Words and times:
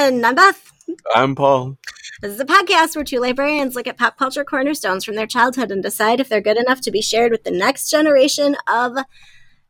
I'm 0.00 0.20
Beth. 0.36 0.72
I'm 1.16 1.34
Paul. 1.34 1.76
This 2.22 2.32
is 2.32 2.38
a 2.38 2.44
podcast 2.44 2.94
where 2.94 3.04
two 3.04 3.18
librarians 3.18 3.74
look 3.74 3.88
at 3.88 3.98
pop 3.98 4.16
culture 4.16 4.44
cornerstones 4.44 5.04
from 5.04 5.16
their 5.16 5.26
childhood 5.26 5.72
and 5.72 5.82
decide 5.82 6.20
if 6.20 6.28
they're 6.28 6.40
good 6.40 6.56
enough 6.56 6.80
to 6.82 6.92
be 6.92 7.02
shared 7.02 7.32
with 7.32 7.42
the 7.42 7.50
next 7.50 7.90
generation 7.90 8.54
of 8.68 8.92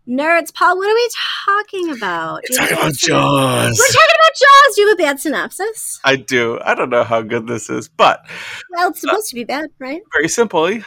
nerds. 0.06 0.52
Paul, 0.52 0.76
what 0.76 0.90
are 0.90 0.94
we 0.94 1.10
talking 1.46 1.96
about? 1.96 2.42
We're 2.50 2.58
talking 2.58 2.76
about? 2.76 2.92
Jaws. 2.92 3.78
We're 3.78 3.86
talking 3.86 4.16
about 4.16 4.34
Jaws. 4.36 4.74
Do 4.74 4.80
you 4.82 4.88
have 4.88 4.98
a 4.98 5.02
bad 5.02 5.18
synopsis? 5.20 5.98
I 6.04 6.16
do. 6.16 6.60
I 6.62 6.74
don't 6.74 6.90
know 6.90 7.04
how 7.04 7.22
good 7.22 7.46
this 7.46 7.70
is, 7.70 7.88
but 7.88 8.20
Well, 8.72 8.90
it's 8.90 9.00
supposed 9.00 9.28
uh, 9.28 9.30
to 9.30 9.34
be 9.34 9.44
bad, 9.44 9.70
right? 9.78 10.02
very 10.12 10.28
simply, 10.28 10.84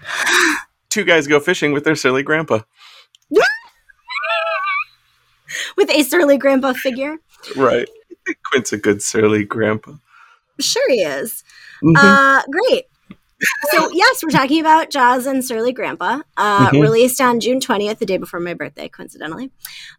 two 0.88 1.02
guys 1.02 1.26
go 1.26 1.40
fishing 1.40 1.72
with 1.72 1.82
their 1.82 1.96
silly 1.96 2.22
grandpa. 2.22 2.60
With 5.76 5.90
a 5.90 6.02
surly 6.04 6.38
grandpa 6.38 6.74
figure. 6.74 7.16
Right. 7.56 7.88
I 8.28 8.34
Quint's 8.50 8.72
a 8.72 8.78
good 8.78 9.02
surly 9.02 9.44
grandpa. 9.44 9.92
Sure, 10.60 10.90
he 10.90 11.02
is. 11.02 11.44
Mhm. 11.82 11.94
Uh, 11.96 12.42
great. 12.50 12.84
So 13.70 13.88
yes, 13.92 14.22
we're 14.24 14.30
talking 14.30 14.58
about 14.60 14.90
Jaws 14.90 15.24
and 15.26 15.44
Surly 15.44 15.72
Grandpa, 15.72 16.22
uh, 16.36 16.70
Mhm. 16.70 16.82
released 16.82 17.20
on 17.20 17.38
June 17.38 17.60
twentieth, 17.60 18.00
the 18.00 18.06
day 18.06 18.16
before 18.16 18.40
my 18.40 18.54
birthday, 18.54 18.88
coincidentally, 18.88 19.52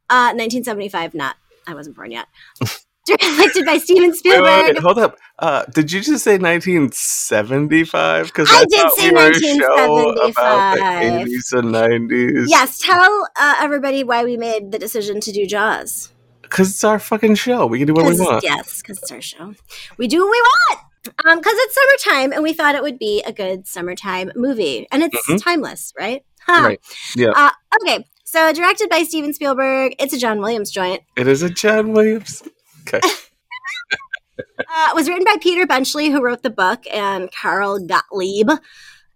uh, 0.09 0.33
nineteen 0.35 0.63
seventy 0.65 0.89
five. 0.89 1.13
Not, 1.13 1.37
I 1.65 1.73
wasn't 1.73 1.95
born 1.95 2.11
yet. 2.11 2.27
Directed 3.07 3.65
by 3.65 3.77
Steven 3.79 4.13
Spielberg. 4.13 4.43
wait, 4.43 4.73
wait, 4.75 4.77
hold 4.83 4.99
up. 4.99 5.17
Uh, 5.39 5.63
did 5.73 5.91
you 5.91 5.99
just 6.01 6.23
say 6.23 6.37
1975? 6.37 8.25
Because 8.27 8.49
I 8.51 8.65
did 8.65 8.91
say 8.91 9.09
we 9.09 9.15
were 9.15 9.29
a 9.29 9.33
show 9.33 10.09
about 10.29 10.77
1975. 10.77 10.77
the 10.77 11.31
80s 11.31 11.53
and 11.57 11.71
90s. 12.09 12.45
Yes, 12.47 12.77
tell 12.79 13.27
uh, 13.35 13.55
everybody 13.59 14.03
why 14.03 14.23
we 14.23 14.37
made 14.37 14.71
the 14.71 14.77
decision 14.77 15.19
to 15.21 15.31
do 15.31 15.47
Jaws. 15.47 16.11
Because 16.49 16.69
it's 16.71 16.83
our 16.83 16.99
fucking 16.99 17.35
show. 17.35 17.65
We 17.65 17.77
can 17.77 17.87
do 17.87 17.93
what 17.93 18.05
we 18.05 18.19
want. 18.19 18.43
Yes, 18.43 18.81
because 18.81 18.97
it's 18.97 19.11
our 19.11 19.21
show. 19.21 19.53
We 19.97 20.07
do 20.07 20.19
what 20.25 20.31
we 20.31 20.41
want. 20.41 20.79
Um, 21.25 21.37
because 21.39 21.53
it's 21.55 21.75
summertime, 21.75 22.33
and 22.33 22.43
we 22.43 22.53
thought 22.53 22.75
it 22.75 22.81
would 22.83 22.99
be 22.99 23.23
a 23.25 23.31
good 23.31 23.67
summertime 23.67 24.31
movie, 24.35 24.85
and 24.91 25.01
it's 25.03 25.15
Mhm. 25.27 25.41
timeless, 25.41 25.93
right? 25.97 26.23
Huh. 26.45 26.61
Right. 26.65 26.79
Yeah. 27.15 27.29
Uh, 27.35 27.51
okay, 27.81 28.05
so 28.25 28.51
directed 28.51 28.89
by 28.89 29.03
Steven 29.03 29.33
Spielberg, 29.33 29.95
it's 29.99 30.13
a 30.13 30.17
John 30.17 30.39
Williams 30.39 30.71
joint. 30.71 31.01
It 31.15 31.27
is 31.27 31.41
a 31.41 31.49
John 31.49 31.93
Williams. 31.93 32.43
Okay. 32.87 32.99
Uh, 34.59 34.87
it 34.91 34.95
was 34.95 35.07
written 35.09 35.23
by 35.25 35.35
Peter 35.41 35.65
Benchley, 35.65 36.09
who 36.09 36.21
wrote 36.21 36.43
the 36.43 36.49
book, 36.49 36.83
and 36.91 37.29
Carl 37.31 37.79
Gottlieb. 37.79 38.49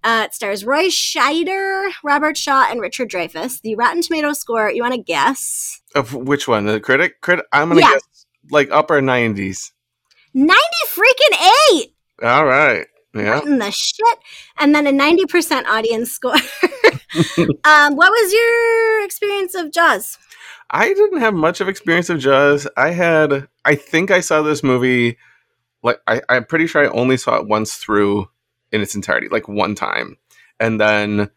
Uh, 0.03 0.23
it 0.25 0.33
stars 0.33 0.65
Roy 0.65 0.85
Scheider, 0.87 1.91
Robert 2.03 2.35
Shaw, 2.37 2.65
and 2.69 2.81
Richard 2.81 3.09
Dreyfuss. 3.09 3.61
The 3.61 3.75
Rotten 3.75 4.01
Tomato 4.01 4.33
score, 4.33 4.71
you 4.71 4.81
want 4.81 4.95
to 4.95 5.01
guess? 5.01 5.81
Of 5.95 6.13
which 6.13 6.47
one? 6.47 6.66
The 6.66 6.80
critic? 6.80 7.22
Critic? 7.22 7.45
I'm 7.52 7.69
going 7.69 7.80
to 7.81 7.86
Yeah. 7.88 7.94
guess 7.94 8.25
like 8.49 8.69
upper 8.72 9.02
90s. 9.02 9.72
90 10.33 10.59
freaking 10.89 11.47
8! 11.75 11.95
All 12.23 12.45
right. 12.45 12.88
Yeah. 13.13 13.35
What 13.35 13.45
in 13.45 13.59
the 13.59 13.72
shit? 13.72 14.17
And 14.58 14.73
then 14.73 14.88
a 14.88 14.91
90% 14.91 15.66
audience 15.66 16.11
score. 16.11 16.33
um, 17.63 17.95
what 17.95 18.09
was 18.11 18.33
your 18.33 19.05
experience 19.05 19.53
of 19.53 19.72
Jaws? 19.72 20.17
I 20.72 20.88
didn't 20.94 21.19
have 21.19 21.35
much 21.35 21.61
of 21.61 21.69
experience 21.69 22.09
of 22.09 22.19
Jaws. 22.19 22.67
I 22.75 22.89
had, 22.89 23.47
I 23.66 23.75
think 23.75 24.09
I 24.09 24.22
saw 24.22 24.41
this 24.41 24.63
movie, 24.63 25.17
like 25.83 26.00
I, 26.07 26.22
I'm 26.30 26.45
pretty 26.45 26.66
sure 26.66 26.83
I 26.83 26.88
only 26.89 27.17
saw 27.17 27.35
it 27.35 27.47
once 27.47 27.75
through 27.75 28.28
in 28.72 28.81
its 28.81 28.96
entirety, 28.96 29.28
like 29.29 29.47
one 29.47 29.75
time, 29.75 30.17
and 30.59 30.81
then 30.81 31.29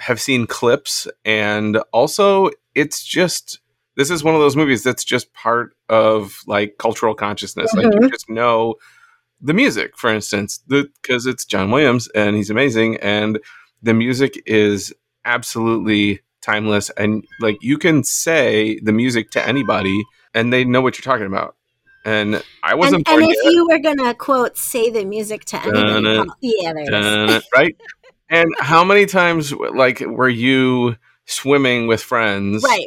have 0.00 0.20
seen 0.20 0.46
clips. 0.46 1.08
And 1.24 1.78
also, 1.92 2.50
it's 2.74 3.02
just 3.02 3.60
this 3.96 4.10
is 4.10 4.22
one 4.22 4.34
of 4.34 4.40
those 4.40 4.56
movies 4.56 4.82
that's 4.82 5.04
just 5.04 5.32
part 5.32 5.74
of 5.88 6.42
like 6.46 6.76
cultural 6.78 7.14
consciousness. 7.14 7.72
Like 7.74 7.84
you 7.84 7.90
mm-hmm. 7.90 8.08
just 8.08 8.28
know 8.28 8.74
the 9.40 9.54
music, 9.54 9.96
for 9.96 10.10
instance, 10.10 10.62
because 10.68 11.26
it's 11.26 11.44
John 11.44 11.70
Williams 11.70 12.08
and 12.14 12.36
he's 12.36 12.50
amazing, 12.50 12.96
and 12.98 13.38
the 13.82 13.94
music 13.94 14.42
is 14.46 14.92
absolutely 15.24 16.20
timeless 16.40 16.90
and 16.90 17.24
like 17.40 17.58
you 17.60 17.76
can 17.76 18.04
say 18.04 18.78
the 18.80 18.92
music 18.92 19.30
to 19.32 19.44
anybody 19.46 20.04
and 20.32 20.52
they 20.52 20.64
know 20.64 20.80
what 20.80 20.96
you're 20.96 21.02
talking 21.02 21.26
about 21.26 21.56
and 22.04 22.40
i 22.62 22.72
wasn't 22.72 22.94
and 22.94 23.04
born 23.04 23.22
if 23.24 23.36
yet, 23.42 23.52
you 23.52 23.66
were 23.68 23.80
going 23.80 23.98
to 23.98 24.14
quote, 24.14 24.56
say 24.56 24.88
the 24.88 25.04
music 25.04 25.44
to 25.44 25.60
anybody, 25.60 26.30
yeah, 26.40 26.72
there 26.72 26.84
it 26.84 26.84
is. 26.84 26.88
Dun, 26.90 27.42
right 27.56 27.76
and 28.30 28.48
how 28.60 28.84
many 28.84 29.06
times 29.06 29.52
like 29.52 29.98
were 30.00 30.28
you 30.28 30.94
swimming 31.24 31.88
with 31.88 32.00
friends 32.00 32.62
Right. 32.62 32.86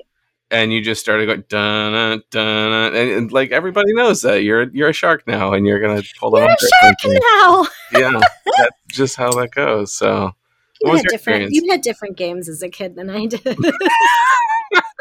And 0.52 0.74
you 0.74 0.82
just 0.82 1.02
started 1.02 1.28
going 1.28 1.44
dun 1.48 2.22
dun 2.32 2.94
and, 2.96 2.96
and, 2.96 3.32
like 3.32 3.52
everybody 3.52 3.94
knows 3.94 4.22
that 4.22 4.44
you're 4.44 4.70
you're 4.70 4.90
a 4.90 4.94
shark 4.94 5.26
now 5.28 5.54
and 5.54 5.66
you're 5.66 5.80
gonna 5.80 6.02
pull 6.20 6.38
You're 6.38 6.50
a 6.50 6.58
shark 6.82 6.98
now. 7.06 7.68
yeah 8.00 8.20
that's 8.58 8.76
just 8.88 9.16
how 9.16 9.32
that 9.32 9.52
goes 9.52 9.94
so 9.94 10.34
You 10.82 10.92
had 10.92 11.04
different. 11.04 11.14
experience 11.14 11.54
You 11.54 11.72
had 11.72 11.82
different 11.82 12.18
games 12.18 12.50
as 12.50 12.62
a 12.62 12.70
kid 12.70 12.96
than 12.96 13.10
I 13.10 13.26
did. 13.26 13.46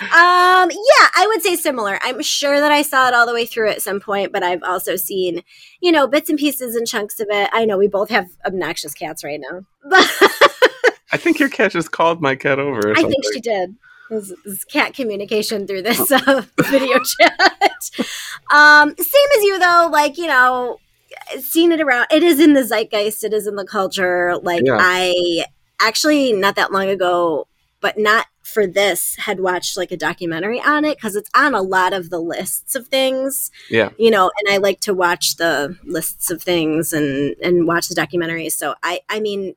um, 0.00 0.70
yeah, 0.70 1.08
I 1.14 1.24
would 1.28 1.42
say 1.42 1.56
similar. 1.56 1.98
I'm 2.02 2.22
sure 2.22 2.60
that 2.60 2.72
I 2.72 2.82
saw 2.82 3.08
it 3.08 3.14
all 3.14 3.26
the 3.26 3.34
way 3.34 3.46
through 3.46 3.70
at 3.70 3.82
some 3.82 4.00
point, 4.00 4.32
but 4.32 4.42
I've 4.42 4.62
also 4.62 4.96
seen, 4.96 5.42
you 5.80 5.92
know, 5.92 6.06
bits 6.06 6.30
and 6.30 6.38
pieces 6.38 6.74
and 6.74 6.86
chunks 6.86 7.20
of 7.20 7.28
it. 7.30 7.50
I 7.52 7.64
know 7.64 7.78
we 7.78 7.88
both 7.88 8.10
have 8.10 8.26
obnoxious 8.46 8.94
cats 8.94 9.24
right 9.24 9.40
now, 9.40 9.60
but 9.88 10.10
i 11.12 11.16
think 11.16 11.38
your 11.38 11.48
cat 11.48 11.70
just 11.70 11.92
called 11.92 12.20
my 12.20 12.34
cat 12.34 12.58
over 12.58 12.92
I 12.96 13.02
think 13.02 13.24
she 13.32 13.40
did. 13.40 13.76
This 14.10 14.32
is 14.44 14.64
cat 14.64 14.94
communication 14.94 15.66
through 15.66 15.82
this 15.82 16.10
uh, 16.12 16.42
video 16.58 16.98
chat. 16.98 17.90
Um, 18.52 18.94
same 18.96 19.28
as 19.38 19.42
you 19.44 19.58
though, 19.58 19.88
like 19.90 20.18
you 20.18 20.26
know, 20.26 20.78
seen 21.38 21.72
it 21.72 21.80
around. 21.80 22.06
It 22.10 22.22
is 22.22 22.40
in 22.40 22.54
the 22.54 22.62
zeitgeist. 22.64 23.24
It 23.24 23.32
is 23.32 23.46
in 23.46 23.56
the 23.56 23.66
culture. 23.66 24.36
Like 24.38 24.62
Yeah. 24.64 24.78
I 24.80 25.44
actually 25.80 26.32
not 26.32 26.56
that 26.56 26.72
long 26.72 26.88
ago, 26.88 27.46
but 27.80 27.98
not 27.98 28.26
for 28.42 28.66
this, 28.66 29.16
had 29.16 29.40
watched 29.40 29.76
like 29.76 29.90
a 29.90 29.96
documentary 29.96 30.60
on 30.60 30.84
it 30.84 30.98
because 30.98 31.16
it's 31.16 31.30
on 31.34 31.54
a 31.54 31.62
lot 31.62 31.92
of 31.94 32.10
the 32.10 32.20
lists 32.20 32.74
of 32.74 32.88
things. 32.88 33.50
Yeah. 33.70 33.90
you 33.98 34.10
know, 34.10 34.30
and 34.38 34.54
I 34.54 34.58
like 34.58 34.80
to 34.80 34.94
watch 34.94 35.36
the 35.36 35.78
lists 35.84 36.30
of 36.30 36.42
things 36.42 36.92
and 36.92 37.34
and 37.42 37.66
watch 37.66 37.88
the 37.88 37.94
documentaries. 37.94 38.52
So 38.52 38.74
I, 38.82 39.00
I 39.08 39.20
mean, 39.20 39.54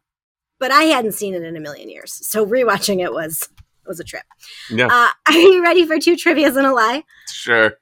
but 0.59 0.71
I 0.71 0.83
hadn't 0.83 1.13
seen 1.13 1.33
it 1.33 1.43
in 1.43 1.55
a 1.55 1.59
million 1.59 1.89
years. 1.89 2.13
So 2.25 2.45
rewatching 2.45 3.03
it 3.03 3.11
was 3.13 3.49
was 3.87 3.99
a 3.99 4.03
trip. 4.03 4.23
yeah 4.69 4.87
Uh, 4.87 5.09
are 5.27 5.37
you 5.37 5.63
ready 5.63 5.85
for 5.85 5.99
two 5.99 6.15
trivia's 6.15 6.55
and 6.55 6.67
a 6.67 6.73
lie? 6.73 7.03
sure 7.29 7.73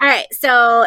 All 0.00 0.08
right. 0.08 0.26
So, 0.32 0.86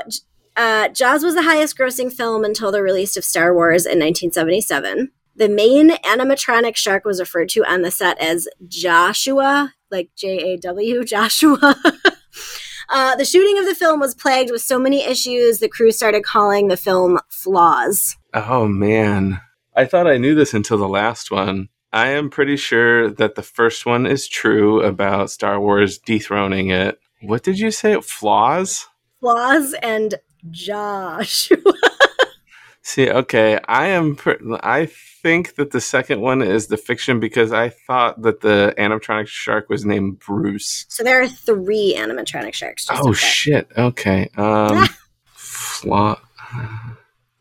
uh, 0.55 0.89
Jaws 0.89 1.23
was 1.23 1.35
the 1.35 1.43
highest 1.43 1.77
grossing 1.77 2.11
film 2.13 2.43
until 2.43 2.71
the 2.71 2.81
release 2.83 3.15
of 3.17 3.23
Star 3.23 3.53
Wars 3.53 3.85
in 3.85 3.97
1977. 3.99 5.11
The 5.35 5.47
main 5.49 5.91
animatronic 5.91 6.75
shark 6.75 7.05
was 7.05 7.19
referred 7.19 7.49
to 7.49 7.63
on 7.63 7.81
the 7.81 7.91
set 7.91 8.19
as 8.19 8.47
Joshua, 8.67 9.73
like 9.89 10.09
J 10.15 10.53
A 10.53 10.57
W, 10.57 11.03
Joshua. 11.05 11.57
uh, 12.89 13.15
the 13.15 13.25
shooting 13.25 13.57
of 13.57 13.65
the 13.65 13.73
film 13.73 13.99
was 13.99 14.13
plagued 14.13 14.51
with 14.51 14.61
so 14.61 14.77
many 14.77 15.01
issues, 15.03 15.59
the 15.59 15.69
crew 15.69 15.91
started 15.91 16.23
calling 16.23 16.67
the 16.67 16.77
film 16.77 17.19
flaws. 17.29 18.17
Oh 18.33 18.67
man. 18.67 19.39
I 19.75 19.85
thought 19.85 20.07
I 20.07 20.17
knew 20.17 20.35
this 20.35 20.53
until 20.53 20.77
the 20.77 20.89
last 20.89 21.31
one. 21.31 21.69
I 21.91 22.09
am 22.09 22.29
pretty 22.29 22.55
sure 22.55 23.09
that 23.09 23.35
the 23.35 23.41
first 23.41 23.85
one 23.85 24.05
is 24.05 24.27
true 24.27 24.81
about 24.81 25.31
Star 25.31 25.59
Wars 25.59 25.97
dethroning 25.97 26.69
it. 26.69 26.99
What 27.21 27.43
did 27.43 27.57
you 27.59 27.71
say? 27.71 27.99
Flaws? 28.01 28.87
Flaws 29.19 29.73
and 29.81 30.15
Joshua. 30.51 31.57
See, 32.81 33.09
okay, 33.09 33.59
I 33.67 33.87
am. 33.87 34.15
Pr- 34.15 34.55
I 34.61 34.87
think 34.87 35.55
that 35.55 35.71
the 35.71 35.81
second 35.81 36.21
one 36.21 36.41
is 36.41 36.67
the 36.67 36.77
fiction 36.77 37.19
because 37.19 37.51
I 37.51 37.69
thought 37.69 38.21
that 38.21 38.41
the 38.41 38.73
animatronic 38.77 39.27
shark 39.27 39.69
was 39.69 39.85
named 39.85 40.19
Bruce. 40.19 40.85
So 40.89 41.03
there 41.03 41.21
are 41.21 41.27
three 41.27 41.93
animatronic 41.97 42.53
sharks. 42.53 42.87
Oh 42.89 43.13
shit! 43.13 43.67
Okay, 43.77 44.29
um, 44.37 44.87
flaw. 45.33 46.19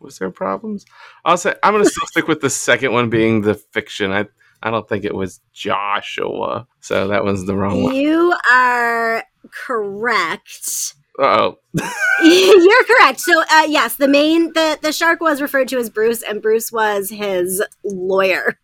Was 0.00 0.18
there 0.18 0.30
problems? 0.30 0.84
I'll 1.24 1.36
say 1.36 1.54
I'm 1.62 1.74
gonna 1.74 1.84
still 1.84 2.06
stick 2.06 2.28
with 2.28 2.40
the 2.40 2.50
second 2.50 2.92
one 2.92 3.10
being 3.10 3.42
the 3.42 3.54
fiction. 3.54 4.12
I 4.12 4.26
I 4.62 4.70
don't 4.70 4.88
think 4.88 5.04
it 5.04 5.14
was 5.14 5.40
Joshua, 5.52 6.66
so 6.80 7.08
that 7.08 7.24
was 7.24 7.46
the 7.46 7.56
wrong 7.56 7.84
one. 7.84 7.94
You 7.94 8.34
are 8.50 9.24
correct. 9.50 10.94
Oh, 11.20 11.58
You're 12.22 12.84
correct. 12.84 13.20
So, 13.20 13.42
uh, 13.50 13.66
yes, 13.68 13.96
the 13.96 14.08
main 14.08 14.52
the 14.52 14.78
the 14.80 14.92
shark 14.92 15.20
was 15.20 15.42
referred 15.42 15.68
to 15.68 15.78
as 15.78 15.90
Bruce, 15.90 16.22
and 16.22 16.40
Bruce 16.40 16.70
was 16.70 17.10
his 17.10 17.62
lawyer, 17.84 18.58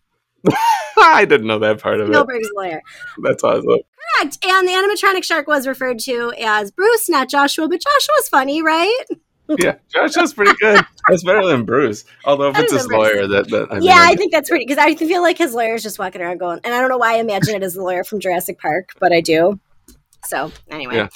I 0.97 1.25
didn't 1.25 1.47
know 1.47 1.59
that 1.59 1.81
part 1.81 1.99
of 1.99 2.09
it. 2.09 2.13
Spielberg's 2.13 2.49
lawyer. 2.55 2.81
That's 3.23 3.43
awesome. 3.43 3.65
Correct. 3.65 4.37
And 4.45 4.67
the 4.67 4.71
animatronic 4.71 5.23
shark 5.23 5.47
was 5.47 5.67
referred 5.67 5.99
to 5.99 6.33
as 6.39 6.71
Bruce, 6.71 7.09
not 7.09 7.29
Joshua, 7.29 7.67
but 7.67 7.81
Joshua's 7.81 8.29
funny, 8.29 8.61
right? 8.61 9.03
Yeah, 9.57 9.75
Josh 9.93 10.17
is 10.17 10.33
pretty 10.33 10.53
good. 10.59 10.83
That's 11.07 11.23
better 11.23 11.45
than 11.45 11.65
Bruce. 11.65 12.05
Although 12.25 12.49
if 12.49 12.59
it's 12.59 12.73
his 12.73 12.87
Bruce. 12.87 12.97
lawyer, 12.97 13.27
that, 13.27 13.49
that 13.49 13.67
I 13.71 13.75
mean, 13.75 13.83
yeah, 13.83 13.99
I 13.99 14.15
think 14.15 14.31
that's 14.31 14.49
pretty 14.49 14.65
because 14.65 14.83
I 14.83 14.95
feel 14.95 15.21
like 15.21 15.37
his 15.37 15.53
lawyer 15.53 15.75
is 15.75 15.83
just 15.83 15.99
walking 15.99 16.21
around 16.21 16.39
going, 16.39 16.59
and 16.63 16.73
I 16.73 16.79
don't 16.79 16.89
know 16.89 16.97
why 16.97 17.15
I 17.15 17.19
imagine 17.19 17.55
it 17.55 17.63
as 17.63 17.75
the 17.75 17.81
lawyer 17.83 18.03
from 18.03 18.19
Jurassic 18.19 18.59
Park, 18.59 18.89
but 18.99 19.11
I 19.11 19.21
do. 19.21 19.59
So 20.25 20.51
anyway, 20.69 20.95
Yeah. 20.95 21.07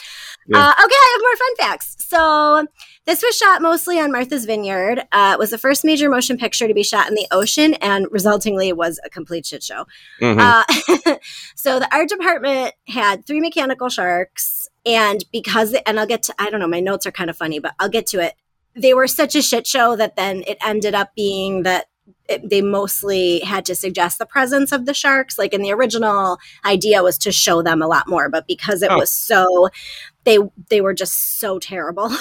Yeah. 0.48 0.58
Uh, 0.58 0.72
okay, 0.72 0.96
I 0.96 1.12
have 1.14 1.22
more 1.22 1.36
fun 1.36 1.56
facts. 1.58 1.96
So 2.08 2.68
this 3.06 3.22
was 3.22 3.38
shot 3.38 3.62
mostly 3.62 4.00
on 4.00 4.12
Martha's 4.12 4.46
Vineyard. 4.46 5.04
Uh, 5.12 5.32
it 5.34 5.40
was 5.40 5.52
the 5.52 5.58
first 5.60 5.86
major 5.86 6.10
motion 6.10 6.38
picture 6.38 6.68
to 6.68 6.74
be 6.74 6.84
shot 6.84 7.08
in 7.08 7.14
the 7.14 7.28
ocean, 7.32 7.76
and 7.76 8.08
resultingly 8.08 8.74
was 8.74 9.00
a 9.06 9.10
complete 9.10 9.46
shit 9.46 9.62
show. 9.62 9.86
mhm. 10.22 10.40
Uh, 10.40 11.16
so 11.56 11.80
the 11.80 11.94
art 11.94 12.10
department 12.10 12.74
had 12.88 13.28
three 13.28 13.40
mechanical 13.40 13.90
sharks, 13.90 14.69
and 14.86 15.24
because 15.32 15.74
and 15.86 16.00
I'll 16.00 16.08
get 16.08 16.24
to 16.24 16.36
I 16.40 16.50
don't 16.50 16.60
know 16.60 16.68
my 16.68 16.80
notes 16.80 17.06
are 17.06 17.12
kind 17.12 17.30
of 17.30 17.38
funny, 17.38 17.60
but 17.60 17.74
I'll 17.80 17.90
get 17.90 18.08
to 18.08 18.20
it. 18.20 18.34
They 18.76 18.94
were 18.94 19.08
such 19.08 19.36
a 19.36 19.42
shit 19.42 19.68
show 19.68 19.96
that 19.96 20.16
then 20.16 20.44
it 20.48 20.58
ended 20.66 20.94
up 20.96 21.14
being 21.16 21.64
that 21.64 21.86
it, 22.28 22.50
they 22.50 22.62
mostly 22.62 23.40
had 23.40 23.66
to 23.66 23.76
suggest 23.76 24.20
the 24.20 24.26
presence 24.26 24.72
of 24.72 24.86
the 24.86 24.94
sharks. 24.94 25.38
Like 25.38 25.54
in 25.54 25.62
the 25.62 25.72
original 25.72 26.38
idea 26.66 27.04
was 27.04 27.18
to 27.20 27.32
show 27.32 27.62
them 27.62 27.82
a 27.82 27.88
lot 27.88 28.08
more, 28.08 28.30
but 28.30 28.48
because 28.48 28.82
it 28.82 28.92
Oh. 28.92 28.98
was 28.98 29.12
so 29.12 29.70
they 30.24 30.38
they 30.70 30.82
were 30.82 30.94
just 30.94 31.40
so 31.40 31.60
terrible. 31.60 32.12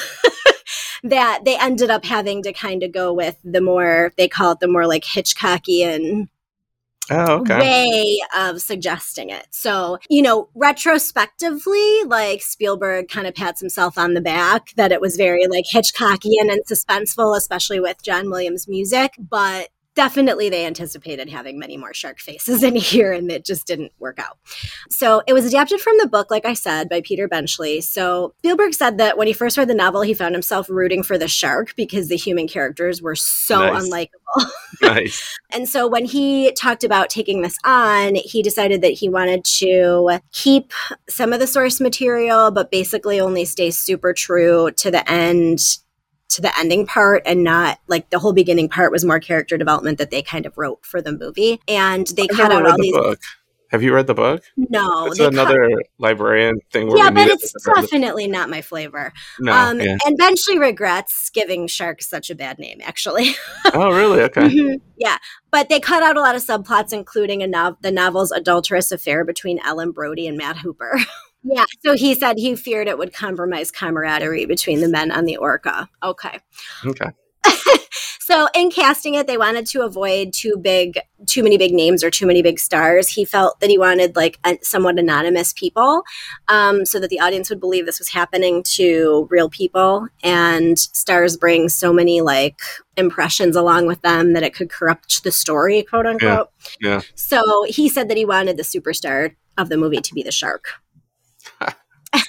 That 1.04 1.44
they 1.44 1.56
ended 1.56 1.90
up 1.90 2.04
having 2.04 2.42
to 2.42 2.52
kind 2.52 2.82
of 2.82 2.92
go 2.92 3.12
with 3.12 3.36
the 3.44 3.60
more 3.60 4.12
they 4.18 4.26
call 4.28 4.52
it 4.52 4.60
the 4.60 4.66
more 4.66 4.86
like 4.86 5.04
Hitchcockian 5.04 6.28
oh, 7.10 7.40
okay. 7.40 7.58
way 7.58 8.18
of 8.36 8.60
suggesting 8.60 9.30
it. 9.30 9.46
So, 9.50 9.98
you 10.08 10.22
know, 10.22 10.48
retrospectively, 10.54 12.04
like 12.04 12.42
Spielberg 12.42 13.08
kind 13.08 13.26
of 13.26 13.34
pats 13.34 13.60
himself 13.60 13.98
on 13.98 14.14
the 14.14 14.20
back 14.20 14.72
that 14.76 14.92
it 14.92 15.00
was 15.00 15.16
very 15.16 15.46
like 15.46 15.64
Hitchcockian 15.72 16.50
and 16.50 16.62
suspenseful, 16.66 17.36
especially 17.36 17.80
with 17.80 18.02
John 18.02 18.30
Williams' 18.30 18.68
music. 18.68 19.14
But 19.18 19.68
definitely 19.98 20.48
they 20.48 20.64
anticipated 20.64 21.28
having 21.28 21.58
many 21.58 21.76
more 21.76 21.92
shark 21.92 22.20
faces 22.20 22.62
in 22.68 22.76
here 22.76 23.12
and 23.12 23.32
it 23.32 23.44
just 23.44 23.66
didn't 23.66 23.90
work 23.98 24.20
out. 24.20 24.38
So 24.90 25.22
it 25.26 25.32
was 25.32 25.44
adapted 25.44 25.80
from 25.80 25.96
the 25.98 26.06
book, 26.06 26.30
like 26.30 26.46
I 26.46 26.54
said, 26.54 26.88
by 26.88 27.00
Peter 27.00 27.26
Benchley. 27.26 27.80
So 27.80 28.32
Spielberg 28.38 28.74
said 28.74 28.98
that 28.98 29.18
when 29.18 29.26
he 29.26 29.32
first 29.32 29.58
read 29.58 29.66
the 29.66 29.74
novel, 29.74 30.02
he 30.02 30.14
found 30.14 30.36
himself 30.36 30.70
rooting 30.70 31.02
for 31.02 31.18
the 31.18 31.26
shark 31.26 31.74
because 31.74 32.08
the 32.08 32.16
human 32.16 32.46
characters 32.46 33.02
were 33.02 33.16
so 33.16 33.58
Nice. 33.72 33.88
unlikable. 33.88 34.46
nice. 34.82 35.36
And 35.50 35.68
so 35.68 35.88
when 35.88 36.04
he 36.04 36.52
talked 36.52 36.84
about 36.84 37.10
taking 37.10 37.42
this 37.42 37.58
on, 37.64 38.14
he 38.14 38.40
decided 38.40 38.82
that 38.82 38.92
he 38.92 39.08
wanted 39.08 39.44
to 39.56 40.20
keep 40.30 40.72
some 41.08 41.32
of 41.32 41.40
the 41.40 41.46
source 41.48 41.80
material, 41.80 42.52
but 42.52 42.70
basically 42.70 43.18
only 43.18 43.44
stay 43.44 43.72
super 43.72 44.12
true 44.12 44.70
to 44.76 44.92
the 44.92 45.10
end, 45.10 45.58
to 46.30 46.42
the 46.42 46.56
ending 46.58 46.86
part, 46.86 47.22
and 47.26 47.42
not 47.44 47.78
like 47.88 48.10
the 48.10 48.18
whole 48.18 48.32
beginning 48.32 48.68
part 48.68 48.92
was 48.92 49.04
more 49.04 49.20
character 49.20 49.56
development 49.56 49.98
that 49.98 50.10
they 50.10 50.22
kind 50.22 50.46
of 50.46 50.56
wrote 50.58 50.84
for 50.84 51.00
the 51.00 51.12
movie. 51.12 51.60
And 51.68 52.06
they 52.08 52.24
I've 52.30 52.36
cut 52.36 52.52
out 52.52 52.66
all 52.66 52.76
the 52.76 52.82
these. 52.82 52.92
book. 52.94 53.18
Have 53.70 53.82
you 53.82 53.94
read 53.94 54.06
the 54.06 54.14
book? 54.14 54.42
No, 54.56 55.08
it's 55.08 55.18
they 55.18 55.24
cut- 55.24 55.34
another 55.34 55.68
librarian 55.98 56.58
thing. 56.72 56.88
Where 56.88 56.96
yeah, 56.96 57.10
but 57.10 57.28
it's 57.28 57.54
it 57.54 57.74
definitely 57.74 58.26
not 58.26 58.48
my 58.48 58.62
flavor. 58.62 59.12
no. 59.40 59.52
um, 59.52 59.78
yeah. 59.78 59.98
And 60.06 60.16
Benchley 60.16 60.58
regrets 60.58 61.28
giving 61.28 61.66
sharks 61.66 62.08
such 62.08 62.30
a 62.30 62.34
bad 62.34 62.58
name, 62.58 62.80
actually. 62.82 63.34
Oh, 63.74 63.90
really? 63.94 64.22
Okay. 64.22 64.48
Mhm. 64.48 64.80
Yeah, 64.96 65.18
but 65.50 65.68
they 65.68 65.80
cut 65.80 66.02
out 66.02 66.16
a 66.16 66.20
lot 66.22 66.34
of 66.34 66.42
subplots, 66.42 66.94
including 66.94 67.42
a 67.42 67.46
nov- 67.46 67.76
the 67.82 67.90
novel's 67.92 68.32
adulterous 68.32 68.90
affair 68.90 69.22
between 69.22 69.58
Ellen 69.62 69.92
Brody 69.92 70.26
and 70.26 70.38
Matt 70.38 70.56
Hooper. 70.58 70.98
yeah, 71.42 71.64
so 71.84 71.94
he 71.94 72.14
said 72.14 72.38
he 72.38 72.54
feared 72.56 72.88
it 72.88 72.98
would 72.98 73.14
compromise 73.14 73.70
camaraderie 73.70 74.46
between 74.46 74.80
the 74.80 74.88
men 74.88 75.10
on 75.10 75.24
the 75.24 75.36
Orca. 75.36 75.88
Okay. 76.02 76.38
Okay. 76.84 77.10
So 78.28 78.46
in 78.54 78.70
casting 78.70 79.14
it, 79.14 79.26
they 79.26 79.38
wanted 79.38 79.64
to 79.68 79.86
avoid 79.86 80.34
too 80.34 80.58
big, 80.60 80.98
too 81.24 81.42
many 81.42 81.56
big 81.56 81.72
names 81.72 82.04
or 82.04 82.10
too 82.10 82.26
many 82.26 82.42
big 82.42 82.58
stars. 82.58 83.08
He 83.08 83.24
felt 83.24 83.58
that 83.60 83.70
he 83.70 83.78
wanted 83.78 84.16
like 84.16 84.38
a, 84.44 84.58
somewhat 84.60 84.98
anonymous 84.98 85.54
people, 85.54 86.02
um, 86.48 86.84
so 86.84 87.00
that 87.00 87.08
the 87.08 87.20
audience 87.20 87.48
would 87.48 87.58
believe 87.58 87.86
this 87.86 87.98
was 87.98 88.10
happening 88.10 88.62
to 88.74 89.26
real 89.30 89.48
people. 89.48 90.08
And 90.22 90.78
stars 90.78 91.38
bring 91.38 91.70
so 91.70 91.90
many 91.90 92.20
like 92.20 92.60
impressions 92.98 93.56
along 93.56 93.86
with 93.86 94.02
them 94.02 94.34
that 94.34 94.42
it 94.42 94.54
could 94.54 94.68
corrupt 94.68 95.24
the 95.24 95.32
story, 95.32 95.82
quote 95.82 96.04
unquote. 96.04 96.50
yeah. 96.82 97.00
So 97.14 97.64
he 97.66 97.88
said 97.88 98.10
that 98.10 98.18
he 98.18 98.26
wanted 98.26 98.58
the 98.58 98.62
superstar 98.62 99.36
of 99.56 99.70
the 99.70 99.78
movie 99.78 100.02
to 100.02 100.12
be 100.12 100.22
the 100.22 100.32
shark. 100.32 100.66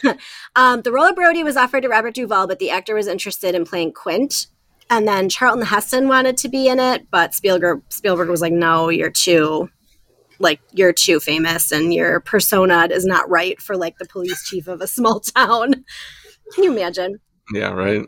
um, 0.56 0.81
the 0.81 0.91
role 0.91 1.06
of 1.06 1.15
Brody 1.15 1.44
was 1.44 1.57
offered 1.57 1.81
to 1.81 1.89
Robert 1.89 2.13
Duvall, 2.13 2.47
but 2.47 2.59
the 2.59 2.71
actor 2.71 2.95
was 2.95 3.07
interested 3.07 3.56
in 3.56 3.65
playing 3.65 3.94
Quint. 3.94 4.47
And 4.89 5.07
then 5.07 5.30
Charlton 5.30 5.65
Heston 5.65 6.07
wanted 6.07 6.38
to 6.38 6.50
be 6.50 6.68
in 6.68 6.80
it, 6.80 7.07
but 7.12 7.33
Spielberg 7.33 7.81
Spielberg 7.89 8.30
was 8.30 8.41
like, 8.41 8.53
"No, 8.53 8.89
you're 8.89 9.12
too, 9.12 9.69
like, 10.39 10.59
you're 10.74 10.94
too 10.94 11.19
famous, 11.19 11.71
and 11.71 11.94
your 11.94 12.19
persona 12.21 12.88
is 12.89 13.06
not 13.06 13.30
right 13.30 13.62
for 13.62 13.77
like 13.77 13.97
the 14.00 14.06
police 14.06 14.47
chief 14.50 14.68
of 14.68 14.81
a 14.81 14.88
small 14.88 15.19
town." 15.36 15.86
Can 16.53 16.63
you 16.63 16.71
imagine? 16.71 17.19
Yeah. 17.53 17.69
Right. 17.69 18.07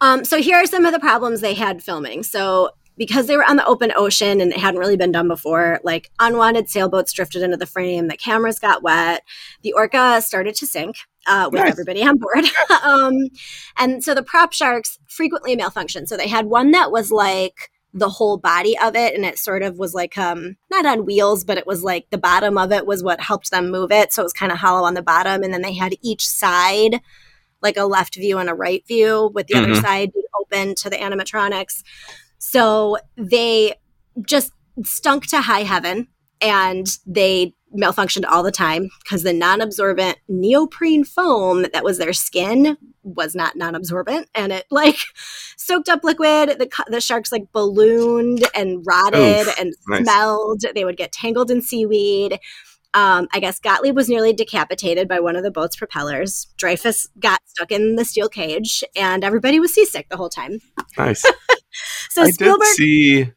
Um, 0.00 0.24
so 0.24 0.40
here 0.40 0.56
are 0.56 0.66
some 0.66 0.86
of 0.86 0.92
the 0.92 1.00
problems 1.00 1.40
they 1.40 1.54
had 1.54 1.82
filming. 1.82 2.22
So 2.22 2.70
because 2.98 3.26
they 3.26 3.36
were 3.36 3.44
on 3.48 3.56
the 3.56 3.64
open 3.66 3.92
ocean 3.96 4.40
and 4.40 4.52
it 4.52 4.58
hadn't 4.58 4.80
really 4.80 4.96
been 4.96 5.12
done 5.12 5.28
before, 5.28 5.80
like 5.84 6.10
unwanted 6.18 6.68
sailboats 6.68 7.12
drifted 7.12 7.42
into 7.42 7.56
the 7.56 7.64
frame, 7.66 8.08
the 8.08 8.16
cameras 8.16 8.58
got 8.58 8.82
wet, 8.82 9.22
the 9.62 9.72
orca 9.72 10.20
started 10.20 10.54
to 10.56 10.66
sink 10.66 10.96
uh, 11.26 11.48
with 11.50 11.62
Nice. 11.62 11.70
everybody 11.70 12.02
on 12.02 12.18
board. 12.18 12.44
um, 12.82 13.14
and 13.78 14.04
so 14.04 14.14
the 14.14 14.22
prop 14.22 14.52
sharks 14.52 14.98
frequently 15.06 15.56
malfunctioned. 15.56 16.08
So 16.08 16.16
they 16.16 16.28
had 16.28 16.46
one 16.46 16.72
that 16.72 16.90
was 16.92 17.10
like 17.10 17.70
the 17.94 18.10
whole 18.10 18.36
body 18.36 18.76
of 18.78 18.94
it 18.94 19.14
and 19.14 19.24
it 19.24 19.38
sort 19.38 19.62
of 19.62 19.78
was 19.78 19.94
like 19.94 20.18
um 20.18 20.56
not 20.70 20.84
on 20.84 21.06
wheels 21.06 21.42
but 21.42 21.56
it 21.56 21.66
was 21.66 21.82
like 21.82 22.06
the 22.10 22.18
bottom 22.18 22.58
of 22.58 22.70
it 22.70 22.86
was 22.86 23.02
what 23.02 23.18
helped 23.18 23.50
them 23.50 23.70
move 23.70 23.90
it 23.90 24.12
so 24.12 24.20
it 24.22 24.26
was 24.26 24.32
kind 24.34 24.52
of 24.52 24.58
hollow 24.58 24.86
on 24.86 24.92
the 24.92 25.02
bottom 25.02 25.42
and 25.42 25.54
then 25.54 25.62
they 25.62 25.72
had 25.72 25.94
each 26.02 26.28
side 26.28 27.00
like 27.62 27.78
a 27.78 27.84
left 27.86 28.14
view 28.14 28.36
and 28.36 28.50
a 28.50 28.54
right 28.54 28.86
view 28.86 29.30
with 29.34 29.46
the 29.46 29.54
other 29.56 29.68
Mhm. 29.68 29.80
side 29.80 30.12
open 30.38 30.74
to 30.74 30.90
the 30.90 30.96
animatronics 30.96 31.82
so 32.38 32.98
they 33.16 33.74
just 34.26 34.52
stunk 34.84 35.26
to 35.26 35.40
high 35.40 35.62
heaven 35.62 36.08
and 36.40 36.98
they 37.06 37.54
malfunctioned 37.76 38.24
all 38.26 38.42
the 38.42 38.50
time 38.50 38.88
because 39.02 39.22
the 39.22 39.32
non-absorbent 39.32 40.16
neoprene 40.28 41.04
foam 41.04 41.66
that 41.72 41.84
was 41.84 41.98
their 41.98 42.14
skin 42.14 42.78
was 43.02 43.34
not 43.34 43.56
non-absorbent 43.56 44.26
and 44.34 44.52
it 44.52 44.64
like 44.70 44.96
soaked 45.56 45.88
up 45.88 46.02
liquid 46.02 46.50
the, 46.58 46.84
the 46.88 47.00
sharks 47.00 47.30
like 47.30 47.52
ballooned 47.52 48.42
and 48.54 48.82
rotted 48.86 49.46
Oof, 49.46 49.60
and 49.60 49.74
nice. 49.86 50.02
smelled 50.02 50.62
they 50.74 50.84
would 50.84 50.96
get 50.96 51.12
tangled 51.12 51.50
in 51.50 51.60
seaweed 51.60 52.38
um, 52.94 53.28
I 53.32 53.40
guess 53.40 53.60
Gottlieb 53.60 53.94
was 53.94 54.08
nearly 54.08 54.32
decapitated 54.32 55.08
by 55.08 55.20
one 55.20 55.36
of 55.36 55.42
the 55.42 55.50
boat's 55.50 55.76
propellers. 55.76 56.48
Dreyfuss 56.56 57.06
got 57.20 57.40
stuck 57.44 57.70
in 57.70 57.96
the 57.96 58.04
steel 58.04 58.30
cage, 58.30 58.82
and 58.96 59.22
everybody 59.22 59.60
was 59.60 59.74
seasick 59.74 60.08
the 60.08 60.16
whole 60.16 60.30
time. 60.30 60.60
Nice. 60.96 61.22
So 62.10 62.22
I 62.22 62.30
Spielberg, 62.30 62.58
did 62.60 62.76
see 62.76 63.32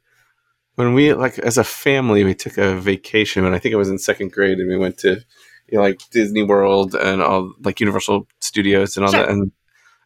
when 0.75 0.93
we 0.93 1.13
like 1.13 1.37
as 1.39 1.57
a 1.57 1.63
family 1.63 2.23
we 2.23 2.33
took 2.33 2.57
a 2.57 2.75
vacation 2.75 3.45
and 3.45 3.53
I 3.55 3.59
think 3.59 3.73
it 3.73 3.77
was 3.77 3.89
in 3.89 3.99
second 3.99 4.31
grade 4.31 4.57
and 4.59 4.67
we 4.69 4.77
went 4.77 4.97
to 4.99 5.19
you 5.67 5.77
know 5.77 5.81
like 5.81 6.01
Disney 6.11 6.43
World 6.43 6.95
and 6.95 7.21
all 7.21 7.53
like 7.63 7.79
Universal 7.79 8.27
Studios 8.39 8.97
and 8.97 9.05
all 9.05 9.11
Sure. 9.11 9.21
that 9.21 9.29
and 9.29 9.51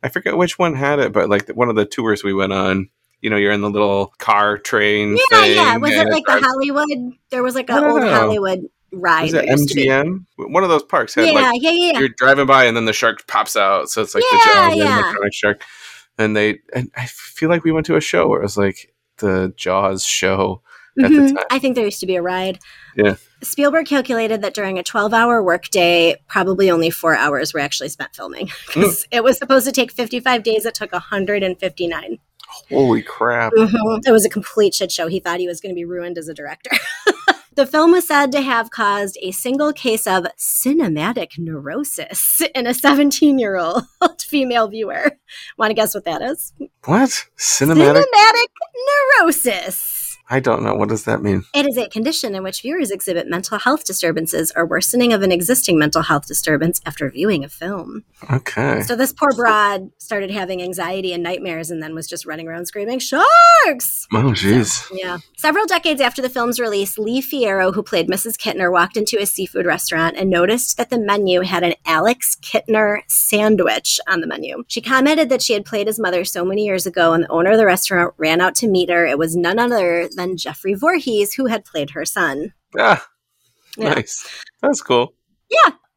I 0.04 0.10
forget 0.10 0.38
which 0.38 0.58
one 0.60 0.76
had 0.76 1.00
it 1.00 1.14
but 1.14 1.30
like 1.30 1.50
one 1.50 1.70
of 1.70 1.76
the 1.76 1.86
tours 1.86 2.24
we 2.24 2.34
went 2.34 2.54
on 2.54 2.90
you 3.22 3.30
know 3.30 3.38
you're 3.38 3.52
in 3.54 3.62
the 3.62 3.70
little 3.70 4.08
car 4.18 4.58
train 4.58 5.18
yeah, 5.32 5.42
thing 5.42 5.56
yeah. 5.56 5.78
Was 5.78 5.92
it 5.94 6.10
like 6.10 6.26
the 6.26 6.40
Hollywood? 6.42 7.14
There 7.30 7.44
was 7.44 7.56
like 7.56 7.70
an 7.70 7.84
old 7.84 8.02
know. 8.02 8.10
Hollywood 8.14 8.66
ride. 8.92 9.24
was 9.24 9.34
it 9.34 9.46
there 9.46 9.52
used 9.58 9.70
to. 9.70 9.80
MGM 9.82 10.26
one 10.38 10.64
of 10.64 10.70
those 10.70 10.84
parks 10.84 11.16
had 11.16 11.26
Yeah, 11.26 11.32
like 11.32 11.62
yeah, 11.62 11.72
yeah, 11.72 11.92
yeah. 11.94 12.00
you're 12.00 12.10
driving 12.10 12.46
by 12.48 12.66
and 12.66 12.76
then 12.76 12.86
the 12.86 12.94
shark 12.94 13.26
pops 13.28 13.56
out 13.56 13.90
so 13.90 14.02
it's 14.02 14.14
like 14.16 14.24
Yeah, 14.32 14.70
the 14.70 14.76
Jaws 14.76 14.78
yeah. 14.78 15.30
shark 15.32 15.64
and 16.18 16.36
they 16.36 16.60
and 16.74 16.92
I 16.96 17.06
feel 17.08 17.50
like 17.50 17.64
we 17.64 17.72
went 17.72 17.86
to 17.88 17.96
a 17.96 18.02
show 18.02 18.28
where 18.28 18.40
it 18.40 18.44
was 18.44 18.58
like 18.58 18.94
the 19.18 19.54
Jaws 19.56 20.04
show 20.06 20.62
at 21.04 21.10
the 21.12 21.18
Mhm. 21.18 21.36
time. 21.36 21.44
I 21.52 21.60
think 21.60 21.76
there 21.76 21.86
used 21.86 22.00
to 22.00 22.06
be 22.06 22.16
a 22.16 22.22
ride. 22.22 22.60
Yeah. 22.96 23.16
Spielberg 23.44 23.86
calculated 23.86 24.42
that 24.42 24.54
during 24.54 24.80
a 24.80 24.84
12 24.84 25.14
hour 25.14 25.44
workday, 25.44 26.16
probably 26.28 26.72
only 26.72 26.90
four 26.90 27.16
hours 27.16 27.54
were 27.54 27.60
actually 27.60 27.90
spent 27.90 28.16
filming. 28.16 28.50
'Cause 28.68 29.06
it 29.12 29.24
was 29.24 29.38
supposed 29.38 29.66
to 29.66 29.72
take 29.72 29.92
55 29.92 30.44
days. 30.44 30.66
It 30.66 30.74
took 30.76 30.94
159. 30.94 32.18
Holy 32.70 33.02
crap. 33.02 33.52
Mhm. 33.54 34.00
It 34.08 34.12
was 34.12 34.26
a 34.26 34.30
complete 34.30 34.74
shit 34.74 34.92
show. 34.92 35.08
He 35.08 35.20
thought 35.20 35.40
he 35.40 35.48
was 35.48 35.60
going 35.60 35.72
to 35.74 35.76
be 35.76 35.86
ruined 35.86 36.18
as 36.18 36.28
a 36.30 36.34
director. 36.34 36.72
the 37.56 37.66
film 37.66 37.92
was 37.92 38.08
said 38.08 38.32
to 38.34 38.42
have 38.42 38.70
caused 38.70 39.18
a 39.22 39.32
single 39.32 39.72
case 39.72 40.06
of 40.06 40.26
cinematic 40.38 41.40
neurosis 41.40 42.42
in 42.54 42.68
a 42.68 42.74
17 42.74 43.40
year 43.40 43.56
old 43.58 43.86
female 44.20 44.68
viewer. 44.68 45.18
Want 45.58 45.70
to 45.70 45.74
guess 45.74 45.96
what 45.96 46.06
that 46.06 46.22
is? 46.22 46.54
What? 46.84 47.26
Cinematic? 47.38 48.04
Cinematic 48.04 48.48
neurosis. 49.20 49.95
I 50.28 50.40
don't 50.40 50.64
know. 50.64 50.74
What 50.74 50.90
does 50.90 51.06
that 51.06 51.22
mean? 51.22 51.44
It 51.54 51.68
is 51.68 51.78
a 51.78 51.88
condition 51.88 52.34
in 52.34 52.42
which 52.42 52.62
viewers 52.62 52.90
exhibit 52.90 53.28
mental 53.30 53.60
health 53.60 53.86
disturbances 53.86 54.52
or 54.56 54.66
worsening 54.66 55.14
of 55.14 55.22
an 55.22 55.32
existing 55.32 55.78
mental 55.78 56.02
health 56.02 56.26
disturbance 56.26 56.82
after 56.86 57.10
viewing 57.10 57.44
a 57.44 57.50
film. 57.50 58.04
Okay. 58.32 58.82
So 58.82 58.96
this 58.96 59.14
poor 59.14 59.32
broad 59.34 59.92
started 60.00 60.32
having 60.32 60.64
anxiety 60.64 61.14
and 61.14 61.22
nightmares 61.22 61.70
and 61.70 61.82
then 61.82 61.94
was 61.94 62.08
just 62.08 62.26
running 62.26 62.48
around 62.48 62.66
screaming, 62.66 62.98
Sharks! 62.98 64.08
Oh, 64.14 64.34
jeez. 64.34 64.90
Yeah. 64.92 65.20
Several 65.38 65.68
decades 65.68 66.02
after 66.02 66.24
the 66.24 66.30
film's 66.30 66.60
release, 66.60 66.98
Lee 66.98 67.22
Fierro, 67.22 67.74
who 67.74 67.84
played 67.84 68.08
Mrs. 68.08 68.36
Kintner, 68.36 68.72
walked 68.72 68.98
into 68.98 69.22
a 69.22 69.28
seafood 69.28 69.68
restaurant 69.68 70.18
and 70.18 70.30
noticed 70.30 70.78
that 70.78 70.90
the 70.90 71.00
menu 71.00 71.42
had 71.42 71.64
an 71.64 71.76
Alex 71.86 72.36
Kintner 72.42 73.02
sandwich 73.08 74.00
on 74.08 74.22
the 74.22 74.28
menu. 74.28 74.64
She 74.68 74.82
commented 74.82 75.30
that 75.30 75.44
she 75.44 75.54
had 75.54 75.66
played 75.66 75.86
his 75.86 76.00
mother 76.00 76.26
so 76.26 76.44
many 76.44 76.66
years 76.66 76.88
ago, 76.88 77.14
and 77.14 77.26
the 77.26 77.32
owner 77.32 77.52
of 77.52 77.58
the 77.58 77.66
restaurant 77.66 78.14
ran 78.18 78.42
out 78.42 78.56
to 78.56 78.68
meet 78.68 78.90
her. 78.90 79.06
It 79.06 79.20
was 79.20 79.36
none 79.36 79.60
other 79.60 80.10
than 80.16 80.38
Jeffrey 80.38 80.74
Voorhees, 80.74 81.34
who 81.34 81.46
had 81.48 81.66
played 81.66 81.92
her 81.92 82.06
son. 82.06 82.54
Ah, 82.78 83.06
Yeah. 83.78 83.94
nice. 83.94 84.26
That's 84.62 84.82
cool. 84.82 85.14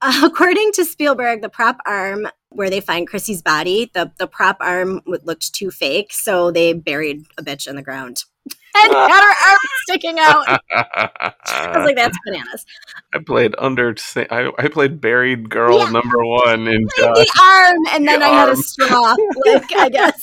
Uh, 0.00 0.20
according 0.22 0.70
to 0.72 0.84
Spielberg, 0.84 1.42
the 1.42 1.48
prop 1.48 1.78
arm 1.84 2.28
where 2.50 2.70
they 2.70 2.80
find 2.80 3.08
Chrissy's 3.08 3.42
body, 3.42 3.90
the, 3.94 4.12
the 4.18 4.28
prop 4.28 4.56
arm 4.60 5.00
looked 5.06 5.52
too 5.52 5.72
fake, 5.72 6.12
so 6.12 6.52
they 6.52 6.72
buried 6.72 7.24
a 7.36 7.42
bitch 7.42 7.66
in 7.66 7.74
the 7.76 7.82
ground. 7.82 8.22
And 8.80 8.92
had 8.92 9.20
her 9.22 9.50
arm 9.50 9.58
sticking 9.88 10.18
out. 10.20 10.44
I 10.72 11.72
was 11.74 11.84
like, 11.84 11.96
that's 11.96 12.16
bananas. 12.24 12.64
I 13.12 13.18
played 13.18 13.56
under. 13.58 13.96
I, 14.30 14.50
I 14.56 14.68
played 14.68 15.00
buried 15.00 15.50
girl 15.50 15.78
Yeah. 15.78 15.90
number 15.90 16.24
one 16.24 16.68
in 16.68 16.82
the 16.96 17.32
arm, 17.42 17.76
and 17.90 18.06
then 18.06 18.20
The 18.20 18.26
I 18.26 18.28
had 18.28 18.50
a 18.50 18.56
straw, 18.56 19.16
like, 19.46 19.72
I 19.74 19.88
guess. 19.92 20.22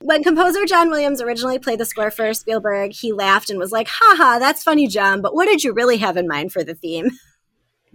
When 0.00 0.22
composer 0.22 0.64
John 0.66 0.90
Williams 0.90 1.20
originally 1.22 1.58
played 1.58 1.80
the 1.80 1.84
score 1.84 2.10
for 2.10 2.32
Spielberg, 2.34 2.92
he 2.92 3.12
laughed 3.12 3.50
and 3.50 3.58
was 3.58 3.72
like, 3.72 3.88
haha, 3.90 4.38
that's 4.38 4.62
funny, 4.62 4.86
John, 4.88 5.20
but 5.22 5.34
what 5.34 5.46
did 5.46 5.64
you 5.64 5.72
really 5.72 5.96
have 5.98 6.16
in 6.16 6.28
mind 6.28 6.52
for 6.52 6.62
the 6.64 6.74
theme? 6.74 7.10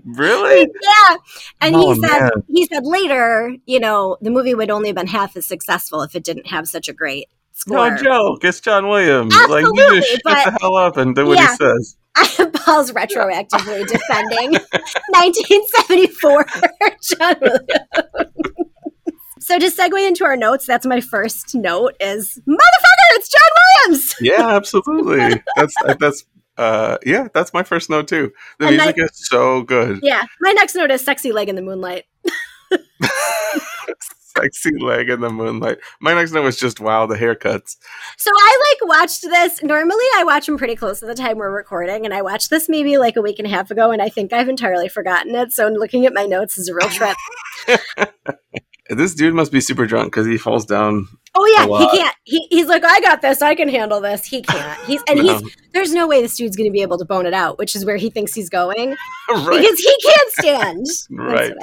Really? 0.04 0.62
yeah. 0.82 1.18
And 1.62 1.76
Oh, 1.76 1.94
he 1.94 2.02
said 2.02 2.20
man. 2.20 2.32
he 2.48 2.66
said 2.66 2.86
later, 2.86 3.56
you 3.66 3.80
know, 3.80 4.18
the 4.22 4.32
movie 4.32 4.56
would 4.56 4.72
only 4.72 4.90
have 4.90 4.96
been 4.96 5.08
half 5.08 5.36
as 5.38 5.46
successful 5.46 6.02
if 6.02 6.16
it 6.16 6.24
didn't 6.24 6.48
have 6.48 6.68
such 6.68 6.88
a 6.90 6.94
great 6.94 7.28
score. 7.54 7.92
No 7.92 7.98
joke. 7.98 8.44
It's 8.44 8.60
John 8.60 8.88
Williams. 8.88 9.34
like 9.48 9.62
you 9.64 9.70
Absolutely, 9.70 10.00
just 10.00 10.12
shut 10.12 10.22
but- 10.24 10.46
the 10.46 10.58
hell 10.62 10.76
up 10.76 10.98
and 10.98 11.16
do 11.16 11.28
what 11.28 11.38
Yeah. 11.38 11.52
he 11.52 11.56
says. 11.58 11.98
I 12.16 12.30
am 12.40 12.52
Paul's 12.52 12.92
retroactively 12.92 13.88
defending 13.88 14.52
1974 15.10 16.46
John 17.02 17.36
Williams. 17.40 18.71
So 19.42 19.58
to 19.58 19.66
segue 19.66 20.08
into 20.08 20.24
our 20.24 20.38
notes, 20.38 20.68
that's 20.68 20.86
my 20.86 21.02
first 21.02 21.56
note 21.56 21.96
is 22.00 22.40
motherfucker, 22.48 23.10
it's 23.14 23.30
John 23.30 23.42
Williams. 23.88 24.16
Yeah, 24.22 24.56
absolutely. 24.56 25.44
that's 25.56 25.74
that's 26.00 26.26
uh 26.58 26.98
yeah, 27.06 27.28
that's 27.34 27.54
my 27.54 27.64
first 27.64 27.90
note 27.90 28.08
too. 28.08 28.32
The 28.60 28.68
And 28.68 28.78
music 28.78 28.96
is 29.00 29.10
so 29.14 29.64
good. 29.64 30.00
Yeah. 30.04 30.24
My 30.42 30.52
next 30.52 30.76
note 30.76 30.92
is 30.92 31.04
sexy 31.04 31.32
leg 31.32 31.50
in 31.50 31.56
the 31.56 31.62
moonlight. 31.62 32.06
Sexy 34.38 34.72
leg 34.80 35.10
in 35.10 35.20
the 35.20 35.30
moonlight. 35.30 35.80
My 36.00 36.14
next 36.14 36.32
note 36.32 36.44
was 36.44 36.58
just 36.58 36.80
wow, 36.80 37.06
the 37.06 37.18
haircuts. 37.18 37.76
So 38.18 38.32
I 38.34 38.76
like 38.82 38.90
watched 38.90 39.24
this. 39.24 39.62
Normally 39.62 40.06
I 40.16 40.24
watch 40.24 40.46
them 40.46 40.58
pretty 40.58 40.76
close 40.76 41.02
to 41.02 41.06
the 41.06 41.16
time 41.16 41.38
we're 41.38 41.52
recording, 41.52 42.06
and 42.06 42.14
I 42.14 42.22
watched 42.22 42.50
this 42.50 42.70
maybe 42.70 42.98
like 42.98 43.18
a 43.18 43.22
week 43.22 43.40
and 43.40 43.48
a 43.48 43.50
half 43.50 43.72
ago, 43.72 43.92
and 43.92 44.02
I 44.02 44.08
think 44.08 44.32
I've 44.32 44.48
entirely 44.48 44.88
forgotten 44.88 45.36
it. 45.36 45.52
So 45.52 45.68
looking 45.68 46.06
at 46.06 46.14
my 46.14 46.26
notes 46.26 46.58
is 46.58 46.70
a 46.70 46.74
real 46.74 46.88
trip. 46.88 47.18
This 48.96 49.16
dude 49.16 49.34
must 49.34 49.52
be 49.52 49.62
super 49.62 49.86
drunk 49.86 50.12
because 50.12 50.28
he 50.28 50.38
falls 50.38 50.66
down. 50.66 51.08
Oh 51.34 51.46
yeah, 51.58 51.66
he 51.66 51.98
can't. 51.98 52.16
He, 52.24 52.46
he's 52.50 52.68
like, 52.68 52.84
I 52.84 53.00
got 53.02 53.22
this. 53.22 53.42
I 53.42 53.56
can 53.56 53.70
handle 53.70 54.02
this. 54.02 54.26
He 54.26 54.42
can't. 54.42 54.80
He's 54.86 55.02
and 55.08 55.20
No. 55.24 55.38
he's. 55.40 55.56
There's 55.74 55.94
no 55.94 56.08
way 56.08 56.22
this 56.22 56.36
dude's 56.36 56.56
going 56.58 56.70
to 56.70 56.74
be 56.74 56.82
able 56.82 56.98
to 56.98 57.06
bone 57.06 57.26
it 57.26 57.34
out, 57.34 57.58
which 57.58 57.76
is 57.76 57.86
where 57.86 57.96
he 57.98 58.10
thinks 58.10 58.34
he's 58.34 58.50
going 58.50 58.90
right, 59.30 59.62
because 59.62 59.80
he 59.80 59.98
can't 60.04 60.32
stand. 60.34 60.86
Right. 61.12 61.54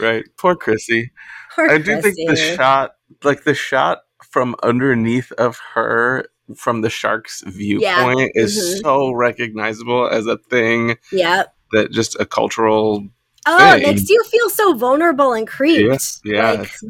right. 0.00 0.24
Poor 0.36 0.54
Chrissy. 0.54 1.10
Poor 1.54 1.70
I 1.70 1.78
do 1.78 2.00
think 2.02 2.16
the 2.28 2.36
shot, 2.36 2.92
like 3.24 3.44
the 3.44 3.54
shot 3.54 4.00
from 4.30 4.54
underneath 4.62 5.32
of 5.32 5.58
her 5.74 6.26
from 6.56 6.82
the 6.82 6.90
shark's 6.90 7.42
viewpoint, 7.46 8.32
is 8.34 8.56
Mhm. 8.58 8.82
so 8.82 9.12
recognizable 9.12 10.08
as 10.08 10.26
a 10.26 10.36
thing 10.36 10.96
Yeah. 11.12 11.44
that 11.72 11.90
just 11.92 12.18
a 12.20 12.26
cultural. 12.26 13.06
Oh, 13.46 13.74
it 13.74 13.82
Thing. 13.82 13.94
makes 13.94 14.08
you 14.10 14.22
feel 14.24 14.50
so 14.50 14.74
vulnerable 14.74 15.32
and 15.32 15.46
creeped. 15.46 16.20
Yeah, 16.24 16.50
Like, 16.52 16.60
it's- 16.60 16.82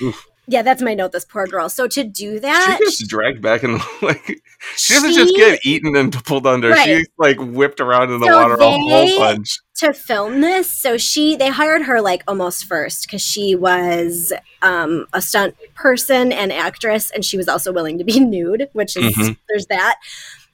it's- 0.00 0.14
yeah, 0.46 0.62
that's 0.62 0.82
my 0.82 0.94
note. 0.94 1.12
This 1.12 1.24
poor 1.24 1.46
girl. 1.46 1.68
So 1.68 1.86
to 1.86 2.02
do 2.02 2.40
that, 2.40 2.76
She 2.78 2.84
gets 2.84 3.06
dragged 3.06 3.40
back 3.40 3.62
and 3.62 3.80
like 4.02 4.40
she 4.76 4.94
doesn't 4.94 5.12
just 5.12 5.34
get 5.36 5.60
eaten 5.64 5.94
and 5.94 6.12
pulled 6.24 6.44
under. 6.46 6.70
Right. 6.70 6.84
She's 6.98 7.08
like 7.18 7.36
whipped 7.38 7.80
around 7.80 8.10
in 8.12 8.18
the 8.20 8.26
So 8.26 8.36
water 8.36 8.54
a 8.54 8.56
they- 8.58 8.78
whole 8.78 9.18
bunch. 9.20 9.58
to 9.76 9.94
film 9.94 10.40
this 10.42 10.68
so 10.68 10.98
she 10.98 11.36
they 11.36 11.48
hired 11.48 11.82
her 11.82 12.00
like 12.02 12.22
almost 12.28 12.64
first 12.66 13.06
because 13.06 13.22
she 13.22 13.54
was 13.54 14.30
um 14.60 15.06
a 15.14 15.22
stunt 15.22 15.54
person 15.74 16.32
and 16.32 16.52
actress 16.52 17.10
and 17.12 17.24
she 17.24 17.36
was 17.38 17.48
also 17.48 17.72
willing 17.72 17.96
to 17.96 18.04
be 18.04 18.18
nude 18.34 18.68
which 18.74 18.94
is 18.96 19.14
Mhm. 19.16 19.36
there's 19.48 19.66
that 19.66 19.94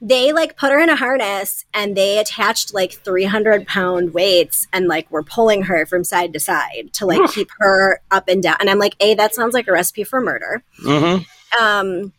they 0.01 0.33
like 0.33 0.57
put 0.57 0.73
her 0.73 0.79
in 0.79 0.89
a 0.89 0.97
harness 0.97 1.65
and 1.73 1.97
they 1.97 2.19
attached 2.19 2.75
like 2.75 2.93
300 2.93 3.67
pound 3.67 4.13
weights 4.13 4.67
and 4.73 4.89
like 4.89 5.11
were 5.11 5.23
pulling 5.23 5.63
her 5.63 5.87
from 5.87 6.05
side 6.05 6.33
to 6.33 6.41
side 6.41 6.91
to 6.93 7.07
like 7.07 7.31
keep 7.33 7.49
her 7.59 8.01
up 8.11 8.29
and 8.29 8.43
down. 8.43 8.57
And 8.61 8.69
i'm 8.69 8.79
like 8.79 8.95
a 9.01 9.15
that 9.15 9.35
sounds 9.35 9.55
like 9.55 9.69
a 9.69 9.73
recipe 9.73 10.05
for 10.05 10.21
murder. 10.21 10.63
Hmm 10.79 11.17
um 11.61 12.13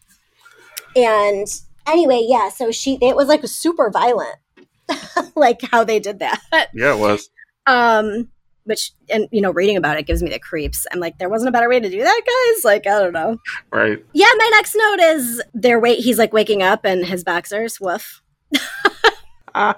and 0.96 1.48
anyway 1.86 2.26
yeah 2.28 2.50
so 2.50 2.72
she 2.72 2.98
it 3.02 3.16
was 3.16 3.28
like 3.28 3.46
super 3.46 3.90
violent 3.92 4.36
like 5.36 5.62
how 5.72 5.84
they 5.84 6.00
did 6.00 6.20
that. 6.20 6.42
Yeah, 6.74 6.96
it 6.96 7.00
was. 7.00 7.30
um 7.66 8.30
which 8.68 8.92
and 9.10 9.28
you 9.32 9.42
know 9.42 9.52
reading 9.52 9.76
about 9.78 9.98
it 9.98 10.06
gives 10.06 10.22
me 10.22 10.30
the 10.30 10.40
creeps 10.40 10.86
i'm 10.92 11.00
like 11.00 11.18
there 11.18 11.30
wasn't 11.30 11.50
a 11.50 11.52
better 11.52 11.68
way 11.70 11.80
to 11.80 11.90
do 11.90 12.00
that 12.04 12.22
guys 12.56 12.64
like 12.64 12.86
i 12.86 13.00
don't 13.00 13.14
know 13.14 13.38
Right. 13.72 14.04
yeah 14.14 14.30
my 14.38 14.50
next 14.54 14.76
note 14.76 15.00
is 15.00 15.42
their 15.54 15.80
wait 15.80 16.00
he's 16.00 16.18
like 16.20 16.34
waking 16.34 16.62
up 16.62 16.86
and 16.86 17.06
his 17.06 17.24
boxers 17.24 17.80
woof 17.82 18.22
I 19.60 19.74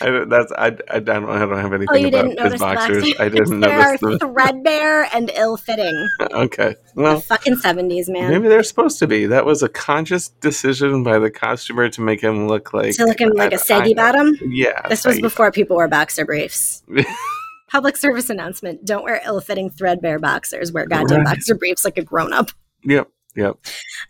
don't, 0.00 0.30
that's 0.30 0.50
I, 0.52 0.68
I 0.90 1.00
don't 1.00 1.28
I 1.28 1.38
don't 1.40 1.58
have 1.58 1.74
anything 1.74 1.88
oh 1.90 1.96
you 1.96 2.08
about 2.08 2.24
didn't 2.28 2.38
his 2.50 2.60
notice 2.60 2.60
the 2.60 2.64
boxers. 2.64 3.02
boxers 3.02 3.20
I 3.20 3.28
didn't 3.28 3.60
they 3.60 3.70
are 3.70 3.84
notice 3.92 4.00
the 4.00 4.18
threadbare 4.20 5.02
and 5.14 5.30
ill-fitting 5.34 6.08
Okay. 6.32 6.76
the 6.94 7.02
Well, 7.02 7.20
fucking 7.20 7.56
70s 7.56 8.08
man 8.08 8.30
maybe 8.30 8.48
they're 8.48 8.62
supposed 8.62 8.98
to 9.00 9.06
be. 9.06 9.26
That 9.26 9.44
was 9.44 9.62
a 9.62 9.68
conscious 9.68 10.28
decision 10.40 11.02
by 11.02 11.18
the 11.18 11.30
costumer 11.30 11.90
to 11.90 12.00
make 12.00 12.22
him 12.22 12.48
look 12.48 12.72
like 12.72 12.94
to 12.94 13.04
look 13.04 13.20
him 13.20 13.32
like 13.34 13.52
a 13.52 13.56
a 13.56 13.58
saggy 13.58 13.92
bottom 13.92 14.34
Yeah. 14.46 14.80
this 14.88 15.04
was 15.04 15.20
before 15.20 15.52
people 15.52 15.76
wore 15.76 15.88
boxer 15.88 16.24
briefs 16.24 16.82
bottom. 16.88 17.04
public 17.68 17.96
service 17.96 18.30
announcement 18.30 18.84
don't 18.84 19.04
wear 19.04 19.20
ill-fitting 19.24 19.70
threadbare 19.70 20.18
boxers 20.18 20.72
wear 20.72 20.86
goddamn 20.86 21.18
Right. 21.18 21.26
boxer 21.36 21.54
briefs 21.54 21.84
like 21.84 21.98
a 21.98 22.02
grown-up 22.02 22.50
yep. 22.84 23.08
Yep. 23.36 23.56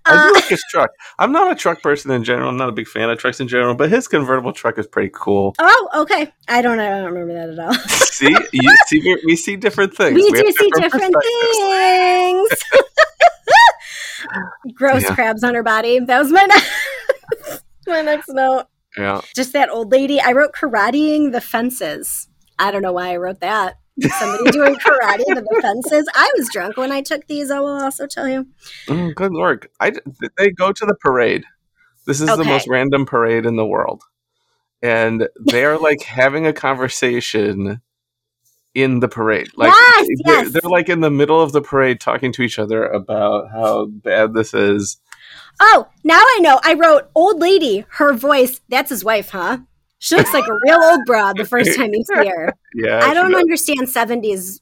I 0.07 0.15
Uh, 0.15 0.27
do 0.29 0.33
like 0.35 0.45
his 0.45 0.65
truck. 0.71 0.91
I'm 1.19 1.33
not 1.33 1.53
a 1.53 1.55
truck 1.55 1.83
person 1.83 2.11
in 2.12 2.25
general. 2.25 2.49
I'm 2.49 2.57
not 2.57 2.71
a 2.71 2.73
big 2.73 2.87
fan 2.88 3.11
of 3.11 3.19
trucks 3.19 3.41
in 3.41 3.49
general, 3.49 3.75
but 3.75 3.91
his 3.91 4.09
convertible 4.09 4.53
truck 4.55 4.79
is 4.79 4.87
pretty 4.87 5.11
cool. 5.12 5.55
oh 5.59 5.88
okay 5.95 6.33
i 6.49 6.62
don't 6.62 6.79
i 6.81 6.88
don't 6.88 7.12
remember 7.12 7.35
that 7.35 7.50
at 7.50 7.59
all 7.59 7.75
see, 7.88 8.35
you 8.53 8.75
see, 8.87 9.00
we, 9.00 9.23
we 9.27 9.37
see 9.37 9.57
different 9.57 9.95
things. 9.95 10.15
we 10.15 10.23
have 10.25 10.33
do 10.47 10.53
see 10.53 10.71
different 10.77 11.12
perspectives. 11.15 11.59
things. 11.59 12.49
Gross 14.75 15.03
Yeah. 15.03 15.15
crabs 15.15 15.43
on 15.45 15.55
her 15.55 15.62
body. 15.62 15.99
That 16.00 16.19
was 16.19 16.31
my 16.31 16.45
next, 16.45 17.62
my 17.87 18.03
next 18.03 18.29
note. 18.29 18.67
Yeah. 18.97 19.21
Just 19.35 19.53
that 19.53 19.71
old 19.71 19.93
lady. 19.93 20.21
I 20.21 20.33
wrote 20.33 20.53
karateing 20.53 21.33
the 21.33 21.41
fences. 21.41 22.27
I 22.59 22.71
don't 22.71 22.83
know 22.83 22.93
why 22.93 23.12
I 23.12 23.17
wrote 23.17 23.41
that. 23.41 23.79
Somebody 24.19 24.50
doing 24.50 24.77
karate 24.77 25.25
to 25.25 25.35
the 25.35 25.59
fences. 25.61 26.09
I 26.15 26.31
was 26.37 26.49
drunk 26.53 26.77
when 26.77 26.93
I 26.93 27.00
took 27.03 27.27
these. 27.27 27.50
I 27.50 27.59
will 27.61 27.83
also 27.83 28.07
tell 28.07 28.29
you. 28.29 28.47
Mm, 28.87 29.15
good 29.15 29.33
lord. 29.33 29.69
I, 29.81 29.93
they 30.37 30.50
go 30.50 30.73
to 30.73 30.87
the 30.87 30.95
parade. 30.95 31.45
This 32.07 32.21
is 32.21 32.29
the 32.29 32.45
most 32.45 32.69
random 32.69 33.07
parade 33.07 33.45
in 33.45 33.57
the 33.57 33.67
world. 33.67 34.03
And 34.83 35.29
they're 35.37 35.79
like 35.81 36.03
having 36.03 36.47
a 36.47 36.53
conversation 36.53 37.81
in 38.75 39.00
the 39.00 39.09
parade. 39.09 39.49
Like 39.57 39.73
Yes, 39.73 40.07
they're, 40.25 40.45
yes. 40.45 40.53
they're 40.53 40.71
like 40.71 40.88
in 40.88 41.00
the 41.00 41.11
middle 41.11 41.41
of 41.41 41.53
the 41.53 41.61
parade 41.61 42.00
talking 42.00 42.33
to 42.33 42.43
each 42.43 42.59
other 42.59 42.87
about 42.87 43.50
how 43.50 43.87
bad 43.87 44.33
this 44.33 44.55
is. 44.55 44.99
Oh, 45.61 45.88
now 46.05 46.21
I 46.21 46.38
know. 46.41 46.61
I 46.62 46.75
wrote 46.75 47.11
old 47.15 47.41
lady. 47.41 47.85
Her 47.88 48.12
voice. 48.12 48.61
That's 48.69 48.91
his 48.91 49.05
wife, 49.05 49.31
huh? 49.31 49.59
She 49.99 50.14
looks 50.17 50.33
like 50.33 50.47
a 50.47 50.59
real 50.64 50.81
old 50.81 51.05
broad 51.07 51.37
the 51.37 51.45
first 51.45 51.76
time 51.76 51.93
you 51.93 52.05
see 52.05 52.28
her. 52.28 52.55
Yeah. 52.75 53.00
I 53.02 53.14
don't 53.14 53.33
she 53.33 53.38
understand 53.38 53.88
seventies 53.88 54.61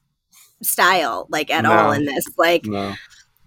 style 0.62 1.26
like 1.28 1.50
at 1.50 1.66
all 1.66 1.93
in 1.93 2.07
this. 2.07 2.25
Like 2.38 2.62
does. 2.62 2.73
No. 2.73 2.95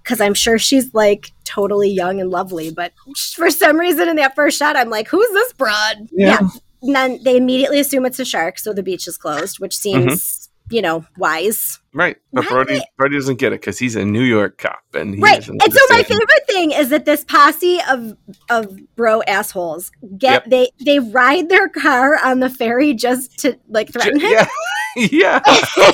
because 0.03 0.21
I'm 0.21 0.35
sure 0.35 0.59
she's 0.59 0.93
like 0.93 1.31
totally 1.43 1.89
young 1.89 2.19
and 2.19 2.29
lovely, 2.29 2.69
but 2.69 2.93
for 3.33 3.49
some 3.49 3.79
reason 3.79 4.07
in 4.07 4.17
that 4.17 4.35
first 4.35 4.59
shot, 4.59 4.75
I'm 4.75 4.89
like, 4.89 5.07
who's 5.07 5.29
this 5.29 5.53
broad? 5.53 6.09
Yeah. 6.11 6.39
And 6.81 6.95
then 6.95 7.19
they 7.23 7.35
immediately 7.37 7.79
assume 7.79 8.05
it's 8.05 8.19
a 8.19 8.25
shark, 8.25 8.59
so 8.59 8.73
the 8.73 8.83
beach 8.83 9.07
is 9.07 9.17
closed, 9.17 9.59
which 9.59 9.75
mm-hmm. 9.75 10.09
seems 10.09 10.38
you 10.69 10.81
know, 10.81 11.05
wise. 11.17 11.79
Right. 11.93 12.17
But. 12.31 12.47
Brody 12.47 12.81
Brody 12.97 13.15
doesn't 13.15 13.37
get 13.37 13.53
it 13.53 13.61
because 13.61 13.79
he's 13.79 13.95
a 13.95 14.05
New 14.05 14.23
York 14.23 14.57
cop 14.57 14.79
and 14.93 15.15
he 15.15 15.21
right. 15.21 15.47
And 15.47 15.61
so 15.73 15.79
my 15.89 16.03
favorite 16.03 16.47
thing 16.47 16.71
is 16.71 16.89
that 16.89 17.05
this 17.05 17.23
posse 17.23 17.79
of 17.89 18.15
of 18.49 18.77
bro 18.95 19.21
assholes 19.23 19.91
get 20.17 20.43
Yep. 20.43 20.45
they 20.45 20.69
they 20.85 20.99
ride 20.99 21.49
their 21.49 21.67
car 21.69 22.17
on 22.23 22.39
the 22.39 22.49
ferry 22.49 22.93
just 22.93 23.39
to 23.39 23.57
like 23.67 23.91
threaten 23.91 24.19
him. 24.19 24.31
Yeah. 24.31 24.47
yeah. 24.95 25.41
and 25.77 25.93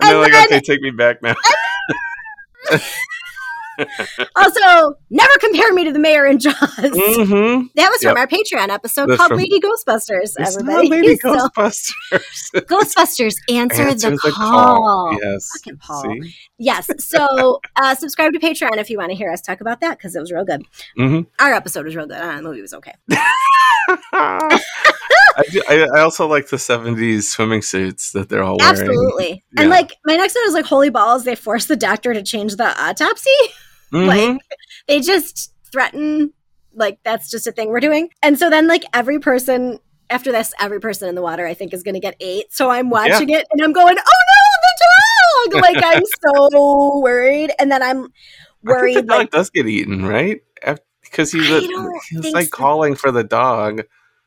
they're 0.00 0.18
like, 0.18 0.32
then- 0.32 0.46
okay, 0.46 0.60
take 0.60 0.80
me 0.80 0.90
back 0.90 1.22
now. 1.22 1.34
Also, 4.36 4.94
never 5.10 5.32
compare 5.40 5.72
me 5.72 5.84
to 5.84 5.92
the 5.92 5.98
mayor 5.98 6.26
in 6.26 6.38
Jaws. 6.38 6.54
mm-hmm. 6.58 7.66
That 7.74 7.88
was 7.90 8.02
from 8.02 8.16
Yep. 8.16 8.18
our 8.18 8.26
Patreon 8.26 8.68
episode 8.68 9.08
That's 9.08 9.18
called 9.18 9.28
from- 9.30 9.38
Lady 9.38 9.60
Ghostbusters. 9.60 10.34
It's 10.38 10.56
not 10.56 10.78
everybody, 10.82 10.88
Lady 10.88 11.16
So- 11.22 11.34
Ghostbusters. 11.34 11.92
Ghostbusters 12.54 13.34
answer, 13.50 13.82
Answer 13.82 14.10
the, 14.10 14.32
call. 14.34 15.16
Yes. 15.22 15.48
Fucking 15.56 15.78
Paul. 15.78 16.02
See? 16.22 16.34
Yes. 16.58 16.90
So 16.98 17.60
uh, 17.76 17.94
subscribe 17.94 18.32
to 18.32 18.38
Patreon 18.38 18.76
if 18.78 18.90
you 18.90 18.98
want 18.98 19.10
to 19.10 19.16
hear 19.16 19.30
us 19.30 19.40
talk 19.40 19.60
about 19.60 19.80
that 19.80 19.98
because 19.98 20.14
it 20.16 20.20
was 20.20 20.30
real 20.32 20.44
good. 20.44 20.62
hmm 20.96 21.20
Our 21.40 21.52
episode 21.52 21.84
was 21.84 21.96
real 21.96 22.06
good. 22.06 22.16
Uh, 22.18 22.36
the 22.36 22.42
movie 22.42 22.62
was 22.62 22.74
okay. 22.74 22.92
I, 25.36 25.42
do, 25.50 25.62
I, 25.68 25.86
I 25.96 26.00
also 26.00 26.26
like 26.26 26.48
the 26.48 26.56
70s 26.56 27.24
swimming 27.24 27.62
suits 27.62 28.12
that 28.12 28.28
they're 28.28 28.42
all 28.42 28.56
wearing. 28.58 28.78
Absolutely. 28.80 29.44
And 29.58 29.68
like 29.68 29.92
my 30.04 30.16
next 30.16 30.34
one 30.34 30.44
is 30.46 30.54
like 30.54 30.64
holy 30.64 30.90
balls. 30.90 31.24
They 31.24 31.34
forced 31.34 31.68
the 31.68 31.76
doctor 31.76 32.14
to 32.14 32.22
change 32.22 32.56
the 32.56 32.80
autopsy. 32.80 33.30
Mhm. 33.92 34.06
Like 34.06 34.40
they 34.88 35.00
just 35.00 35.52
threaten 35.72 36.32
like 36.74 36.98
that's 37.04 37.30
just 37.30 37.46
a 37.46 37.52
thing 37.52 37.68
we're 37.68 37.80
doing. 37.80 38.10
And 38.22 38.38
so 38.38 38.50
then 38.50 38.66
like 38.68 38.84
every 38.92 39.18
person 39.18 39.78
after 40.10 40.32
this, 40.32 40.52
every 40.60 40.80
person 40.80 41.08
in 41.08 41.14
the 41.14 41.22
water 41.22 41.46
I 41.46 41.54
think 41.54 41.72
is 41.72 41.82
going 41.82 41.94
to 41.94 42.00
get 42.00 42.16
ate. 42.20 42.52
So 42.52 42.70
I'm 42.70 42.90
watching 42.90 43.30
it 43.30 43.46
and 43.50 43.62
I'm 43.62 43.72
going, 43.72 43.96
oh 43.96 44.22
no, 44.22 44.44
the 44.62 44.78
dog! 44.80 45.62
Like 45.62 45.82
I'm 45.84 46.02
so 46.26 47.00
worried. 47.00 47.52
And 47.58 47.70
then 47.70 47.82
I'm 47.82 48.08
worried 48.62 48.96
the 48.96 49.02
dog 49.02 49.18
like 49.18 49.30
does 49.30 49.50
get 49.50 49.66
eaten, 49.66 50.04
right? 50.06 50.40
Because 51.02 51.30
he's, 51.30 51.50
a, 51.50 51.60
he's 52.10 52.32
like 52.32 52.46
so. 52.46 52.56
calling 52.56 52.94
for 52.96 53.12
the 53.12 53.22
dog. 53.22 53.82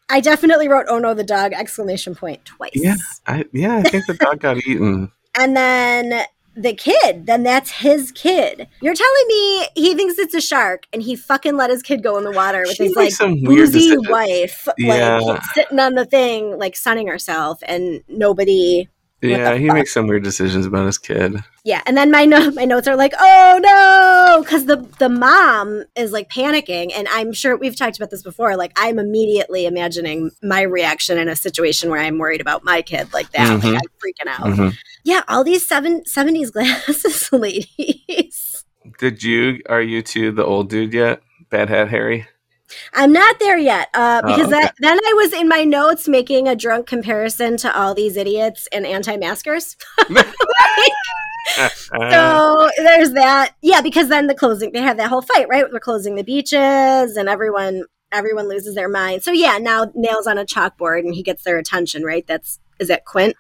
I 0.10 0.22
definitely 0.22 0.70
wrote 0.70 0.86
"Oh 0.88 1.00
no, 1.00 1.14
the 1.14 1.24
dog!" 1.24 1.54
exclamation 1.54 2.16
point 2.16 2.46
twice. 2.46 2.72
Yeah. 2.74 2.96
I, 3.26 3.46
yeah, 3.52 3.78
I 3.78 3.84
think 3.84 4.06
the 4.06 4.14
dog 4.14 4.40
got 4.40 4.58
eaten. 4.58 5.12
And 5.40 5.56
then 5.56 6.26
the 6.58 6.74
kid, 6.74 7.26
then 7.26 7.44
that's 7.44 7.70
his 7.72 8.12
kid. 8.12 8.68
You're 8.82 8.96
telling 8.96 9.28
me 9.28 9.68
he 9.76 9.94
thinks 9.94 10.18
it's 10.18 10.34
a 10.34 10.42
shark, 10.42 10.86
and 10.92 11.02
he 11.02 11.16
fucking 11.16 11.56
let 11.56 11.70
his 11.70 11.82
kid 11.84 12.04
go 12.04 12.18
in 12.18 12.24
the 12.24 12.32
water 12.32 12.62
with 12.62 12.76
She 12.76 12.86
his 12.86 12.96
like 12.96 13.14
boozy 13.44 13.96
wife, 14.10 14.68
Yeah. 14.78 15.20
like 15.20 15.44
sitting 15.54 15.80
on 15.80 15.94
the 15.94 16.06
thing, 16.06 16.58
like 16.58 16.76
sunning 16.76 17.08
herself, 17.08 17.60
and 17.68 18.04
nobody. 18.08 18.88
Yeah, 19.22 19.56
he 19.56 19.70
makes 19.72 19.94
some 19.94 20.06
weird 20.08 20.24
decisions 20.24 20.66
about 20.68 20.86
his 20.86 20.98
kid. 21.00 21.44
Yeah, 21.64 21.82
and 21.88 21.98
then 21.98 22.12
my 22.12 22.26
no- 22.26 22.52
my 22.56 22.66
notes 22.66 22.88
are 22.88 22.96
like, 22.96 23.14
oh 23.20 23.60
no, 23.62 24.44
because 24.44 24.66
the 24.66 24.78
the 25.00 25.10
mom 25.10 25.84
is 25.96 26.12
like 26.12 26.30
panicking, 26.30 26.92
and 26.96 27.08
I'm 27.12 27.34
sure 27.34 27.58
we've 27.58 27.76
talked 27.76 27.98
about 27.98 28.12
this 28.12 28.22
before. 28.22 28.56
Like, 28.56 28.74
I'm 28.78 29.00
immediately 29.00 29.66
imagining 29.66 30.30
my 30.44 30.62
reaction 30.62 31.18
in 31.18 31.28
a 31.30 31.36
situation 31.36 31.90
where 31.90 32.00
I'm 32.00 32.18
worried 32.20 32.42
about 32.42 32.64
my 32.64 32.82
kid 32.84 33.12
like 33.12 33.32
that. 33.32 33.48
Mhm. 33.62 33.74
Like, 33.74 33.82
I'm 33.84 33.90
freaking 34.00 34.30
out. 34.32 34.58
Mhm. 34.58 34.78
Yeah, 35.04 35.22
all 35.28 35.44
these 35.44 35.68
seven, 35.68 36.04
70s 36.04 36.52
glasses 36.52 37.30
ladies. 37.32 38.64
Did 39.00 39.24
you, 39.24 39.62
are 39.70 39.82
you 39.82 40.02
to 40.02 40.32
the 40.32 40.44
old 40.46 40.70
dude 40.70 40.94
yet? 40.94 41.22
Bad 41.50 41.70
Hat 41.70 41.90
Harry? 41.90 42.28
I'm 42.94 43.14
not 43.14 43.40
there 43.40 43.58
yet 43.58 43.90
uh, 43.94 44.22
Oh, 44.24 44.28
because 44.28 44.48
okay. 44.48 44.62
that, 44.62 44.76
then 44.80 44.98
I 44.98 45.14
was 45.16 45.34
in 45.34 45.48
my 45.48 45.64
notes 45.64 46.08
making 46.08 46.48
a 46.48 46.56
drunk 46.56 46.88
comparison 46.88 47.58
to 47.58 47.78
all 47.78 47.94
these 47.94 48.18
idiots 48.18 48.68
and 48.72 48.86
anti-maskers. 48.86 49.76
So 52.12 52.70
there's 52.78 53.12
that. 53.12 53.56
Yeah, 53.62 53.82
because 53.82 54.10
then 54.10 54.28
the 54.28 54.36
closing, 54.36 54.74
they 54.74 54.82
have 54.82 54.98
that 54.98 55.10
whole 55.10 55.22
fight, 55.22 55.48
right? 55.48 55.66
They're 55.72 55.80
closing 55.80 56.16
the 56.16 56.24
beaches 56.24 57.16
and 57.16 57.30
everyone 57.30 57.84
everyone 58.12 58.48
loses 58.48 58.76
their 58.76 58.90
mind. 58.90 59.24
So 59.24 59.32
yeah, 59.32 59.58
now 59.58 59.92
nails 59.96 60.28
on 60.28 60.38
a 60.38 60.46
chalkboard 60.46 61.00
and 61.00 61.14
he 61.14 61.24
gets 61.24 61.44
their 61.44 61.58
attention, 61.58 62.04
right? 62.04 62.26
That's 62.28 62.60
is 62.80 62.90
that 62.90 63.06
Quint? 63.06 63.36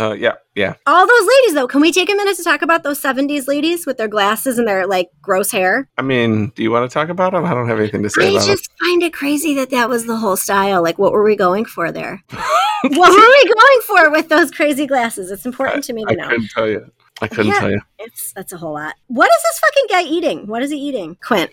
Uh, 0.00 0.12
yeah, 0.12 0.32
yeah. 0.54 0.74
All 0.86 1.06
those 1.06 1.28
ladies 1.28 1.54
though, 1.54 1.68
can 1.68 1.80
we 1.80 1.92
take 1.92 2.08
a 2.10 2.14
minute 2.14 2.36
to 2.38 2.42
talk 2.42 2.62
about 2.62 2.82
those 2.82 3.00
70s 3.00 3.46
ladies 3.46 3.84
with 3.86 3.98
their 3.98 4.08
glasses 4.08 4.58
and 4.58 4.66
their 4.66 4.86
like 4.86 5.10
gross 5.20 5.50
hair? 5.50 5.88
I 5.98 6.02
mean, 6.02 6.52
do 6.56 6.62
you 6.62 6.70
want 6.70 6.90
to 6.90 6.92
talk 6.92 7.10
about 7.10 7.32
them? 7.32 7.44
I 7.44 7.52
don't 7.52 7.68
have 7.68 7.78
anything 7.78 8.02
to 8.04 8.10
say 8.10 8.28
I 8.28 8.44
just 8.44 8.70
find 8.80 9.02
it 9.02 9.12
crazy 9.12 9.54
that 9.56 9.70
that 9.70 9.88
was 9.90 10.06
the 10.06 10.16
whole 10.16 10.36
style. 10.36 10.82
Like, 10.82 10.98
what 10.98 11.12
were 11.12 11.22
we 11.22 11.36
going 11.36 11.66
for 11.66 11.92
there? 11.92 12.22
what 12.30 13.10
were 13.10 13.16
we 13.16 13.54
going 13.54 13.80
for 13.86 14.10
with 14.10 14.28
those 14.30 14.50
crazy 14.50 14.86
glasses? 14.86 15.30
It's 15.30 15.44
important 15.44 15.84
to 15.84 15.92
me 15.92 16.04
to 16.06 16.12
I 16.12 16.14
know. 16.14 16.24
I 16.24 16.28
couldn't 16.28 16.50
tell 16.50 16.68
you. 16.68 16.90
I 17.20 17.28
couldn't 17.28 17.46
Yeah. 17.48 17.60
tell 17.60 17.70
you. 17.70 17.80
It's 17.98 18.32
that's 18.32 18.52
a 18.52 18.56
whole 18.56 18.72
lot. 18.72 18.94
What 19.08 19.30
is 19.30 19.42
this 19.42 19.58
fucking 19.60 19.86
guy 19.90 20.02
eating? 20.10 20.46
What 20.46 20.62
is 20.62 20.70
he 20.70 20.78
eating? 20.78 21.18
Quint. 21.22 21.50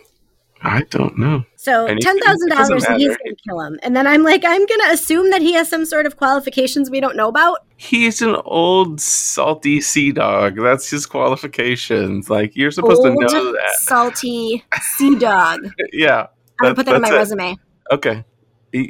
I 0.62 0.82
don't 0.90 1.18
know. 1.18 1.44
So 1.56 1.86
Anything. 1.86 2.02
ten 2.02 2.20
thousand 2.22 2.50
dollars, 2.50 2.84
and 2.86 3.00
he's 3.00 3.10
gonna 3.16 3.36
kill 3.48 3.60
him. 3.62 3.80
And 3.84 3.96
then 3.96 4.08
I'm 4.08 4.24
like, 4.24 4.44
I'm 4.46 4.66
gonna 4.66 4.92
assume 4.94 5.30
that 5.32 5.42
he 5.42 5.54
has 5.54 5.70
some 5.70 5.86
sort 5.86 6.06
of 6.06 6.18
qualifications 6.18 6.90
we 6.90 7.00
don't 7.00 7.16
know 7.16 7.28
about. 7.30 7.60
He's 7.78 8.22
an 8.22 8.36
old 8.46 9.00
salty 9.00 9.82
sea 9.82 10.12
dog. 10.12 10.56
That's 10.58 10.90
his 10.90 11.06
qualifications. 11.06 12.30
Like 12.30 12.56
you're 12.56 12.72
supposed 12.72 13.06
Old, 13.06 13.20
to 13.20 13.34
know 13.36 13.52
that. 13.54 13.76
salty 13.82 14.64
sea 14.98 15.16
dog. 15.18 15.60
Yeah, 15.94 16.22
I'm 16.60 16.64
gonna 16.64 16.76
put 16.76 16.86
that 16.88 16.96
in 16.96 17.02
my 17.02 17.10
it. 17.10 17.14
resume. 17.14 17.56
Okay. 17.92 18.24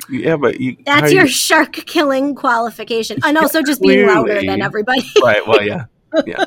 Yeah, 0.10 0.38
but 0.38 0.60
you. 0.60 0.76
how 0.88 1.02
That's 1.02 1.12
you- 1.14 1.20
your 1.20 1.28
shark 1.28 1.74
killing 1.74 2.34
qualification. 2.36 3.20
And 3.24 3.38
also 3.38 3.62
just 3.62 3.82
being 3.82 4.08
louder 4.08 4.42
than 4.44 4.62
everybody. 4.62 5.04
right. 5.24 5.46
Well, 5.48 5.64
yeah, 5.64 5.86
yeah. 6.26 6.46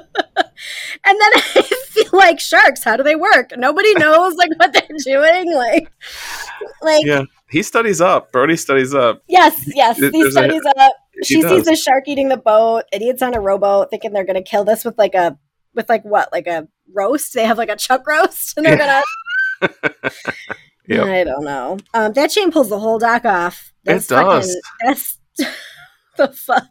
And 1.04 1.18
then 1.20 1.30
I 1.34 1.62
feel 2.04 2.10
like 2.18 2.40
sharks. 2.40 2.82
How 2.84 2.96
do 2.96 3.02
they 3.02 3.16
work? 3.16 3.50
Nobody 3.56 3.92
knows 3.94 4.34
like 4.36 4.50
what 4.56 4.72
they're 4.72 4.96
doing. 5.04 5.52
Like, 5.54 5.90
like 6.82 7.04
Yeah. 7.06 7.22
He 7.50 7.62
studies 7.62 8.00
up. 8.00 8.30
Brody 8.32 8.56
studies 8.56 8.94
up. 8.94 9.22
yes, 9.28 9.60
yes. 9.74 9.96
He 9.98 10.08
there's 10.10 10.26
a- 10.28 10.30
studies 10.32 10.62
up. 10.78 10.92
He 11.14 11.24
She 11.24 11.34
sees 11.42 11.50
does. 11.50 11.64
the 11.64 11.76
shark 11.76 12.04
eating 12.06 12.28
the 12.28 12.36
boat. 12.36 12.84
Idiots 12.92 13.22
on 13.22 13.34
a 13.34 13.40
rowboat, 13.40 13.90
thinking 13.90 14.12
they're 14.12 14.24
gonna 14.24 14.42
kill 14.42 14.64
this 14.64 14.84
with 14.84 14.96
like 14.98 15.14
a 15.14 15.36
with 15.74 15.88
like 15.88 16.04
what 16.04 16.30
like 16.32 16.46
a 16.46 16.68
roast. 16.94 17.34
They 17.34 17.44
have 17.44 17.58
like 17.58 17.68
a 17.70 17.76
chuck 17.76 18.06
roast, 18.06 18.56
and 18.56 18.64
they're 18.66 18.78
gonna. 18.78 19.02
Yep. 20.88 21.06
I 21.06 21.22
don't 21.22 21.44
know. 21.44 21.76
Um, 21.94 22.12
that 22.14 22.30
chain 22.30 22.50
pulls 22.50 22.68
the 22.68 22.78
whole 22.80 22.98
dock 22.98 23.24
off. 23.24 23.72
That's 23.84 24.08
does. 24.08 24.46
Fucking, 24.80 24.88
that's 24.88 25.18
the 26.16 26.28
fuck. 26.28 26.66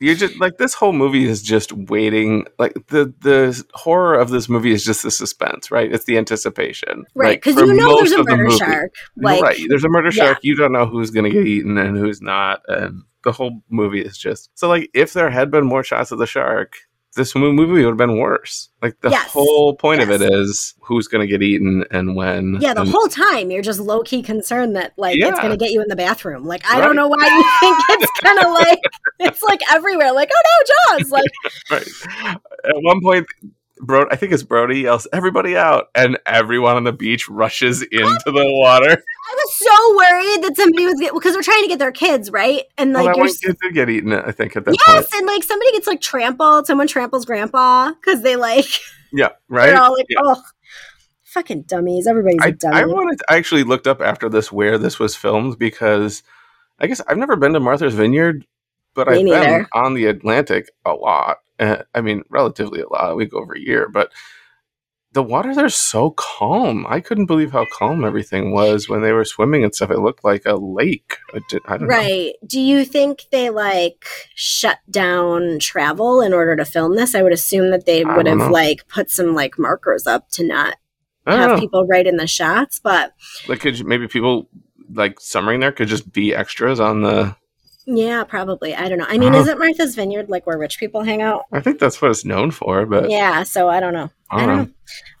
You're 0.00 0.14
just 0.14 0.40
like 0.40 0.56
this 0.56 0.72
whole 0.72 0.94
movie 0.94 1.26
is 1.26 1.42
just 1.42 1.72
waiting. 1.72 2.46
Like 2.58 2.72
the 2.86 3.12
the 3.20 3.62
horror 3.74 4.18
of 4.18 4.30
this 4.30 4.48
movie 4.48 4.72
is 4.72 4.82
just 4.82 5.02
the 5.02 5.10
suspense, 5.10 5.70
right? 5.70 5.92
It's 5.92 6.06
the 6.06 6.16
anticipation, 6.16 7.04
Right, 7.14 7.36
because 7.36 7.54
for 7.54 7.66
you 7.66 7.74
know 7.74 7.96
there's 7.96 8.12
a 8.12 8.20
of 8.20 8.26
the 8.26 8.36
murder 8.36 8.56
shark. 8.56 8.94
Like, 9.16 9.42
right. 9.42 9.60
There's 9.68 9.84
a 9.84 9.90
murder 9.90 10.10
yeah. 10.12 10.24
shark. 10.24 10.38
You 10.40 10.56
don't 10.56 10.72
know 10.72 10.86
who's 10.86 11.10
going 11.10 11.24
to 11.24 11.30
get 11.30 11.46
eaten 11.46 11.76
and 11.76 11.98
who's 11.98 12.22
not, 12.22 12.62
and 12.66 13.02
the 13.24 13.32
whole 13.32 13.62
movie 13.68 14.00
is 14.00 14.16
just 14.16 14.50
so. 14.54 14.68
Like, 14.68 14.88
if 14.94 15.12
there 15.12 15.28
had 15.28 15.50
been 15.50 15.66
more 15.66 15.84
shots 15.84 16.12
of 16.12 16.18
the 16.18 16.26
shark, 16.26 16.76
this 17.16 17.34
movie 17.34 17.64
would 17.66 17.84
have 17.84 17.96
been 17.96 18.18
worse. 18.18 18.68
Like 18.82 19.00
the 19.00 19.10
Yes. 19.10 19.30
whole 19.32 19.74
point 19.74 20.00
of 20.00 20.10
it 20.10 20.22
is 20.22 20.74
who's 20.80 21.08
going 21.08 21.26
to 21.26 21.30
get 21.30 21.42
eaten 21.42 21.84
and 21.90 22.14
when. 22.14 22.58
Yeah, 22.60 22.72
the 22.74 22.82
and- 22.82 22.90
whole 22.90 23.08
time 23.08 23.50
you're 23.50 23.62
just 23.62 23.80
low 23.80 24.02
key 24.02 24.22
concerned 24.22 24.76
that 24.76 24.92
like 24.96 25.18
it's 25.18 25.40
gonna 25.40 25.56
get 25.56 25.72
you 25.72 25.82
in 25.82 25.88
the 25.88 25.96
bathroom. 25.96 26.44
Like 26.44 26.64
I 26.66 26.78
Right. 26.78 26.86
don't 26.86 26.96
know 26.96 27.08
why 27.08 27.26
you 27.26 27.44
think 27.60 28.02
it's 28.02 28.20
gonna 28.22 28.48
like 28.48 28.80
it's 29.18 29.42
like 29.42 29.60
everywhere. 29.72 30.12
Like 30.12 30.30
oh 30.32 30.42
no, 30.90 30.98
Jaws! 30.98 31.10
Like 31.10 31.24
right. 31.70 31.88
At 32.64 32.82
one 32.82 33.00
point, 33.02 33.26
Bro, 33.82 34.06
I 34.10 34.16
think 34.16 34.32
it's 34.32 34.42
Brody 34.42 34.80
yells, 34.80 35.06
"Everybody 35.12 35.56
out!" 35.56 35.88
and 35.94 36.18
everyone 36.26 36.76
on 36.76 36.84
the 36.84 36.92
beach 36.92 37.28
rushes 37.28 37.82
into 37.82 38.20
the 38.26 38.44
water. 38.46 38.90
I 38.90 39.34
was 39.34 39.54
so 39.56 39.96
worried 39.96 40.44
that 40.44 40.56
somebody 40.56 40.86
was 40.86 41.10
because 41.14 41.32
they're 41.32 41.42
trying 41.42 41.62
to 41.62 41.68
get 41.68 41.78
their 41.78 41.92
kids 41.92 42.30
right, 42.30 42.64
and 42.76 42.92
like 42.92 43.06
that 43.06 43.16
you're 43.16 43.24
one 43.26 43.34
kid 43.34 43.56
did 43.62 43.74
get 43.74 43.88
eaten. 43.88 44.12
I 44.12 44.32
think 44.32 44.56
at 44.56 44.64
that 44.64 44.76
yes, 44.86 45.08
point. 45.08 45.20
and 45.20 45.26
like 45.26 45.42
somebody 45.44 45.72
gets 45.72 45.86
like 45.86 46.00
trampled. 46.00 46.66
Someone 46.66 46.86
tramples 46.86 47.24
grandpa 47.24 47.92
because 47.92 48.22
they 48.22 48.36
like 48.36 48.66
Yeah, 49.12 49.30
right. 49.48 49.66
they're 49.66 49.80
all 49.80 49.92
like 49.96 50.06
Yeah. 50.08 50.18
oh 50.22 50.42
fucking 51.24 51.62
dummies. 51.62 52.06
Everybody's 52.06 52.40
a 52.42 52.46
I, 52.46 52.50
dummy. 52.50 52.76
I 52.76 52.84
wanted. 52.86 53.20
I 53.28 53.36
actually 53.36 53.64
looked 53.64 53.86
up 53.86 54.00
after 54.00 54.28
this 54.28 54.52
where 54.52 54.78
this 54.78 54.98
was 54.98 55.16
filmed 55.16 55.58
because 55.58 56.22
I 56.78 56.86
guess 56.86 57.00
I've 57.08 57.18
never 57.18 57.36
been 57.36 57.52
to 57.54 57.60
Martha's 57.60 57.94
Vineyard, 57.94 58.44
but 58.94 59.08
Me 59.08 59.32
I've 59.32 59.46
been 59.46 59.66
on 59.72 59.94
the 59.94 60.06
Atlantic 60.06 60.70
a 60.84 60.92
lot. 60.92 61.38
Uh, 61.58 61.82
I 61.94 62.00
mean, 62.00 62.22
relatively 62.30 62.80
a 62.80 62.88
lot. 62.88 63.16
We 63.16 63.26
go 63.26 63.38
over 63.38 63.54
a 63.54 63.60
year, 63.60 63.88
but 63.88 64.10
the 65.12 65.22
water 65.22 65.54
there's 65.54 65.76
so 65.76 66.10
calm. 66.10 66.86
I 66.88 67.00
couldn't 67.00 67.26
believe 67.26 67.50
how 67.50 67.66
calm 67.72 68.04
everything 68.04 68.52
was 68.52 68.88
when 68.88 69.02
they 69.02 69.12
were 69.12 69.24
swimming 69.24 69.64
and 69.64 69.74
stuff. 69.74 69.90
It 69.90 69.98
looked 69.98 70.24
like 70.24 70.46
a 70.46 70.54
lake. 70.54 71.16
I, 71.34 71.40
don't 71.50 71.80
know. 71.82 71.86
Right. 71.86 72.34
Do 72.46 72.60
you 72.60 72.84
think 72.84 73.24
they 73.32 73.50
like 73.50 74.06
shut 74.34 74.78
down 74.88 75.58
travel 75.58 76.20
in 76.20 76.32
order 76.32 76.54
to 76.54 76.64
film 76.64 76.94
this? 76.94 77.14
I 77.14 77.22
would 77.22 77.32
assume 77.32 77.70
that 77.70 77.86
they 77.86 78.04
would 78.04 78.26
have 78.26 78.38
know. 78.38 78.50
like 78.50 78.86
put 78.86 79.10
some 79.10 79.34
like 79.34 79.58
markers 79.58 80.06
up 80.06 80.28
to 80.32 80.46
not 80.46 80.76
have 81.26 81.50
know. 81.50 81.58
people 81.58 81.86
right 81.86 82.06
in 82.06 82.16
the 82.16 82.26
shots, 82.26 82.78
but 82.78 83.12
Like, 83.48 83.60
could 83.60 83.78
you, 83.78 83.84
maybe 83.84 84.06
people 84.06 84.48
like 84.92 85.20
summering 85.20 85.60
there 85.60 85.72
could 85.72 85.88
just 85.88 86.12
be 86.12 86.34
extras 86.34 86.78
on 86.80 87.02
the 87.02 87.36
Yeah, 87.86 88.24
probably. 88.24 88.74
I 88.74 88.88
don't 88.88 88.98
know. 88.98 89.06
I 89.08 89.16
mean, 89.18 89.34
Oh. 89.34 89.40
isn't 89.40 89.58
Martha's 89.58 89.94
Vineyard 89.94 90.28
like 90.28 90.46
where 90.46 90.58
rich 90.58 90.78
people 90.78 91.02
hang 91.02 91.22
out? 91.22 91.44
I 91.52 91.60
think 91.60 91.78
that's 91.78 92.00
what 92.02 92.10
it's 92.10 92.24
known 92.24 92.50
for, 92.50 92.84
but 92.86 93.10
Yeah, 93.10 93.42
so 93.42 93.68
I 93.68 93.80
don't 93.80 93.94
know. 93.94 94.10
I 94.30 94.46
don't 94.46 94.56
know. 94.56 94.68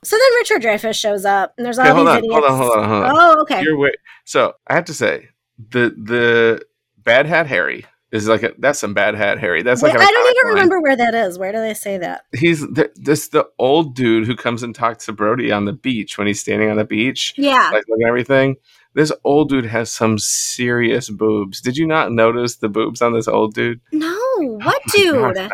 So 0.04 0.16
then 0.16 0.34
Richard 0.38 0.62
Dreyfuss 0.62 0.94
shows 0.94 1.24
up, 1.24 1.54
and 1.56 1.64
there's 1.66 1.78
all 1.78 1.86
Okay, 1.86 1.94
hold 1.94 2.06
these 2.06 2.12
on, 2.12 2.18
idiots. 2.18 2.34
hold 2.34 2.44
on, 2.50 2.56
hold 2.58 2.72
on, 2.72 2.88
hold 2.88 3.04
on. 3.04 3.16
Oh, 3.38 3.40
okay. 3.42 3.62
You're 3.62 3.76
wait. 3.78 3.96
So 4.24 4.54
I 4.68 4.74
have 4.74 4.84
to 4.84 4.94
say, 4.94 5.28
the 5.70 5.94
the 6.02 6.62
Bad 6.98 7.26
Hat 7.26 7.46
Harry 7.46 7.86
is 8.12 8.28
like 8.28 8.42
a, 8.42 8.52
that's 8.58 8.78
some 8.78 8.92
Bad 8.94 9.14
Hat 9.14 9.38
Harry. 9.38 9.62
That's 9.62 9.82
like 9.82 9.94
Wait, 9.94 10.00
I 10.02 10.10
don't 10.10 10.36
even 10.36 10.44
line. 10.48 10.54
remember 10.54 10.80
where 10.80 10.96
that 10.96 11.14
is. 11.14 11.38
Where 11.38 11.52
do 11.52 11.58
they 11.58 11.74
say 11.74 11.96
that? 11.98 12.22
He's 12.32 12.60
the, 12.60 12.90
this 12.96 13.28
the 13.28 13.46
old 13.58 13.94
dude 13.94 14.26
who 14.26 14.36
comes 14.36 14.62
and 14.62 14.74
talks 14.74 15.06
to 15.06 15.12
Brody 15.12 15.50
on 15.52 15.64
the 15.64 15.72
beach 15.72 16.18
when 16.18 16.26
he's 16.26 16.40
standing 16.40 16.70
on 16.70 16.76
the 16.76 16.84
beach, 16.84 17.34
Yeah. 17.36 17.70
like 17.72 17.84
at 17.84 18.08
everything. 18.08 18.56
This 18.94 19.12
old 19.24 19.48
dude 19.50 19.66
has 19.66 19.90
some 19.90 20.18
serious 20.18 21.10
boobs. 21.10 21.60
Did 21.60 21.76
you 21.76 21.86
not 21.86 22.12
notice 22.12 22.56
the 22.56 22.68
boobs 22.68 23.00
on 23.02 23.12
this 23.12 23.28
old 23.28 23.54
dude? 23.54 23.80
No, 23.92 24.08
oh 24.12 24.58
what 24.62 24.82
Oh 24.88 24.92
dude? 24.96 25.20
my 25.20 25.32
God, 25.32 25.50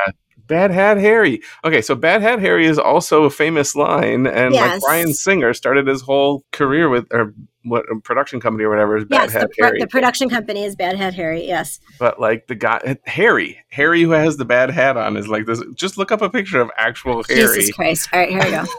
Bad 0.47 0.71
Hat 0.71 0.97
Harry. 0.97 1.43
Okay, 1.65 1.83
so 1.83 1.95
Bad 1.95 2.23
Hat 2.23 2.39
Harry 2.39 2.67
is 2.67 2.79
also 2.79 3.25
a 3.25 3.31
famous 3.31 3.75
line, 3.75 4.27
and 4.27 4.55
like 4.55 4.81
Bryan 4.81 5.13
Singer 5.13 5.53
started 5.55 5.87
his 5.87 6.03
whole 6.03 6.45
career 6.53 6.89
with 6.89 7.07
or 7.13 7.35
what 7.65 7.85
a 7.91 8.01
production 8.01 8.39
company 8.39 8.63
or 8.65 8.71
whatever 8.71 8.97
is 8.97 9.05
Bad 9.05 9.23
yes, 9.25 9.33
Hat 9.33 9.51
the, 9.59 9.65
Harry. 9.65 9.81
the 9.81 9.89
production 9.89 10.31
company 10.31 10.63
is 10.63 10.77
Bad 10.77 10.97
Hat 10.97 11.15
Harry. 11.15 11.45
Yes. 11.47 11.81
but 11.99 12.21
like 12.21 12.47
the 12.47 12.55
guy 12.55 12.97
Harry, 13.07 13.59
Harry 13.71 14.03
who 14.03 14.13
has 14.13 14.37
the 14.37 14.45
bad 14.45 14.71
hat 14.71 14.97
on 14.97 15.17
is 15.17 15.27
like 15.27 15.47
this. 15.47 15.61
Just 15.75 15.99
look 15.99 16.13
up 16.13 16.23
a 16.23 16.31
picture 16.31 16.61
of 16.61 16.71
actual 16.79 17.25
Harry. 17.25 17.41
Jesus 17.57 17.75
Christ. 17.75 18.09
All 18.13 18.21
right, 18.21 18.31
here 18.31 18.39
we 18.45 18.51
go. 18.51 18.65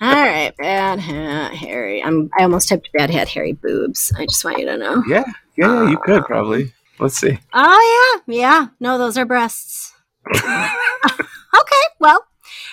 All 0.00 0.12
right, 0.12 0.52
Bad 0.58 0.98
Hat 1.00 1.54
Harry. 1.54 2.02
I'm. 2.02 2.30
I 2.38 2.42
almost 2.42 2.68
typed 2.68 2.90
Bad 2.92 3.10
Hat 3.10 3.28
Harry 3.28 3.52
boobs. 3.52 4.12
I 4.18 4.26
just 4.26 4.44
want 4.44 4.58
you 4.58 4.66
to 4.66 4.76
know. 4.76 5.02
Yeah, 5.08 5.24
yeah, 5.56 5.84
yeah, 5.84 5.90
you 5.90 5.98
could 5.98 6.24
probably. 6.24 6.72
Let's 6.98 7.16
see. 7.16 7.38
Oh 7.52 8.20
yeah, 8.26 8.34
yeah. 8.34 8.66
No, 8.80 8.98
those 8.98 9.16
are 9.16 9.24
breasts. 9.24 9.92
okay, 10.34 11.84
well, 12.00 12.24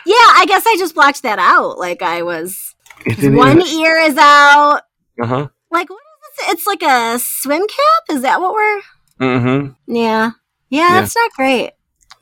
yeah. 0.05 0.13
I 0.15 0.45
guess 0.47 0.63
I 0.65 0.75
just 0.77 0.95
blocked 0.95 1.23
that 1.23 1.39
out. 1.39 1.77
Like 1.77 2.01
I 2.01 2.21
was. 2.23 2.73
It 3.05 3.31
One 3.33 3.61
ear 3.61 3.97
is 3.97 4.17
out. 4.17 4.81
Uh 5.21 5.25
huh. 5.27 5.47
Like 5.71 5.89
what 5.89 5.99
is 5.99 6.37
this? 6.45 6.53
It's 6.53 6.67
like 6.67 6.81
a 6.83 7.19
swim 7.19 7.61
cap. 7.67 8.15
Is 8.15 8.21
that 8.23 8.41
what 8.41 8.53
we're? 8.53 8.81
Mm-hmm. 9.19 9.93
Yeah. 9.95 10.31
Yeah, 10.69 10.81
Yeah. 10.81 10.93
that's 11.01 11.15
not 11.15 11.31
great. 11.33 11.71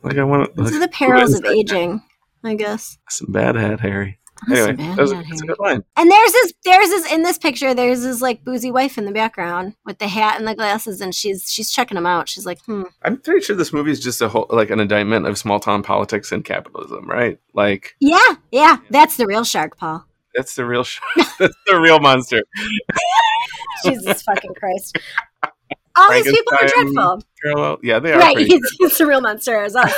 Like 0.04 0.18
I 0.18 0.24
want 0.24 0.56
These 0.56 0.76
are 0.76 0.80
the 0.80 0.88
perils 0.90 1.34
of 1.34 1.46
aging, 1.46 2.02
I 2.44 2.56
guess. 2.56 2.98
some 3.10 3.32
bad 3.32 3.56
hat 3.56 3.80
Harry. 3.80 4.20
That's 4.48 4.62
Anyway, 4.62 4.96
that 4.96 5.02
was, 5.02 5.12
that's 5.12 5.42
a 5.42 5.46
good 5.46 5.60
line. 5.60 5.84
And 5.96 6.12
there's 6.12 6.32
this, 6.32 6.54
there's 6.66 6.90
this 6.90 7.12
in 7.12 7.24
this 7.24 7.38
picture, 7.38 7.74
there's 7.74 8.04
his 8.04 8.22
like 8.22 8.44
boozy 8.44 8.72
wife 8.72 8.98
in 8.98 9.06
the 9.06 9.12
background 9.12 9.76
with 9.86 10.00
the 10.00 10.08
hat 10.08 10.38
and 10.40 10.48
the 10.48 10.56
glasses, 10.56 11.02
and 11.02 11.14
she's 11.14 11.52
she's 11.52 11.72
checking 11.72 11.98
him 11.98 12.06
out. 12.06 12.30
She's 12.30 12.46
like, 12.46 12.62
hmm. 12.66 12.84
I'm 13.04 13.18
pretty 13.18 13.42
sure 13.42 13.56
this 13.56 13.74
movie 13.74 13.92
is 13.92 14.00
just 14.00 14.22
a 14.22 14.30
whole 14.30 14.48
like 14.50 14.70
an 14.70 14.80
indictment 14.80 15.28
of 15.28 15.38
small 15.38 15.60
town 15.60 15.84
politics 15.84 16.32
and 16.32 16.44
capitalism, 16.44 17.10
right? 17.10 17.40
Like 17.54 17.96
Yeah, 18.00 18.36
yeah, 18.52 18.78
that's 18.90 19.18
the 19.18 19.28
real 19.28 19.44
shark, 19.44 19.78
Paul. 19.78 20.06
that's 20.36 20.56
the 20.56 20.66
real 20.66 20.84
shark. 20.84 21.04
that's 21.40 21.58
the 21.68 21.80
real 21.80 22.00
monster. 22.00 22.44
Jesus 23.86 24.22
fucking 24.24 24.54
Christ. 24.56 24.98
All 25.96 26.12
these 26.12 26.24
people 26.24 26.54
are 26.60 26.68
dreadful. 26.68 27.24
Parallel, 27.44 27.78
yeah, 27.84 28.00
they 28.00 28.14
are. 28.14 28.20
Right, 28.20 28.38
he's, 28.38 28.62
he's 28.80 28.98
the 28.98 29.06
real 29.06 29.22
monster 29.22 29.62
as 29.62 29.76
us. 29.76 29.94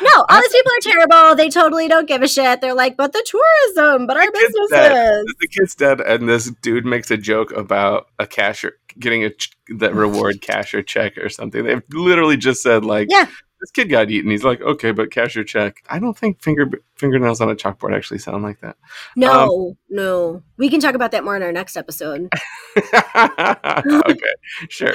No, 0.00 0.24
all 0.28 0.40
these 0.40 0.48
people 0.52 0.72
are 0.72 0.80
terrible. 0.92 1.36
They 1.36 1.48
totally 1.48 1.88
don't 1.88 2.08
give 2.08 2.22
a 2.22 2.28
shit. 2.28 2.60
They're 2.60 2.74
like, 2.74 2.96
but 2.96 3.12
the 3.12 3.24
tourism, 3.26 4.06
but 4.06 4.16
our 4.16 4.30
businesses. 4.30 4.70
the 4.70 5.48
kid's 5.50 5.74
dead, 5.74 6.00
and 6.00 6.28
this 6.28 6.50
dude 6.62 6.86
makes 6.86 7.10
a 7.10 7.16
joke 7.16 7.52
about 7.52 8.06
a 8.18 8.26
cashier 8.26 8.76
getting 8.98 9.24
a 9.24 9.30
ch- 9.30 9.50
that 9.78 9.94
reward 9.94 10.40
cashier 10.40 10.82
check 10.82 11.16
or 11.18 11.28
something. 11.28 11.64
They've 11.64 11.82
literally 11.90 12.36
just 12.36 12.62
said 12.62 12.84
like, 12.84 13.08
Yeah. 13.10 13.26
this 13.60 13.70
kid 13.72 13.88
got 13.90 14.10
eaten." 14.10 14.30
He's 14.30 14.44
like, 14.44 14.60
"Okay, 14.60 14.92
but 14.92 15.10
cashier 15.10 15.44
check." 15.44 15.82
I 15.88 15.98
don't 15.98 16.16
think 16.16 16.42
finger 16.42 16.68
fingernails 16.96 17.40
on 17.40 17.50
a 17.50 17.54
chalkboard 17.56 17.94
actually 17.96 18.18
sound 18.18 18.42
like 18.42 18.60
that. 18.60 18.76
No, 19.16 19.76
no. 19.90 20.42
We 20.56 20.68
can 20.68 20.80
talk 20.80 20.94
about 20.94 21.10
that 21.12 21.24
more 21.24 21.36
in 21.36 21.42
our 21.42 21.52
next 21.52 21.76
episode. 21.76 22.28
okay, 22.76 24.34
sure. 24.68 24.92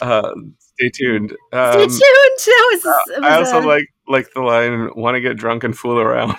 Uh, 0.00 0.32
stay 0.58 0.88
tuned. 0.90 1.32
Um, 1.52 1.72
Stay 1.72 1.86
tuned. 1.86 2.00
That 2.00 2.80
was, 2.82 3.16
it 3.18 3.24
I 3.24 3.36
also 3.36 3.60
a- 3.60 3.66
like 3.66 3.86
like 4.08 4.28
the 4.34 4.40
line, 4.40 4.90
"Want 4.94 5.14
to 5.14 5.20
get 5.20 5.36
drunk 5.36 5.64
and 5.64 5.76
fool 5.76 5.98
around." 5.98 6.36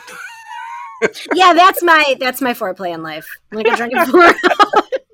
yeah, 1.33 1.53
that's 1.53 1.83
my 1.83 2.15
that's 2.19 2.41
my 2.41 2.53
foreplay 2.53 2.93
in 2.93 3.03
life. 3.03 3.27
Like 3.51 3.67
a 3.67 3.75
drunken 3.75 4.05
fool. 4.05 4.31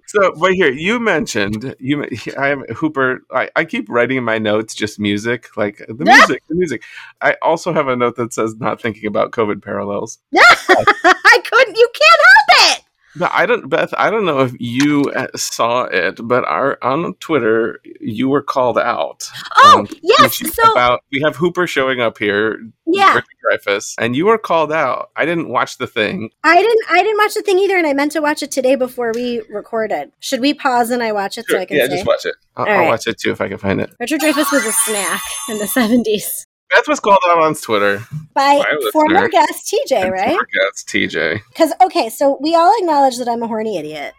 So, 0.09 0.33
but 0.39 0.53
here 0.53 0.71
you 0.71 0.99
mentioned 0.99 1.75
you. 1.77 2.03
I 2.35 2.49
am 2.49 2.63
Hooper. 2.75 3.19
I, 3.31 3.51
I 3.55 3.63
keep 3.63 3.87
writing 3.87 4.17
in 4.17 4.23
my 4.23 4.39
notes 4.39 4.73
just 4.73 4.99
music, 4.99 5.55
like 5.55 5.85
the 5.87 6.03
music, 6.03 6.41
the 6.49 6.55
music. 6.55 6.81
I 7.21 7.35
also 7.43 7.71
have 7.73 7.87
a 7.87 7.95
note 7.95 8.15
that 8.15 8.33
says 8.33 8.55
not 8.55 8.81
thinking 8.81 9.05
about 9.05 9.29
COVID 9.33 9.61
parallels. 9.61 10.17
I 10.35 11.41
couldn't. 11.45 11.77
You 11.77 11.89
can't. 11.93 12.18
But 13.19 13.31
I 13.33 13.45
don't, 13.45 13.69
Beth. 13.69 13.93
I 13.97 14.09
don't 14.09 14.25
know 14.25 14.39
if 14.39 14.53
you 14.59 15.03
uh, 15.15 15.27
saw 15.35 15.83
it, 15.83 16.19
but 16.23 16.45
our 16.45 16.77
on 16.81 17.15
Twitter 17.15 17.79
you 17.99 18.29
were 18.29 18.41
called 18.41 18.79
out. 18.79 19.29
Oh 19.57 19.79
um, 19.79 19.87
yes. 20.01 20.37
So 20.55 20.71
about 20.71 21.01
we 21.11 21.19
have 21.21 21.35
Hooper 21.35 21.67
showing 21.67 21.99
up 21.99 22.17
here, 22.17 22.65
yeah, 22.85 23.15
Richard 23.15 23.65
Dreyfuss, 23.67 23.95
and 23.99 24.15
you 24.15 24.25
were 24.25 24.37
called 24.37 24.71
out. 24.71 25.11
I 25.17 25.25
didn't 25.25 25.49
watch 25.49 25.77
the 25.77 25.87
thing. 25.87 26.29
I 26.45 26.55
didn't. 26.55 26.85
I 26.89 27.03
didn't 27.03 27.17
watch 27.17 27.33
the 27.33 27.41
thing 27.41 27.59
either, 27.59 27.77
and 27.77 27.85
I 27.85 27.93
meant 27.93 28.13
to 28.13 28.21
watch 28.21 28.41
it 28.41 28.51
today 28.51 28.75
before 28.75 29.11
we 29.13 29.41
recorded. 29.49 30.13
Should 30.19 30.39
we 30.39 30.53
pause 30.53 30.89
and 30.89 31.03
I 31.03 31.11
watch 31.11 31.37
it 31.37 31.45
so 31.49 31.59
I 31.59 31.65
can 31.65 31.75
yeah, 31.75 31.87
say? 31.87 31.95
just 31.95 32.07
watch 32.07 32.25
it. 32.25 32.35
I'll, 32.55 32.65
I'll 32.65 32.79
right. 32.79 32.87
watch 32.87 33.05
it 33.05 33.19
too 33.19 33.31
if 33.31 33.41
I 33.41 33.49
can 33.49 33.57
find 33.57 33.81
it. 33.81 33.91
Richard 33.99 34.21
Dreyfuss 34.21 34.51
was 34.51 34.65
a 34.65 34.71
snack 34.71 35.21
in 35.49 35.57
the 35.57 35.67
seventies 35.67 36.47
Beth 36.69 36.87
was 36.87 36.99
called 36.99 37.19
out 37.27 37.41
on 37.43 37.55
Twitter. 37.55 38.03
by 38.33 38.59
By 38.59 38.89
former 38.93 39.27
guest 39.29 39.73
TJ, 39.73 40.11
right? 40.11 40.37
That's 40.63 40.83
TJ. 40.83 41.41
Because 41.49 41.73
okay, 41.81 42.09
so 42.09 42.37
we 42.41 42.55
all 42.55 42.73
acknowledge 42.79 43.17
that 43.17 43.27
I'm 43.27 43.41
a 43.43 43.47
horny 43.47 43.77
idiot. 43.77 44.13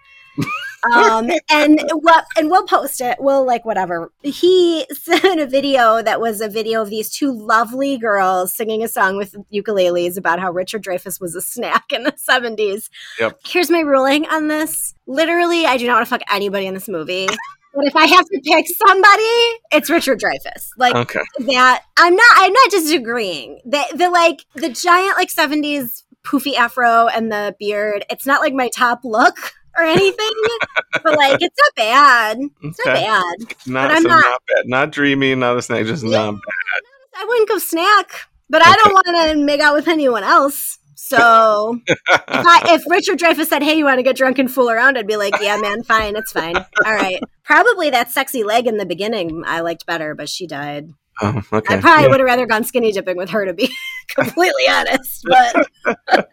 um 0.95 1.29
and 1.51 1.83
what 1.93 2.25
and 2.39 2.51
we'll 2.51 2.65
post 2.65 3.01
it 3.03 3.17
we'll 3.21 3.45
like 3.45 3.65
whatever 3.67 4.11
he 4.23 4.87
sent 4.93 5.39
a 5.41 5.45
video 5.47 6.01
that 6.01 6.21
was 6.21 6.41
a 6.41 6.49
video 6.49 6.81
of 6.81 6.89
these 6.89 7.11
two 7.11 7.33
lovely 7.33 7.99
girls 7.99 8.55
singing 8.55 8.83
a 8.83 8.89
song 8.89 9.17
with 9.19 9.35
ukuleles 9.53 10.17
about 10.17 10.39
how 10.39 10.51
richard 10.51 10.83
dreyfuss 10.83 11.21
was 11.21 11.35
a 11.35 11.43
snack 11.43 11.93
in 11.93 12.05
the 12.05 12.13
70s 12.13 12.89
Yep. 13.19 13.41
here's 13.45 13.69
my 13.71 13.81
ruling 13.81 14.25
on 14.29 14.47
this 14.49 14.95
literally 15.07 15.67
i 15.67 15.77
do 15.77 15.87
not 15.87 15.97
want 15.97 16.07
to 16.07 16.11
fuck 16.11 16.23
anybody 16.33 16.65
in 16.67 16.73
this 16.73 16.89
movie 16.89 17.29
but 17.75 17.87
if 17.87 17.95
i 17.97 18.07
have 18.07 18.25
to 18.27 18.41
pick 18.45 18.67
somebody 18.69 19.59
it's 19.73 19.89
richard 19.91 20.19
dreyfuss 20.21 20.69
like 20.77 20.95
Okay. 20.95 21.21
that 21.41 21.83
I'm 21.97 22.15
not 22.17 22.33
I'm 22.37 22.53
not 22.53 22.71
disagreeing. 22.71 23.61
The 23.65 23.83
the 23.95 24.09
like 24.11 24.41
the 24.55 24.71
giant 24.71 25.17
like 25.19 25.29
70s 25.29 26.03
poofy 26.25 26.55
afro 26.55 27.09
and 27.09 27.31
the 27.31 27.55
beard, 27.59 28.05
it's 28.11 28.25
not 28.27 28.41
like 28.41 28.55
my 28.55 28.69
top 28.69 29.01
look 29.05 29.37
or 29.77 29.85
anything. 29.85 30.31
but 31.03 31.17
like 31.17 31.41
it's 31.43 31.57
not 31.59 31.75
bad. 31.77 32.39
It's 32.63 32.79
not 32.87 32.97
Okay. 32.97 33.05
bad. 33.07 33.35
Not, 33.67 33.91
I'm 33.91 34.03
so 34.03 34.09
not- 34.09 34.25
not 34.25 34.43
bad. 34.49 34.65
Not 34.67 34.93
dreamy, 34.93 35.35
not 35.35 35.59
a 35.59 35.63
snack, 35.63 35.85
just 35.87 36.03
not 36.05 36.33
bad. 36.33 36.83
I 37.17 37.25
wouldn't 37.27 37.49
go 37.49 37.59
snack, 37.59 38.11
but 38.49 38.63
I 38.65 38.75
don't 38.77 38.93
want 38.95 39.07
to 39.39 39.45
make 39.45 39.61
out 39.61 39.75
with 39.75 39.89
anyone 39.89 40.25
else. 40.25 40.79
So 41.19 41.81
if. 41.87 41.99
I, 42.09 42.63
if 42.75 42.83
Richard 42.89 43.19
Dreyfuss 43.19 43.47
said, 43.47 43.63
"Hey, 43.63 43.77
you 43.79 43.85
want 43.85 43.99
to 43.99 44.03
get 44.03 44.17
drunk 44.17 44.39
and 44.39 44.51
fool 44.51 44.71
around?" 44.71 44.97
I'd 44.97 45.07
be 45.07 45.17
like, 45.17 45.35
"Yeah, 45.41 45.57
man, 45.57 45.83
fine, 45.83 46.15
it's 46.17 46.33
fine, 46.33 46.57
all 46.57 46.93
right." 46.95 47.21
Probably 47.45 47.91
that 47.91 48.11
sexy 48.11 48.45
leg 48.45 48.67
in 48.67 48.77
the 48.77 48.87
beginning 48.87 49.43
I 49.47 49.61
liked 49.61 49.87
better, 49.87 50.15
but 50.15 50.29
she 50.29 50.47
died. 50.47 50.89
oh, 51.21 51.43
okay. 51.53 51.75
I 51.75 51.81
probably 51.81 52.05
Yeah. 52.05 52.11
would 52.11 52.21
have 52.21 52.27
rather 52.27 52.47
gone 52.47 52.65
skinny 52.65 52.93
dipping 52.93 53.17
with 53.17 53.31
her, 53.31 53.45
to 53.45 53.53
be 53.53 53.69
completely 54.15 54.69
honest. 54.71 55.25
But 55.29 56.29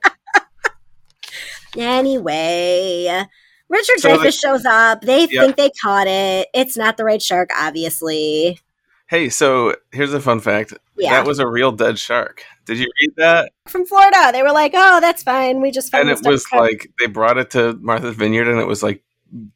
anyway, 1.77 3.23
Richard 3.69 3.99
So 3.99 4.09
Dreyfuss 4.17 4.39
shows 4.39 4.65
up. 4.65 5.01
They 5.01 5.27
Yeah. 5.29 5.41
think 5.41 5.55
they 5.57 5.71
caught 5.83 6.07
it. 6.07 6.47
It's 6.53 6.77
not 6.77 6.97
the 6.97 7.03
right 7.03 7.21
shark, 7.21 7.49
obviously. 7.57 8.59
Hey, 9.09 9.29
so 9.29 9.73
here's 9.91 10.13
a 10.13 10.19
fun 10.19 10.39
fact. 10.41 10.73
Yeah, 10.97 11.11
That 11.11 11.25
was 11.27 11.39
a 11.39 11.47
real 11.47 11.71
dead 11.71 11.97
shark. 11.97 12.43
Did 12.65 12.77
you 12.77 12.89
read 13.01 13.13
that? 13.17 13.51
from 13.67 13.85
Florida. 13.85 14.31
They 14.33 14.43
were 14.43 14.51
like, 14.51 14.73
"Oh, 14.75 14.99
that's 14.99 15.23
fine. 15.23 15.61
We 15.61 15.71
just 15.71 15.91
found 15.91 16.09
it. 16.09 16.17
And 16.17 16.25
it 16.25 16.29
was 16.29 16.45
crap." 16.45 16.61
like 16.61 16.91
they 16.99 17.05
brought 17.07 17.37
it 17.37 17.49
to 17.51 17.73
Martha's 17.81 18.15
Vineyard, 18.15 18.47
and 18.49 18.59
it 18.59 18.67
was 18.67 18.83
like 18.83 19.03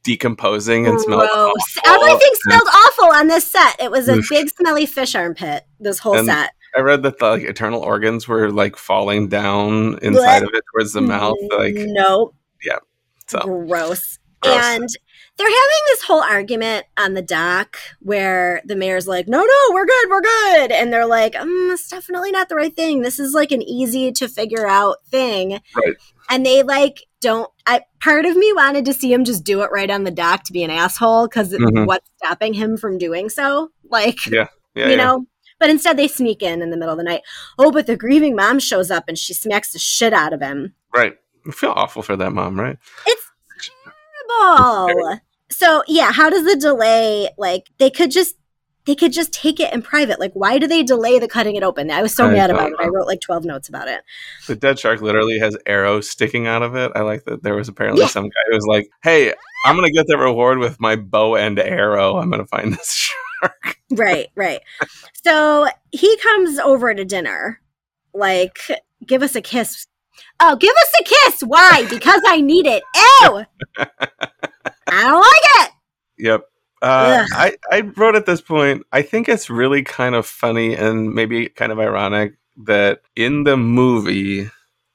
decomposing 0.03 0.87
and 0.87 0.99
smelled. 1.01 1.27
Gross. 1.31 1.77
awful. 1.85 2.03
Everything 2.05 2.31
smelled 2.43 2.67
awful 2.73 3.05
on 3.13 3.27
this 3.27 3.45
set. 3.45 3.79
It 3.81 3.91
was 3.91 4.07
a 4.07 4.15
Oof. 4.15 4.29
big, 4.29 4.49
smelly 4.49 4.85
fish 4.85 5.15
armpit. 5.15 5.63
This 5.79 5.99
whole 5.99 6.17
And 6.17 6.27
set. 6.27 6.51
I 6.77 6.81
read 6.81 7.03
that 7.03 7.19
the 7.19 7.25
like, 7.31 7.43
internal 7.43 7.81
organs 7.81 8.27
were 8.29 8.49
like 8.51 8.77
falling 8.77 9.27
down 9.27 9.97
inside 10.01 10.43
of 10.43 10.49
it 10.53 10.63
towards 10.73 10.93
the 10.93 11.01
mouth. 11.01 11.35
Like 11.57 11.75
nope. 11.75 12.35
so. 13.27 13.39
Gross. 13.39 14.17
Gross. 14.41 14.63
And 14.63 14.87
they're 15.41 15.49
having 15.49 15.83
this 15.87 16.03
whole 16.03 16.21
argument 16.21 16.85
on 16.97 17.15
the 17.15 17.21
dock 17.23 17.77
where 17.99 18.61
the 18.65 18.75
mayor's 18.75 19.07
like, 19.07 19.27
no, 19.27 19.39
no, 19.39 19.73
we're 19.73 19.85
good, 19.85 20.09
we're 20.09 20.21
good. 20.21 20.71
And 20.71 20.93
they're 20.93 21.07
like, 21.07 21.33
mm, 21.33 21.73
it's 21.73 21.89
definitely 21.89 22.31
not 22.31 22.47
the 22.47 22.55
right 22.55 22.75
thing. 22.75 23.01
This 23.01 23.17
is 23.19 23.33
like 23.33 23.51
an 23.51 23.63
easy 23.63 24.11
to 24.11 24.27
figure 24.27 24.67
out 24.67 24.97
thing. 25.07 25.59
Right. 25.75 25.95
And 26.29 26.45
they 26.45 26.61
like 26.61 27.05
don't, 27.21 27.49
I, 27.65 27.81
part 28.01 28.25
of 28.25 28.35
me 28.37 28.53
wanted 28.53 28.85
to 28.85 28.93
see 28.93 29.11
him 29.11 29.25
just 29.25 29.43
do 29.43 29.61
it 29.63 29.71
right 29.71 29.89
on 29.89 30.03
the 30.03 30.11
dock 30.11 30.43
to 30.45 30.53
be 30.53 30.63
an 30.63 30.69
asshole 30.69 31.27
because 31.27 31.51
Mhm. 31.53 31.87
what's 31.87 32.09
stopping 32.17 32.53
him 32.53 32.77
from 32.77 32.97
doing 32.99 33.29
so? 33.29 33.71
Like, 33.89 34.27
Yeah, 34.27 34.47
yeah, 34.75 34.85
you 34.85 34.91
yeah. 34.91 34.97
know? 34.97 35.25
But 35.59 35.69
instead 35.71 35.97
they 35.97 36.07
sneak 36.07 36.41
in 36.43 36.61
in 36.61 36.69
the 36.69 36.77
middle 36.77 36.93
of 36.93 36.97
the 36.97 37.03
night. 37.03 37.21
Oh, 37.57 37.71
but 37.71 37.87
the 37.87 37.95
grieving 37.97 38.35
mom 38.35 38.59
shows 38.59 38.89
up 38.91 39.05
and 39.07 39.17
she 39.17 39.33
smacks 39.33 39.73
the 39.73 39.79
shit 39.79 40.13
out 40.13 40.33
of 40.33 40.41
him. 40.41 40.75
right. 40.95 41.15
I 41.47 41.51
feel 41.51 41.71
awful 41.71 42.03
for 42.03 42.15
that 42.15 42.31
mom, 42.33 42.59
right? 42.59 42.77
It's 43.07 43.31
terrible. 44.29 45.19
So 45.51 45.83
yeah, 45.87 46.11
how 46.11 46.29
does 46.29 46.43
the 46.45 46.55
delay 46.55 47.29
like 47.37 47.69
they 47.77 47.89
could 47.89 48.11
just 48.11 48.35
they 48.85 48.95
could 48.95 49.13
just 49.13 49.31
take 49.31 49.59
it 49.59 49.71
in 49.73 49.83
private. 49.83 50.19
Like 50.19 50.31
why 50.33 50.57
do 50.57 50.65
they 50.65 50.81
delay 50.81 51.19
the 51.19 51.27
cutting 51.27 51.55
it 51.55 51.61
open? 51.61 51.91
I 51.91 52.01
was 52.01 52.15
so 52.15 52.25
I 52.25 52.31
mad 52.33 52.49
about 52.49 52.71
it. 52.71 52.77
I 52.79 52.87
wrote 52.87 53.05
like 53.05 53.21
12 53.21 53.45
notes 53.45 53.69
about 53.69 53.87
it. 53.87 54.01
The 54.47 54.55
dead 54.55 54.79
shark 54.79 55.01
literally 55.01 55.37
has 55.37 55.55
arrows 55.67 56.09
sticking 56.09 56.47
out 56.47 56.63
of 56.63 56.75
it. 56.75 56.91
I 56.95 57.01
like 57.01 57.25
that 57.25 57.43
there 57.43 57.53
was 57.53 57.67
apparently 57.69 58.01
Yeah. 58.01 58.07
some 58.07 58.23
guy 58.25 58.41
who 58.49 58.55
was 58.55 58.65
like, 58.65 58.89
"Hey, 59.03 59.33
I'm 59.65 59.75
gonna 59.75 59.91
get 59.91 60.07
the 60.07 60.17
reward 60.17 60.57
with 60.57 60.79
my 60.79 60.95
bow 60.95 61.35
and 61.35 61.59
arrow. 61.59 62.17
I'm 62.17 62.31
gonna 62.31 62.47
find 62.47 62.73
this 62.73 62.91
shark." 63.41 63.77
Right, 63.91 64.29
right. 64.35 64.61
So 65.23 65.67
he 65.91 66.17
comes 66.17 66.57
over 66.57 66.93
to 66.95 67.05
dinner. 67.05 67.61
Like 68.15 68.57
give 69.05 69.21
us 69.21 69.35
a 69.35 69.41
kiss. 69.41 69.85
Oh, 70.39 70.55
give 70.55 70.71
us 70.71 70.93
a 70.99 71.03
kiss. 71.03 71.41
Why? 71.41 71.85
Because 71.89 72.21
I 72.25 72.41
need 72.41 72.65
it. 72.65 72.83
Ew. 72.95 73.45
I 74.87 75.03
don't 75.03 75.21
like 75.21 75.67
it. 75.67 75.71
Yep. 76.17 76.41
Uh, 76.81 77.25
I, 77.33 77.57
I 77.71 77.81
wrote 77.81 78.15
at 78.15 78.25
this 78.25 78.41
point, 78.41 78.83
I 78.91 79.03
think 79.03 79.29
it's 79.29 79.49
really 79.49 79.83
kind 79.83 80.15
of 80.15 80.25
funny 80.25 80.75
and 80.75 81.13
maybe 81.13 81.47
kind 81.49 81.71
of 81.71 81.79
ironic 81.79 82.33
that 82.65 83.01
in 83.15 83.43
the 83.43 83.55
movie, 83.55 84.49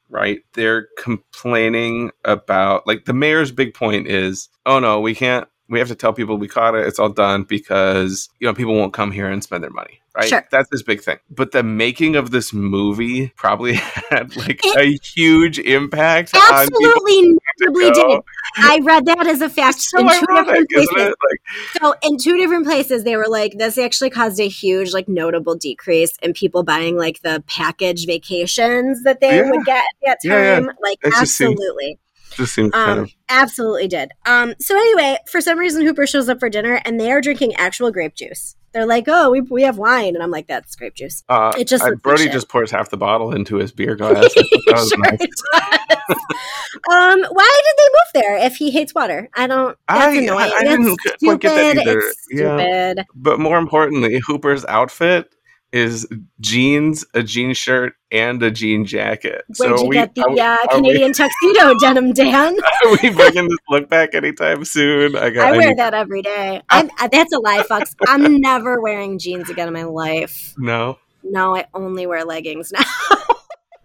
right, 0.09 0.41
they're 0.55 0.89
complaining 0.99 2.11
about, 2.25 2.87
like, 2.89 3.05
the 3.05 3.13
mayor's 3.13 3.53
big 3.53 3.73
point 3.73 4.09
is, 4.09 4.49
oh 4.67 4.81
no, 4.81 5.01
we 5.01 5.15
can't, 5.15 5.47
we 5.69 5.79
have 5.79 5.89
to 5.89 5.95
tell 5.95 6.13
people 6.13 6.37
we 6.37 6.49
caught 6.49 6.75
it, 6.75 6.87
it's 6.87 6.99
all 6.99 7.09
done 7.09 7.45
because, 7.45 8.29
you 8.41 8.49
know, 8.49 8.55
people 8.55 8.75
won't 8.75 8.93
come 8.93 9.13
here 9.13 9.29
and 9.29 9.43
spend 9.45 9.63
their 9.63 9.71
money, 9.71 10.01
right? 10.17 10.29
Sure. 10.29 10.47
That's 10.51 10.69
his 10.71 10.83
big 10.83 11.03
thing. 11.03 11.19
But 11.31 11.53
the 11.53 11.63
making 11.63 12.17
of 12.17 12.31
this 12.31 12.53
movie 12.53 13.29
probably 13.37 13.75
had, 14.11 14.35
like, 14.37 14.61
a 14.77 14.97
huge 15.15 15.59
impact 15.59 16.33
Absolutely 16.35 17.39
notably 17.61 17.91
did. 17.91 18.21
I 18.59 18.81
read 18.83 19.07
that 19.07 19.27
as 19.27 19.41
a 19.43 19.49
fact 19.49 19.81
So 19.81 19.99
in 19.99 20.09
two 20.09 20.27
ironic, 20.31 20.69
different 20.69 20.71
places. 20.71 20.95
it? 20.97 21.15
Like, 21.31 21.81
So 21.83 21.95
in 22.03 22.17
two 22.19 22.37
different 22.37 22.65
places, 22.67 23.05
they 23.05 23.17
were 23.17 23.29
like, 23.29 23.53
this 23.59 23.79
actually 23.79 24.11
caused 24.11 24.41
a 24.41 24.49
huge, 24.49 24.93
like, 24.93 25.09
notable 25.09 25.55
decrease 25.55 26.13
in 26.23 26.33
people 26.33 26.63
buying 26.63 26.97
like 26.97 27.21
the 27.23 27.43
package 27.47 28.07
vacations 28.07 29.03
that 29.05 29.21
they 29.21 29.37
Yeah. 29.37 29.51
would 29.51 29.65
get 29.65 29.79
at 29.79 29.85
that 30.05 30.19
Yeah, 30.25 30.43
yeah. 30.43 30.55
time. 30.61 30.71
Like, 30.83 30.99
It 31.05 31.11
just 31.13 31.37
seems- 31.37 31.53
absolutely, 31.53 31.99
just 32.37 32.55
seems 32.55 32.73
kind 32.73 32.91
um, 32.91 32.99
of 33.01 33.11
absolutely 33.29 33.89
did. 33.89 34.11
Um, 34.27 34.55
so 34.61 34.77
anyway, 34.77 35.17
for 35.31 35.41
some 35.41 35.59
reason, 35.59 35.85
Hooper 35.87 36.07
shows 36.07 36.29
up 36.29 36.39
for 36.41 36.49
dinner, 36.51 36.81
and 36.85 36.99
they 37.01 37.11
are 37.13 37.21
drinking 37.21 37.55
actual 37.55 37.91
grape 37.91 38.15
juice. 38.15 38.56
They're 38.73 38.87
like, 38.87 39.05
oh, 39.09 39.31
we 39.31 39.41
we 39.41 39.63
have 39.63 39.79
wine, 39.79 40.15
and 40.15 40.23
I'm 40.23 40.31
like, 40.31 40.47
that's 40.49 40.77
grape 40.77 40.95
juice. 40.95 41.25
Uh, 41.29 41.53
It 41.59 41.67
just 41.67 41.83
like 41.83 42.03
Brody 42.03 42.29
just 42.29 42.49
pours 42.49 42.71
half 42.71 42.91
the 42.91 42.97
bottle 42.99 43.33
into 43.35 43.57
his 43.57 43.73
beer 43.73 43.97
glass. 43.97 44.35
That 44.35 44.47
was 44.69 44.89
Sure 44.91 44.99
nice. 44.99 45.21
um, 46.91 47.25
why 47.33 47.61
did 47.65 47.75
they 47.79 47.89
move 47.89 48.11
there 48.23 48.37
if 48.47 48.57
he 48.57 48.71
hates 48.71 48.95
water? 48.95 49.29
I 49.35 49.47
don't. 49.47 49.77
I- 49.89 50.07
I-. 50.29 50.53
I 50.59 50.63
didn't 50.65 50.97
quite 51.23 51.41
get 51.41 51.55
that 51.75 51.79
either. 51.87 52.03
Yeah. 52.31 52.57
stupid. 52.95 53.07
But 53.15 53.41
more 53.41 53.59
importantly, 53.59 54.21
Hooper's 54.27 54.65
outfit 54.67 55.33
is 55.73 56.07
jeans, 56.41 57.05
a 57.15 57.23
jean 57.23 57.53
shirt, 57.55 57.95
and 58.11 58.43
a 58.43 58.51
jean 58.51 58.85
jacket. 58.85 59.45
Where'd 59.59 59.81
you 59.81 59.87
we, 59.89 59.95
get 59.97 60.15
the 60.15 60.23
are, 60.23 60.31
uh, 60.31 60.57
are 60.73 60.81
we- 60.81 60.89
Canadian 60.89 61.13
tuxedo 61.13 61.75
denim, 61.81 62.13
Dan? 62.13 62.57
are 62.85 62.91
we 63.03 63.11
bringing 63.11 63.49
this 63.49 63.59
look 63.69 63.89
back 63.91 64.15
anytime 64.15 64.65
soon? 64.65 65.17
I 65.17 65.31
got. 65.31 65.49
I 65.49 65.57
wear 65.57 65.69
need- 65.69 65.79
that 65.79 65.93
every 65.95 66.23
day. 66.23 66.63
I'm, 66.71 66.91
uh, 67.01 67.09
that's 67.09 67.33
a 67.33 67.39
lie, 67.39 67.63
fucks. 67.69 67.95
I'm 68.07 68.41
never 68.41 68.81
wearing 68.81 69.19
jeans 69.19 69.51
again 69.51 69.69
in 69.69 69.75
my 69.75 69.85
life. 69.85 70.55
No, 70.57 70.99
No, 71.23 71.57
I 71.57 71.67
only 71.75 72.07
wear 72.07 72.25
leggings 72.25 72.73
now. 72.73 72.85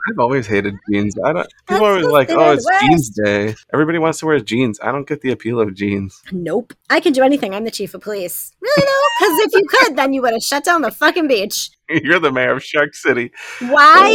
I've 0.10 0.20
always 0.20 0.48
hated 0.48 0.76
jeans. 0.90 1.16
I 1.24 1.34
don't. 1.34 1.48
People 1.68 1.86
are 1.86 1.90
always 1.92 2.06
like, 2.08 2.30
"Oh, 2.32 2.52
it's 2.54 2.66
Midwest." 2.70 2.86
jeans 2.90 3.10
day." 3.10 3.56
Everybody 3.74 3.98
wants 4.00 4.20
to 4.20 4.26
wear 4.26 4.40
jeans. 4.40 4.80
I 4.82 4.92
don't 4.92 5.08
get 5.08 5.22
the 5.22 5.32
appeal 5.32 5.60
of 5.60 5.74
jeans. 5.76 6.22
nope. 6.32 6.74
I 6.90 7.00
can 7.00 7.14
do 7.14 7.24
anything. 7.24 7.54
I'm 7.54 7.64
the 7.64 7.72
chief 7.72 7.94
of 7.94 8.02
police. 8.02 8.52
Really 8.62 8.86
though? 8.86 9.26
Because 9.28 9.40
if 9.46 9.54
you 9.54 9.68
could, 9.68 9.96
then 9.96 10.14
you 10.14 10.22
would 10.22 10.34
have 10.34 10.42
shut 10.44 10.64
down 10.64 10.82
the 10.82 10.92
fucking 10.92 11.28
beach. 11.28 11.70
You're 11.90 12.20
the 12.20 12.32
mayor 12.32 12.54
of 12.54 12.64
Shark 12.64 12.94
City. 12.96 13.32
Why 13.60 14.10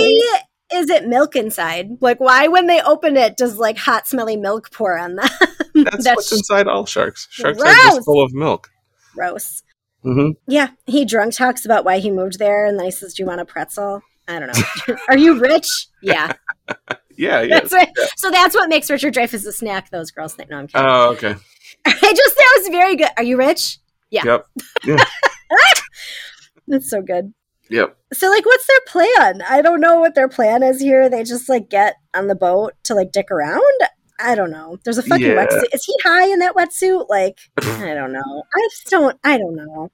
is 0.72 0.90
it 0.90 1.06
milk 1.06 1.36
inside? 1.36 1.88
Like, 2.00 2.18
why 2.20 2.48
when 2.48 2.66
they 2.66 2.80
open 2.82 3.16
it 3.16 3.36
does 3.36 3.56
like 3.58 3.78
hot, 3.78 4.06
smelly 4.06 4.36
milk 4.36 4.70
pour 4.72 4.98
on 4.98 5.14
them? 5.16 5.28
That's, 5.74 6.04
That's 6.04 6.16
what's 6.16 6.32
inside 6.32 6.66
all 6.66 6.86
sharks. 6.86 7.28
Sharks 7.30 7.58
are 7.60 7.64
Gross. 7.64 7.76
just 7.84 8.04
full 8.04 8.24
of 8.24 8.32
milk. 8.32 8.70
gross. 9.14 9.62
hmm 10.02 10.30
Yeah, 10.48 10.68
he 10.86 11.04
drunk 11.04 11.34
talks 11.34 11.64
about 11.64 11.84
why 11.84 11.98
he 11.98 12.10
moved 12.10 12.38
there, 12.38 12.64
and 12.66 12.78
then 12.78 12.86
he 12.86 12.90
says, 12.90 13.14
"Do 13.14 13.22
you 13.22 13.26
want 13.26 13.40
a 13.40 13.44
pretzel?" 13.44 14.02
I 14.28 14.38
don't 14.38 14.56
know. 14.88 14.96
Are 15.08 15.16
you 15.18 15.38
rich? 15.40 15.68
Yeah. 16.02 16.32
Yeah, 17.18 17.40
yeah. 17.40 17.60
That's 17.60 17.72
right. 17.72 17.88
So 18.18 18.30
that's 18.30 18.54
what 18.54 18.68
makes 18.68 18.90
Richard 18.90 19.14
Dreyfuss 19.14 19.46
a 19.46 19.52
snack. 19.52 19.88
Those 19.88 20.10
girls 20.10 20.34
think. 20.34 20.50
No, 20.50 20.58
I'm 20.58 20.66
kidding. 20.66 20.86
Oh, 20.86 21.12
okay. 21.12 21.34
I 21.86 21.90
just 22.14 22.36
that 22.36 22.54
was 22.58 22.68
very 22.68 22.94
good. 22.94 23.08
Are 23.16 23.22
you 23.22 23.38
rich? 23.38 23.78
Yeah. 24.10 24.22
Yep. 24.84 24.98
That's 26.68 26.90
so 26.90 27.00
good. 27.00 27.32
Yep. 27.70 27.96
So 28.12 28.28
like, 28.28 28.44
what's 28.44 28.66
their 28.66 28.80
plan? 28.86 29.42
I 29.48 29.62
don't 29.62 29.80
know 29.80 29.98
what 29.98 30.14
their 30.14 30.28
plan 30.28 30.62
is 30.62 30.78
here. 30.80 31.08
They 31.08 31.24
just 31.24 31.48
like 31.48 31.70
get 31.70 31.94
on 32.14 32.26
the 32.26 32.34
boat 32.34 32.74
to 32.84 32.94
like 32.94 33.12
dick 33.12 33.30
around. 33.30 33.62
I 34.20 34.34
don't 34.34 34.50
know. 34.50 34.78
There's 34.84 34.98
a 34.98 35.02
fucking 35.02 35.26
Yeah. 35.26 35.46
wetsuit. 35.46 35.74
Is 35.74 35.84
he 35.84 35.94
high 36.04 36.28
in 36.30 36.40
that 36.40 36.54
wetsuit? 36.54 37.08
Like, 37.08 37.38
I 37.62 37.94
don't 37.94 38.12
know. 38.12 38.42
I 38.54 38.60
just 38.70 38.90
don't. 38.90 39.18
I 39.24 39.38
don't 39.38 39.56
know. 39.56 39.90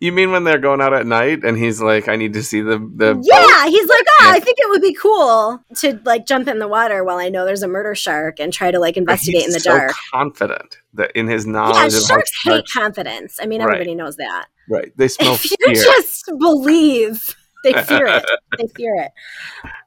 You 0.00 0.12
mean 0.12 0.32
when 0.32 0.44
they're 0.44 0.58
going 0.58 0.80
out 0.80 0.92
at 0.92 1.06
night 1.06 1.44
and 1.44 1.56
he's 1.56 1.80
like, 1.80 2.08
I 2.08 2.16
need 2.16 2.32
to 2.34 2.42
see 2.42 2.60
the 2.60 2.78
the? 2.78 3.20
Yeah, 3.22 3.66
he's 3.68 3.88
like, 3.88 4.04
oh, 4.20 4.24
Yeah. 4.26 4.32
I 4.32 4.40
think 4.40 4.58
it 4.58 4.68
would 4.70 4.82
be 4.82 4.94
cool 4.94 5.62
to 5.78 6.00
like 6.04 6.26
jump 6.26 6.48
in 6.48 6.58
the 6.58 6.68
water 6.68 7.04
while 7.04 7.18
I 7.18 7.28
know 7.28 7.44
there's 7.44 7.62
a 7.62 7.68
murder 7.68 7.94
shark 7.94 8.40
and 8.40 8.52
try 8.52 8.70
to 8.70 8.78
like 8.80 8.96
investigate 8.96 9.44
in 9.44 9.52
the 9.52 9.60
so 9.60 9.76
dark. 9.76 9.92
confident 10.12 10.78
that 10.94 11.12
in 11.12 11.28
his 11.28 11.46
Yeah, 11.46 11.52
knowledge 11.52 11.94
of 11.94 12.02
sharks 12.02 12.30
hate 12.44 12.50
sharks- 12.50 12.72
confidence. 12.72 13.38
I 13.40 13.46
mean, 13.46 13.60
Right. 13.60 13.66
everybody 13.74 13.94
knows 13.94 14.16
that. 14.16 14.46
right. 14.68 14.92
They 14.96 15.08
smell 15.08 15.34
if 15.34 15.44
you 15.50 15.56
fear. 15.64 15.74
just 15.74 16.24
believe, 16.38 17.36
they 17.64 17.72
fear 17.84 18.06
it. 18.06 18.24
They 18.58 18.66
fear 18.76 18.96
it. 18.96 19.12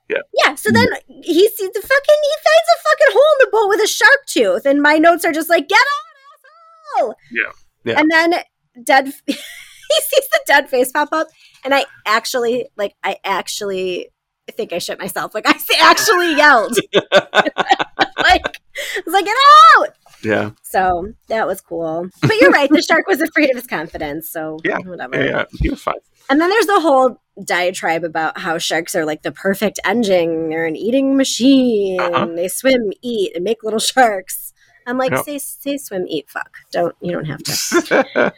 Yeah. 0.10 0.18
Yeah. 0.44 0.56
So 0.56 0.70
then 0.72 0.88
he 1.08 1.48
sees 1.50 1.70
the 1.72 1.82
fucking. 1.82 2.20
He 2.24 2.36
finds 2.48 2.70
a 2.76 2.80
fucking 2.90 3.14
hole 3.14 3.34
in 3.34 3.46
the 3.46 3.50
boat 3.52 3.70
with 3.70 3.82
a 3.84 3.88
shark 3.88 4.26
tooth, 4.28 4.66
and 4.66 4.82
my 4.82 4.98
notes 4.98 5.26
are 5.26 5.32
just 5.32 5.50
like, 5.50 5.68
"Get 5.68 5.80
on, 5.80 7.02
asshole!" 7.02 7.16
Yeah. 7.32 7.52
Yeah. 7.94 8.00
And 8.00 8.10
then 8.12 8.34
dead. 8.84 9.14
he 10.10 10.16
sees 10.16 10.30
the 10.32 10.40
dead 10.48 10.70
face 10.70 10.92
pop 10.92 11.10
up, 11.12 11.28
and 11.64 11.74
I 11.74 11.86
actually, 12.06 12.68
like, 12.78 12.94
I 13.04 13.18
actually 13.24 14.10
think 14.52 14.74
I 14.74 14.78
shit 14.80 15.00
myself. 15.00 15.34
Like, 15.34 15.48
I 15.48 15.56
actually 15.82 16.36
yelled. 16.36 16.78
like, 16.94 18.58
I 18.78 19.02
was 19.06 19.14
like, 19.14 19.26
"Get 19.26 19.38
out!" 19.78 19.88
yeah. 20.24 20.52
So 20.64 21.14
that 21.28 21.48
was 21.48 21.62
cool. 21.62 22.10
But 22.22 22.34
you're 22.40 22.52
right. 22.52 22.70
The 22.70 22.82
shark 22.82 23.08
was 23.08 23.22
afraid 23.22 23.50
of 23.50 23.56
his 23.56 23.68
confidence. 23.68 24.30
So 24.30 24.58
Yeah. 24.64 24.78
whatever. 24.80 25.16
Yeah, 25.24 25.30
yeah. 25.30 25.44
He 25.60 25.70
was 25.70 25.82
fine. 25.82 25.96
And 26.30 26.42
then 26.42 26.50
there's 26.50 26.66
the 26.66 26.80
whole 26.80 27.22
diatribe 27.44 28.04
about 28.04 28.40
how 28.40 28.58
sharks 28.58 28.96
are 28.96 29.06
like 29.06 29.22
the 29.22 29.32
perfect 29.32 29.80
engine. 29.86 30.50
They're 30.50 30.66
an 30.66 30.76
eating 30.76 31.16
machine. 31.18 32.00
Uh-huh. 32.00 32.28
They 32.36 32.48
swim, 32.48 32.92
eat, 33.04 33.36
and 33.36 33.44
make 33.44 33.64
little 33.64 33.80
sharks. 33.80 34.52
I'm 34.88 34.98
like, 34.98 35.12
Yep. 35.12 35.24
say, 35.26 35.38
say, 35.40 35.78
swim, 35.78 36.06
eat, 36.08 36.30
fuck. 36.30 36.58
Don't 36.72 36.96
you 37.02 37.12
don't 37.12 37.26
have 37.26 37.44
to. 37.44 38.34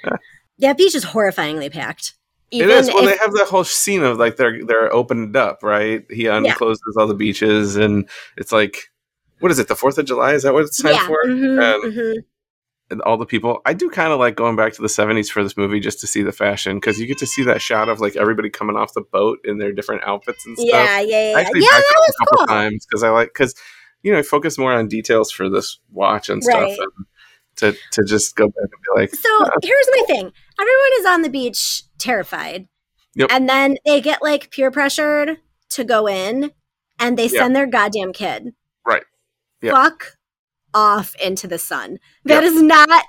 That 0.60 0.78
beach 0.78 0.96
is 0.96 1.06
horrifyingly 1.06 1.72
packed. 1.72 2.14
it 2.52 2.70
is 2.70 2.88
when 2.94 3.04
if- 3.04 3.10
they 3.12 3.18
have 3.18 3.34
that 3.34 3.48
whole 3.50 3.64
scene 3.64 4.04
of 4.04 4.18
like 4.18 4.38
they're 4.38 4.64
they're 4.66 4.92
opened 4.94 5.36
up, 5.36 5.64
right? 5.64 6.06
He 6.10 6.24
uncloses 6.24 6.80
all 6.98 7.08
the 7.08 7.14
beaches 7.14 7.76
and 7.76 8.08
it's 8.38 8.52
like 8.52 8.92
what 9.40 9.52
is 9.52 9.60
it, 9.60 9.68
the 9.68 9.76
fourth 9.76 9.98
of 10.00 10.06
July? 10.06 10.34
Is 10.34 10.42
that 10.44 10.54
what 10.54 10.64
it's 10.64 10.82
time 10.82 10.94
yeah, 10.94 11.06
for? 11.06 11.24
mhm, 11.26 11.62
And- 11.84 11.94
mhm. 11.94 12.14
and 12.90 13.02
all 13.02 13.18
the 13.18 13.26
people. 13.26 13.62
I 13.68 13.74
do 13.74 13.88
kind 13.90 14.12
of 14.14 14.18
like 14.20 14.36
going 14.36 14.56
back 14.56 14.74
to 14.74 14.82
the 14.82 14.88
70s 14.88 15.30
for 15.30 15.44
this 15.44 15.58
movie 15.58 15.80
just 15.80 16.00
to 16.00 16.08
see 16.08 16.24
the 16.24 16.32
fashion 16.32 16.78
because 16.78 17.00
you 17.00 17.06
get 17.06 17.18
to 17.20 17.28
see 17.28 17.44
that 17.44 17.62
shot 17.62 17.88
of 17.90 18.00
like 18.00 18.16
everybody 18.16 18.50
coming 18.50 18.78
off 18.78 18.94
the 18.94 19.02
boat 19.02 19.40
in 19.44 19.58
their 19.60 19.72
different 19.74 20.04
outfits 20.06 20.44
and 20.48 20.58
stuff. 20.58 20.70
yeah, 20.72 21.00
yeah, 21.02 21.02
yeah, 21.02 21.18
I 21.38 21.42
yeah. 21.42 21.48
actually 21.48 21.60
Yeah, 21.62 21.68
backed 21.72 21.86
that 21.90 22.00
was 22.08 22.16
a 22.16 22.26
couple 22.26 22.38
cool. 22.38 22.48
times 22.48 22.86
because 22.90 23.04
I 23.04 23.10
like 23.10 23.28
because 23.28 23.54
you 24.04 24.12
know 24.14 24.18
I 24.20 24.22
focus 24.24 24.58
more 24.58 24.72
on 24.74 24.88
details 24.88 25.30
for 25.32 25.50
this 25.50 25.78
watch 25.92 26.30
and 26.30 26.42
stuff 26.44 26.56
Right. 26.62 26.80
and 26.80 27.06
to 27.58 27.78
to 27.92 28.04
just 28.06 28.36
go 28.38 28.48
back 28.48 28.56
and 28.72 28.72
be 28.72 29.02
like 29.02 29.14
So 29.14 29.50
here's 29.62 29.88
my 29.92 30.04
thing. 30.08 30.32
Everyone 30.60 30.92
is 31.00 31.06
on 31.06 31.22
the 31.22 31.30
beach 31.30 31.84
terrified. 31.98 32.68
Yep. 33.16 33.30
And 33.32 33.48
then 33.50 33.78
they 33.86 34.02
get 34.02 34.22
like 34.22 34.52
peer 34.52 34.72
pressured 34.72 35.38
to 35.72 35.84
go 35.84 36.08
in 36.08 36.52
and 37.00 37.18
they 37.18 37.28
send 37.28 37.56
their 37.56 37.68
goddamn 37.68 38.14
kid. 38.14 38.54
Right. 38.86 39.04
Yeah. 39.62 39.72
Fuck 39.72 40.14
off 40.74 41.16
into 41.16 41.48
the 41.48 41.58
sun. 41.58 42.00
That 42.26 42.44
Yep. 42.44 42.54
is 42.54 42.62
not 42.62 43.04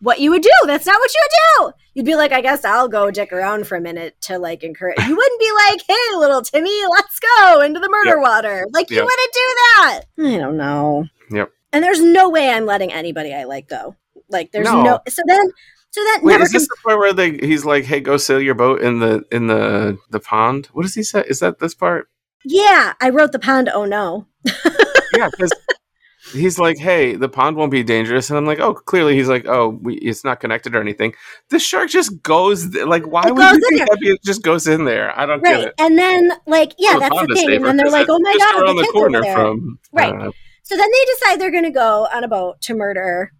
what 0.00 0.20
you 0.20 0.30
would 0.30 0.42
do. 0.42 0.50
That's 0.66 0.86
not 0.86 0.98
what 0.98 1.10
you 1.14 1.20
would 1.22 1.72
do. 1.72 1.78
You'd 1.94 2.06
be 2.06 2.16
like, 2.16 2.32
I 2.32 2.40
guess 2.40 2.64
I'll 2.64 2.88
go 2.88 3.10
dick 3.10 3.32
around 3.32 3.66
for 3.66 3.76
a 3.76 3.80
minute 3.80 4.16
to 4.22 4.38
like 4.38 4.62
encourage. 4.62 4.98
You 5.06 5.16
wouldn't 5.16 5.40
be 5.40 5.50
like, 5.68 5.80
hey, 5.86 6.16
little 6.16 6.42
Timmy, 6.42 6.78
let's 6.90 7.18
go 7.20 7.60
into 7.60 7.80
the 7.80 7.88
murder 7.88 8.16
Yep. 8.16 8.22
water. 8.22 8.66
Like, 8.72 8.90
you 8.90 8.96
Yep. 8.96 9.04
wouldn't 9.04 9.32
do 9.32 9.40
that. 9.56 10.00
I 10.20 10.38
don't 10.38 10.56
know. 10.56 11.06
Yep. 11.30 11.50
And 11.72 11.82
there's 11.82 12.00
no 12.00 12.28
way 12.28 12.50
I'm 12.50 12.66
letting 12.66 12.92
anybody 12.92 13.32
I 13.34 13.44
like 13.44 13.68
go. 13.68 13.96
Like, 14.28 14.52
there's 14.52 14.64
No. 14.66 14.82
no. 14.82 15.00
So 15.08 15.22
then, 15.26 15.50
so 15.94 16.00
that 16.02 16.20
Wait, 16.24 16.32
never 16.32 16.42
is 16.44 16.50
this 16.50 16.66
the 16.66 16.76
part 16.84 16.98
where 16.98 17.12
they, 17.12 17.36
he's 17.38 17.64
like, 17.64 17.84
"Hey, 17.84 18.00
go 18.00 18.16
sail 18.16 18.40
your 18.40 18.54
boat 18.56 18.82
in 18.82 18.98
the 18.98 19.22
in 19.30 19.46
the 19.46 19.96
the 20.10 20.18
pond"? 20.18 20.66
What 20.72 20.82
does 20.82 20.94
he 20.94 21.04
say? 21.04 21.22
Is 21.28 21.38
that 21.38 21.60
this 21.60 21.72
part? 21.74 22.08
Yeah, 22.44 22.94
I 23.00 23.10
wrote 23.10 23.30
the 23.30 23.38
pond. 23.38 23.68
Oh 23.72 23.84
no. 23.84 24.26
Yeah, 25.16 25.28
because 25.30 25.52
he's 26.32 26.58
like, 26.58 26.78
"Hey, 26.78 27.14
the 27.14 27.28
pond 27.28 27.56
won't 27.56 27.70
be 27.70 27.84
dangerous," 27.84 28.28
and 28.28 28.36
I'm 28.36 28.44
like, 28.44 28.58
"Oh, 28.58 28.74
clearly." 28.74 29.14
He's 29.14 29.28
like, 29.28 29.46
"Oh, 29.46 29.68
we, 29.68 29.94
it's 29.98 30.24
not 30.24 30.40
connected 30.40 30.74
or 30.74 30.80
anything." 30.80 31.14
The 31.50 31.60
shark 31.60 31.90
just 31.90 32.22
goes 32.22 32.70
th- 32.72 32.86
like, 32.86 33.06
why 33.06 33.22
It 33.28 33.34
would 33.36 33.52
you 33.52 33.60
think 33.68 33.88
that? 33.88 33.98
Be, 34.00 34.08
it 34.10 34.22
just 34.24 34.42
goes 34.42 34.66
in 34.66 34.84
there. 34.86 35.16
I 35.16 35.26
don't 35.26 35.44
get 35.44 35.52
Right. 35.52 35.64
it. 35.68 35.74
And 35.78 35.96
then, 35.96 36.32
like, 36.46 36.72
yeah, 36.78 36.94
Oh, 36.96 36.98
that's 37.00 37.14
the 37.14 37.32
is 37.34 37.40
thing. 37.40 37.50
And 37.54 37.64
then 37.64 37.76
they're 37.76 37.90
like, 37.90 38.08
oh 38.10 38.18
my 38.20 38.36
God, 38.36 38.66
the 38.66 38.74
the 38.74 38.82
kids 38.82 38.96
over 38.96 39.20
there. 39.22 39.34
from 39.36 39.78
Right. 39.92 40.12
uh, 40.12 40.30
So 40.64 40.76
then 40.76 40.88
they 40.90 41.04
decide 41.14 41.40
they're 41.40 41.50
going 41.52 41.64
to 41.64 41.70
go 41.70 42.08
on 42.12 42.24
a 42.24 42.28
boat 42.28 42.60
to 42.62 42.74
murder 42.74 43.30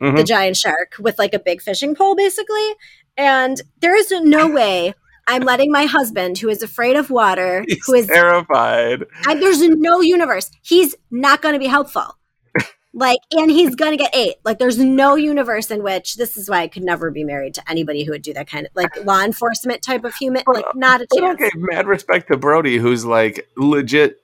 the 0.00 0.06
mhm. 0.06 0.26
giant 0.26 0.56
shark 0.56 0.94
with 0.98 1.18
like 1.18 1.34
a 1.34 1.38
big 1.38 1.60
fishing 1.62 1.94
pole, 1.94 2.14
basically. 2.14 2.74
And 3.16 3.60
there 3.80 3.96
is 3.96 4.10
no 4.10 4.48
way 4.52 4.94
I'm 5.26 5.42
letting 5.42 5.70
my 5.70 5.84
husband, 5.84 6.38
who 6.38 6.48
is 6.48 6.62
afraid 6.62 6.96
of 6.96 7.10
water, 7.10 7.64
He's 7.68 7.84
who 7.86 7.94
is, 7.94 8.06
terrified. 8.06 9.04
I, 9.26 9.34
there's 9.34 9.60
no 9.60 10.00
universe. 10.00 10.50
He's 10.62 10.94
not 11.10 11.42
going 11.42 11.52
to 11.52 11.58
be 11.58 11.66
helpful. 11.66 12.16
Like, 12.94 13.18
and 13.32 13.50
he's 13.50 13.76
going 13.76 13.92
to 13.92 13.96
get 13.98 14.16
ate. 14.16 14.36
Like, 14.44 14.58
there's 14.58 14.78
no 14.78 15.14
universe 15.14 15.70
in 15.70 15.84
which 15.84 16.16
this 16.16 16.36
is 16.38 16.48
why 16.48 16.62
I 16.62 16.68
could 16.68 16.82
never 16.82 17.10
be 17.12 17.22
married 17.22 17.54
to 17.54 17.70
anybody 17.70 18.02
who 18.02 18.12
would 18.12 18.22
do 18.22 18.32
that 18.32 18.48
kind 18.50 18.66
of 18.66 18.72
like 18.74 19.04
law 19.04 19.22
enforcement 19.22 19.82
type 19.82 20.04
of 20.04 20.14
human. 20.14 20.42
Like, 20.46 20.64
not 20.74 21.02
a 21.02 21.06
But 21.10 21.20
chance. 21.20 21.40
okay, 21.40 21.50
mad 21.54 21.86
respect 21.86 22.28
to 22.28 22.38
Brody, 22.38 22.78
who's 22.78 23.04
like 23.04 23.46
legit 23.56 24.16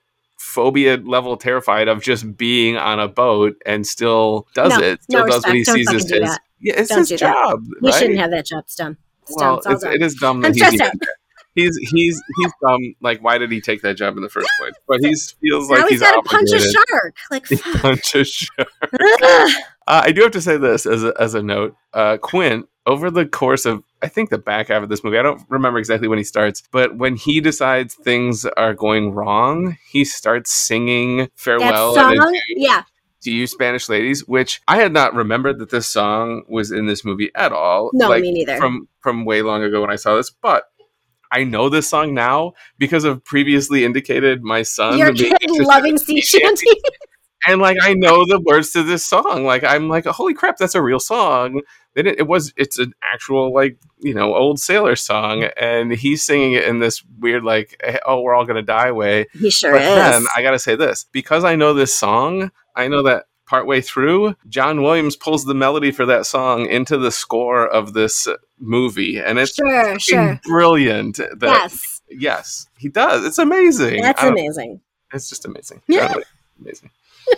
phobia 0.45 0.97
level 0.99 1.37
terrified 1.37 1.89
of 1.89 2.03
just 2.03 2.37
being 2.37 2.77
on 2.77 3.01
a 3.01 3.09
boat 3.09 3.57
and 3.67 3.87
still 3.87 4.47
does 4.55 4.71
No, 4.79 4.85
it. 4.85 5.03
Still 5.03 5.21
no 5.21 5.27
does 5.33 5.43
what 5.45 5.53
he 5.55 5.59
respect. 5.61 5.77
Don't 5.79 5.87
sees 5.87 5.95
as 6.05 6.11
his. 6.11 6.21
that. 6.31 6.41
Yeah, 6.61 6.75
it's 6.77 6.89
Don't 6.91 7.09
his 7.09 7.19
job. 7.21 7.65
He 7.81 7.89
right? 7.89 7.95
shouldn't 7.99 8.19
have 8.19 8.31
that 8.31 8.47
job. 8.47 8.65
It's 8.65 8.75
dumb. 8.77 8.97
It's 9.23 9.37
dumb. 9.37 9.49
Well, 9.49 9.57
It's 9.59 9.67
it's, 9.67 9.83
dumb. 9.85 9.93
it 9.95 10.03
is 10.03 10.15
dumb 10.15 10.41
that 10.43 10.49
he's, 10.49 10.57
stressed 10.59 10.75
even 10.75 10.87
out. 10.87 10.93
there. 11.01 11.15
he's 11.55 11.77
he's 11.91 12.23
he's 12.39 12.53
dumb. 12.67 12.81
Like, 13.01 13.23
why 13.23 13.39
did 13.39 13.51
he 13.51 13.61
take 13.61 13.83
that 13.83 13.95
job 13.95 14.17
in 14.17 14.23
the 14.23 14.29
first 14.29 14.49
place? 14.61 14.75
But 14.87 15.01
he 15.01 15.15
feels 15.41 15.69
like 15.71 15.81
now 15.81 15.85
he's 15.87 15.91
he's 15.93 16.01
got 16.01 16.23
to 16.23 16.29
punch 16.29 16.51
a 16.53 16.61
shark. 16.61 17.17
Like, 17.31 17.47
fuck. 17.47 17.81
punches 17.83 18.29
shark. 18.29 18.69
Uh, 19.87 20.03
I 20.05 20.13
do 20.13 20.23
have 20.23 20.33
to 20.33 20.41
say 20.41 20.57
this 20.57 20.87
as 20.87 21.05
a, 21.05 21.13
as 21.19 21.35
a 21.35 21.43
note. 21.43 21.77
Uh, 21.93 22.17
Quint, 22.17 22.67
over 22.87 23.11
the 23.11 23.27
course 23.27 23.67
of, 23.67 23.83
I 24.03 24.09
think 24.09 24.31
the 24.31 24.39
back 24.39 24.69
half 24.69 24.83
of 24.83 24.89
this 24.89 25.05
movie, 25.05 25.19
I 25.19 25.23
don't 25.23 25.43
remember 25.49 25.79
exactly 25.79 26.09
when 26.09 26.19
he 26.19 26.25
starts, 26.25 26.63
but 26.71 26.97
when 26.97 27.17
he 27.17 27.41
decides 27.41 27.95
things 27.95 28.45
are 28.45 28.75
going 28.75 29.13
wrong, 29.13 29.77
he 29.91 30.05
starts 30.05 30.53
singing 30.53 31.29
Farewell 31.35 31.99
and 31.99 32.19
song, 32.19 32.41
yeah, 32.49 32.83
to 33.23 33.31
You 33.31 33.47
Spanish 33.47 33.89
Ladies, 33.89 34.27
which 34.27 34.61
I 34.69 34.77
had 34.77 34.93
not 34.93 35.15
remembered 35.15 35.59
that 35.59 35.71
this 35.71 35.89
song 35.89 36.45
was 36.49 36.71
in 36.71 36.87
this 36.87 37.05
movie 37.05 37.31
at 37.35 37.53
all. 37.53 37.91
no, 37.93 38.09
like, 38.09 38.23
me 38.23 38.33
neither. 38.33 38.57
From, 38.59 38.89
from 39.01 39.25
way 39.25 39.43
long 39.43 39.63
ago 39.63 39.81
when 39.81 39.91
I 39.91 39.97
saw 39.97 40.17
this, 40.17 40.31
but 40.31 40.65
I 41.33 41.43
know 41.45 41.69
this 41.69 41.89
song 41.89 42.15
now 42.15 42.53
because 42.79 43.05
of 43.05 43.25
previously 43.25 43.85
indicated 43.85 44.43
my 44.43 44.63
son 44.63 44.99
Your 44.99 45.13
kid 45.13 45.37
loving 45.51 45.93
in 45.93 45.99
sea 45.99 46.21
sea 46.21 46.39
shanty. 46.39 46.71
And 47.47 47.61
like 47.61 47.77
I 47.83 47.95
know 47.95 48.25
the 48.27 48.41
words 48.41 48.73
to 48.73 48.83
this 48.83 49.05
song. 49.05 49.45
Like 49.45 49.65
I'm 49.65 49.89
like, 49.89 50.07
holy 50.07 50.35
crap, 50.35 50.57
that's 50.57 50.75
a 50.75 50.83
real 50.83 51.01
song. 51.01 51.63
They 51.95 52.03
didn't, 52.03 52.19
it 52.19 52.27
was 52.27 52.53
it's 52.57 52.79
an 52.79 52.93
actual 53.13 53.53
like 53.53 53.79
you 54.01 54.15
know 54.15 54.35
old 54.35 54.59
sailor 54.59 54.97
song, 54.97 55.45
and 55.57 55.93
he's 55.93 56.23
singing 56.23 56.53
it 56.53 56.65
in 56.65 56.81
this 56.81 57.03
weird 57.19 57.45
like 57.45 57.77
eh, 57.83 57.99
oh 58.07 58.21
we're 58.21 58.35
all 58.35 58.45
gonna 58.45 58.63
die 58.63 58.93
way. 58.93 59.27
He 59.33 59.51
sure 59.51 59.73
but 59.73 59.83
is. 59.83 59.89
then 59.89 60.25
I 60.37 60.43
gotta 60.43 60.59
say 60.59 60.77
this 60.77 61.07
because 61.13 61.45
I 61.45 61.57
know 61.57 61.75
this 61.75 61.95
song, 61.95 62.51
I 62.75 62.89
know 62.89 63.03
that 63.05 63.27
partway 63.47 63.81
through, 63.81 64.35
John 64.49 64.83
Williams 64.83 65.17
pulls 65.17 65.45
the 65.45 65.55
melody 65.55 65.93
for 65.93 66.07
that 66.07 66.27
song 66.27 66.67
into 66.67 66.97
the 66.97 67.11
score 67.11 67.67
of 67.67 67.93
this 67.93 68.27
movie, 68.59 69.19
and 69.19 69.39
it's 69.39 69.55
sure, 69.55 69.99
sure. 69.99 70.41
brilliant. 70.45 71.17
That, 71.17 71.71
Yes, 71.71 72.03
yes, 72.09 72.67
he 72.77 72.89
does. 72.89 73.25
It's 73.25 73.39
amazing. 73.39 74.03
that's 74.03 74.23
amazing. 74.23 74.81
It's 75.13 75.29
just 75.29 75.45
amazing. 75.45 75.83
Yeah. 75.87 76.15
Amazing. 76.61 76.91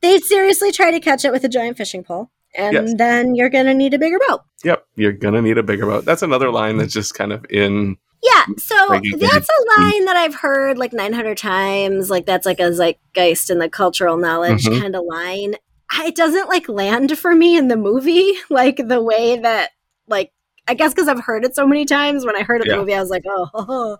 They 0.00 0.18
seriously 0.18 0.70
try 0.70 0.92
to 0.92 1.00
catch 1.00 1.24
it 1.24 1.32
with 1.32 1.42
a 1.42 1.48
giant 1.48 1.76
fishing 1.76 2.04
pole, 2.04 2.30
and 2.54 2.72
Yes. 2.72 2.94
then 2.96 3.34
you're 3.34 3.48
gonna 3.48 3.74
need 3.74 3.94
a 3.94 3.98
bigger 3.98 4.18
boat. 4.28 4.42
Yep, 4.64 4.86
you're 4.94 5.12
gonna 5.12 5.42
need 5.42 5.58
a 5.58 5.62
bigger 5.64 5.86
boat. 5.86 6.04
That's 6.04 6.22
another 6.22 6.52
line 6.52 6.76
that's 6.76 6.92
just 6.92 7.14
kind 7.14 7.32
of 7.32 7.44
in. 7.50 7.96
Yeah, 8.22 8.44
so 8.58 8.74
that's 8.90 9.48
a 9.48 9.80
line 9.80 10.04
that 10.04 10.14
I've 10.16 10.36
heard 10.36 10.78
like 10.78 10.92
900 10.92 11.36
times. 11.36 12.10
Like 12.10 12.26
that's 12.26 12.46
like 12.46 12.60
a 12.60 12.72
zeitgeist 12.72 13.50
in 13.50 13.58
the 13.58 13.68
cultural 13.68 14.16
knowledge 14.16 14.64
Mhm. 14.66 14.80
kind 14.80 14.94
of 14.94 15.02
line. 15.04 15.56
It 16.00 16.14
doesn't 16.14 16.48
like 16.48 16.68
land 16.68 17.18
for 17.18 17.34
me 17.34 17.56
in 17.56 17.66
the 17.68 17.76
movie, 17.76 18.34
like 18.50 18.76
the 18.76 19.02
way 19.02 19.36
that 19.38 19.70
like 20.06 20.30
I 20.68 20.74
guess 20.74 20.92
because 20.94 21.08
I've 21.08 21.20
heard 21.24 21.44
it 21.44 21.56
so 21.56 21.66
many 21.66 21.86
times. 21.86 22.24
When 22.26 22.36
I 22.36 22.42
heard 22.42 22.60
it 22.60 22.66
in 22.66 22.70
Yeah. 22.70 22.76
the 22.76 22.80
movie, 22.82 22.94
I 22.94 23.00
was 23.00 23.10
like, 23.10 23.22
oh. 23.26 23.48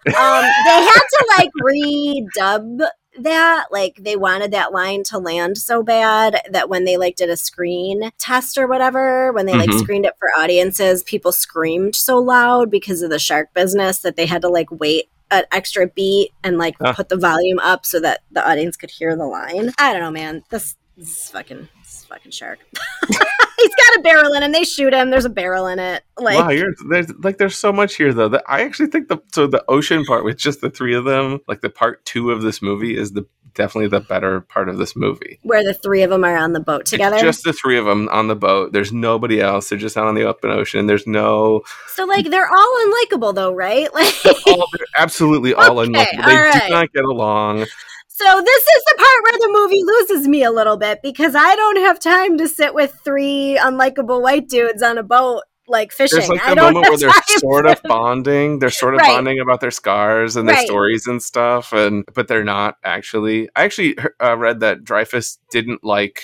um, 0.07 0.07
they 0.07 0.14
had 0.14 1.03
to 1.09 1.27
like 1.38 1.51
redub 1.61 2.87
that. 3.24 3.66
Like 3.70 3.96
they 4.00 4.16
wanted 4.16 4.50
that 4.52 4.72
line 4.72 5.02
to 5.04 5.18
land 5.18 5.59
so 5.59 5.83
bad 5.83 6.40
that 6.50 6.68
when 6.68 6.85
they 6.85 6.96
like 6.96 7.16
did 7.16 7.31
a 7.31 7.37
screen 7.37 8.11
test 8.18 8.59
or 8.59 8.66
whatever, 8.66 9.33
when 9.33 9.46
they 9.46 9.54
like 9.54 9.70
Mhm. 9.70 9.81
screened 9.81 10.07
it 10.07 10.14
for 10.18 10.28
audiences, 10.38 11.02
people 11.02 11.33
screamed 11.33 11.94
so 11.94 12.18
loud 12.18 12.70
because 12.70 13.02
of 13.02 13.11
the 13.11 13.18
shark 13.18 13.52
business 13.54 13.98
that 14.00 14.16
they 14.16 14.26
had 14.26 14.42
to 14.42 14.48
like 14.48 14.70
wait 14.70 15.09
an 15.31 15.44
extra 15.52 15.87
beat 15.87 16.31
and 16.42 16.57
like 16.59 16.74
Huh. 16.81 16.94
put 16.94 17.09
the 17.11 17.16
volume 17.16 17.59
up 17.59 17.85
so 17.85 18.00
that 18.00 18.22
the 18.31 18.48
audience 18.48 18.76
could 18.76 18.90
hear 18.90 19.14
the 19.16 19.26
line. 19.26 19.72
I 19.78 19.92
don't 19.92 20.00
know, 20.02 20.11
man. 20.11 20.42
This, 20.50 20.76
this 20.96 21.09
is 21.16 21.31
fucking 21.31 21.68
this 21.83 21.98
is 21.98 22.04
fucking 22.04 22.33
shark. 22.33 22.61
He's 23.59 23.75
got 23.75 23.97
a 23.99 24.03
barrel 24.03 24.33
in 24.35 24.42
him. 24.42 24.53
They 24.53 24.64
shoot 24.64 24.92
him. 24.92 25.11
There's 25.11 25.25
a 25.25 25.31
barrel 25.31 25.66
in 25.66 25.79
it. 25.79 26.03
Like 26.16 26.38
wow, 26.38 26.51
you're 26.51 26.75
there's 26.88 27.12
like 27.18 27.38
there's 27.38 27.57
so 27.57 27.73
much 27.73 27.97
here 27.97 28.12
though. 28.12 28.29
That 28.29 28.44
I 28.47 28.62
actually 28.62 28.88
think 28.88 29.09
the 29.09 29.18
so 29.33 29.47
the 29.47 29.64
ocean 29.68 30.05
part 30.05 30.25
with 30.25 30.37
just 30.38 30.61
the 30.61 30.71
three 30.71 30.94
of 30.94 31.05
them, 31.05 31.40
like 31.49 31.61
the 31.61 31.71
part 31.71 32.05
two 32.05 32.31
of 32.31 32.42
this 32.42 32.62
movie, 32.62 32.97
is 32.97 33.12
the 33.12 33.27
definitely 33.55 33.88
the 33.88 34.01
better 34.01 34.40
part 34.42 34.68
of 34.68 34.79
this 34.79 34.94
movie. 34.94 35.40
where 35.42 35.64
the 35.64 35.75
three 35.75 36.03
of 36.03 36.11
them 36.11 36.23
are 36.23 36.37
on 36.37 36.53
the 36.53 36.61
boat 36.61 36.87
together. 36.87 37.16
It's 37.16 37.25
just 37.25 37.44
the 37.44 37.53
three 37.53 37.77
of 37.77 37.85
them 37.87 38.09
on 38.11 38.29
the 38.29 38.37
boat. 38.37 38.73
There's 38.73 38.92
nobody 38.92 39.40
else. 39.40 39.68
They're 39.68 39.79
just 39.79 39.97
out 39.97 40.07
on 40.07 40.14
the 40.14 40.23
open 40.23 40.51
ocean. 40.51 40.87
There's 40.87 41.07
no 41.07 41.62
so 41.88 42.05
like 42.05 42.31
they're 42.31 42.49
all 42.49 42.77
unlikable 42.87 43.35
though, 43.35 43.53
right? 43.53 43.88
Like 43.99 44.14
all 44.47 44.68
they're 44.77 44.87
absolutely 44.97 45.55
all 45.55 45.81
Okay, 45.81 45.90
love. 45.92 46.09
They 46.27 46.37
all 46.37 46.40
right. 46.42 46.62
do 46.68 46.71
not 46.71 46.92
get 46.92 47.05
along. 47.05 47.66
So 48.20 48.42
this 48.44 48.62
is 48.64 48.85
the 48.85 48.94
part 48.96 49.22
where 49.22 49.38
the 49.38 49.48
movie 49.52 49.85
loses 49.85 50.26
me 50.28 50.42
a 50.42 50.50
little 50.50 50.76
bit 50.76 51.00
because 51.02 51.35
I 51.37 51.54
don't 51.54 51.76
have 51.76 52.00
time 52.00 52.37
to 52.38 52.48
sit 52.48 52.74
with 52.74 52.98
three 53.04 53.57
unlikable 53.61 54.20
white 54.20 54.48
dudes 54.48 54.83
on 54.83 54.98
a 54.98 55.02
boat 55.04 55.42
like 55.68 55.92
fishing. 55.92 56.18
There's 56.18 56.28
like 56.31 56.44
the 56.48 56.57
moment 56.57 56.88
where 56.88 56.96
they're 56.98 57.12
sort 57.38 57.66
of 57.66 57.81
bonding. 57.85 58.59
They're 58.59 58.70
sort 58.70 58.94
of 58.94 59.00
Right. 59.00 59.09
bonding 59.14 59.38
about 59.38 59.61
their 59.61 59.70
scars 59.70 60.35
and 60.35 60.48
their 60.48 60.57
Right. 60.57 60.66
stories 60.66 61.07
and 61.07 61.22
stuff, 61.22 61.72
and 61.72 62.04
but 62.14 62.26
they're 62.26 62.42
not 62.44 62.76
actually. 62.85 63.48
I 63.54 63.64
actually 63.64 63.96
uh, 64.20 64.37
read 64.37 64.61
that 64.61 64.83
Dreyfuss 64.83 65.38
didn't 65.52 65.85
like. 65.85 66.22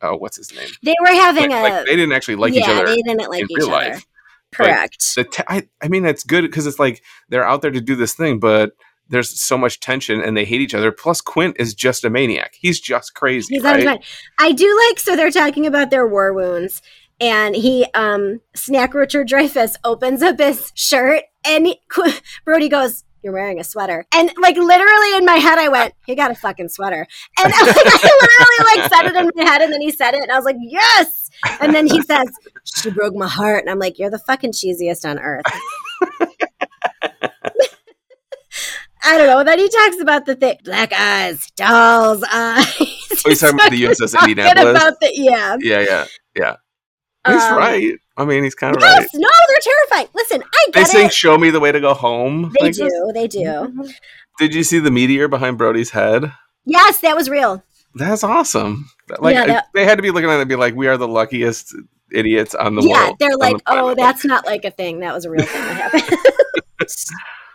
Oh, 0.00 0.16
what's 0.16 0.36
his 0.36 0.54
name? 0.54 0.68
They 0.82 0.94
were 1.00 1.08
having 1.14 1.50
Like, 1.50 1.72
a 1.72 1.76
like, 1.76 1.86
they 1.86 1.96
didn't 1.96 2.12
actually 2.12 2.36
like 2.36 2.54
yeah, 2.54 2.60
each 2.60 2.68
other 2.68 2.86
they 2.86 3.02
didn't 3.02 3.28
like 3.28 3.40
in 3.42 3.46
each 3.50 3.56
real 3.58 3.66
other. 3.74 3.90
life. 3.90 4.06
Correct. 4.54 5.14
the 5.16 5.24
te- 5.24 5.42
I, 5.48 5.68
I 5.82 5.88
mean 5.88 6.04
that's 6.04 6.22
good 6.22 6.42
because 6.42 6.66
it's 6.66 6.78
like 6.78 7.02
they're 7.28 7.44
out 7.46 7.60
there 7.62 7.72
to 7.72 7.80
do 7.80 7.96
this 7.96 8.14
thing 8.14 8.38
but 8.38 8.72
there's 9.08 9.40
so 9.40 9.58
much 9.58 9.80
tension 9.80 10.20
and 10.20 10.36
they 10.36 10.44
hate 10.44 10.60
each 10.60 10.74
other 10.74 10.90
plus 10.90 11.20
quint 11.20 11.56
is 11.58 11.74
just 11.74 12.04
a 12.04 12.10
maniac 12.10 12.54
he's 12.58 12.80
just 12.80 13.14
crazy 13.14 13.54
He's 13.54 13.64
out 13.64 13.74
of 13.74 13.80
his 13.80 13.86
right? 13.86 14.04
I 14.38 14.52
do 14.52 14.88
like 14.88 14.98
so 14.98 15.16
they're 15.16 15.30
talking 15.30 15.66
about 15.66 15.90
their 15.90 16.06
war 16.06 16.32
wounds, 16.32 16.82
and 17.20 17.54
he 17.54 17.86
um 17.94 18.40
Snack 18.54 18.94
Richard 18.94 19.28
Dreyfuss 19.28 19.76
opens 19.84 20.22
up 20.22 20.38
his 20.38 20.72
shirt, 20.74 21.24
and 21.46 21.66
he, 21.66 21.80
Brody 22.44 22.68
goes. 22.68 23.04
You're 23.22 23.32
wearing 23.32 23.58
a 23.58 23.64
sweater, 23.64 24.04
and 24.14 24.30
like 24.38 24.58
literally 24.58 25.16
in 25.16 25.24
my 25.24 25.36
head, 25.36 25.58
I 25.58 25.68
went, 25.68 25.94
"He 26.04 26.14
got 26.14 26.30
a 26.30 26.34
fucking 26.34 26.68
sweater," 26.68 27.06
and 27.42 27.52
like, 27.52 27.56
I 27.56 28.10
literally 28.20 28.82
like 28.82 28.92
said 28.92 29.06
it 29.06 29.16
in 29.16 29.30
my 29.34 29.50
head, 29.50 29.62
and 29.62 29.72
then 29.72 29.80
he 29.80 29.90
said 29.90 30.12
it, 30.12 30.20
and 30.24 30.30
I 30.30 30.36
was 30.36 30.44
like, 30.44 30.58
"Yes!" 30.60 31.30
And 31.58 31.74
then 31.74 31.86
he 31.86 32.02
says, 32.02 32.28
"She 32.64 32.90
broke 32.90 33.14
my 33.14 33.26
heart," 33.26 33.62
and 33.62 33.70
I'm 33.70 33.78
like, 33.78 33.98
"You're 33.98 34.10
the 34.10 34.18
fucking 34.18 34.52
cheesiest 34.52 35.08
on 35.08 35.18
earth." 35.18 35.46
I 39.06 39.18
don't 39.18 39.26
know. 39.26 39.44
Then 39.44 39.58
he 39.58 39.68
talks 39.68 40.00
about 40.00 40.24
the 40.26 40.34
thing, 40.34 40.56
black 40.64 40.92
eyes, 40.92 41.46
doll's 41.56 42.22
eyes. 42.32 42.74
Oh, 42.80 43.28
he's 43.28 43.40
talking 43.40 43.56
about 43.58 43.70
the 43.70 43.82
USS 43.84 44.18
Indianapolis? 44.20 44.70
About 44.82 45.00
the, 45.00 45.10
yeah, 45.14 45.56
yeah 45.60 45.80
yeah 45.80 46.04
yeah 46.36 46.56
he's 47.26 47.42
Um, 47.42 47.56
right 47.56 47.92
i 48.18 48.24
mean 48.24 48.44
he's 48.44 48.54
kind 48.54 48.76
of 48.76 48.82
Yes, 48.82 48.98
right 49.00 49.08
no, 49.14 49.28
they're 49.48 49.58
terrifying. 49.62 50.08
Listen, 50.14 50.42
I 50.42 50.66
they 50.74 50.80
get 50.80 50.88
sing 50.88 51.06
it. 51.06 51.12
show 51.14 51.38
me 51.38 51.50
the 51.50 51.60
way 51.60 51.72
to 51.72 51.80
go 51.80 51.94
home 51.94 52.52
They 52.58 52.66
Like, 52.66 52.74
do, 52.74 53.10
they 53.14 53.26
do. 53.28 53.88
did 54.38 54.54
you 54.54 54.62
see 54.64 54.78
the 54.78 54.90
meteor 54.90 55.28
behind 55.28 55.56
brody's 55.58 55.90
head 55.90 56.32
Yes, 56.66 57.00
that 57.00 57.14
was 57.16 57.28
real. 57.30 57.62
That's 57.94 58.24
awesome. 58.24 58.88
Like 59.18 59.34
Yeah, 59.34 59.46
that- 59.46 59.66
they 59.74 59.84
had 59.84 59.96
to 59.96 60.02
be 60.02 60.10
looking 60.10 60.28
at 60.30 60.36
it 60.36 60.40
and 60.40 60.48
be 60.48 60.56
like, 60.56 60.74
"We 60.74 60.86
are 60.88 60.96
the 60.96 61.06
luckiest 61.08 61.74
idiots 62.12 62.54
on 62.54 62.74
the 62.74 62.82
yeah, 62.82 62.88
world." 63.06 63.16
Yeah, 63.20 63.28
they're 63.28 63.36
like, 63.36 63.56
the 63.58 63.62
oh, 63.68 63.94
that's 63.94 64.24
not 64.24 64.44
like 64.46 64.64
a 64.64 64.70
thing. 64.70 65.00
That 65.00 65.14
was 65.14 65.24
a 65.26 65.30
real 65.30 65.44
thing 65.44 65.60
that 65.62 65.92
happened. 65.92 66.18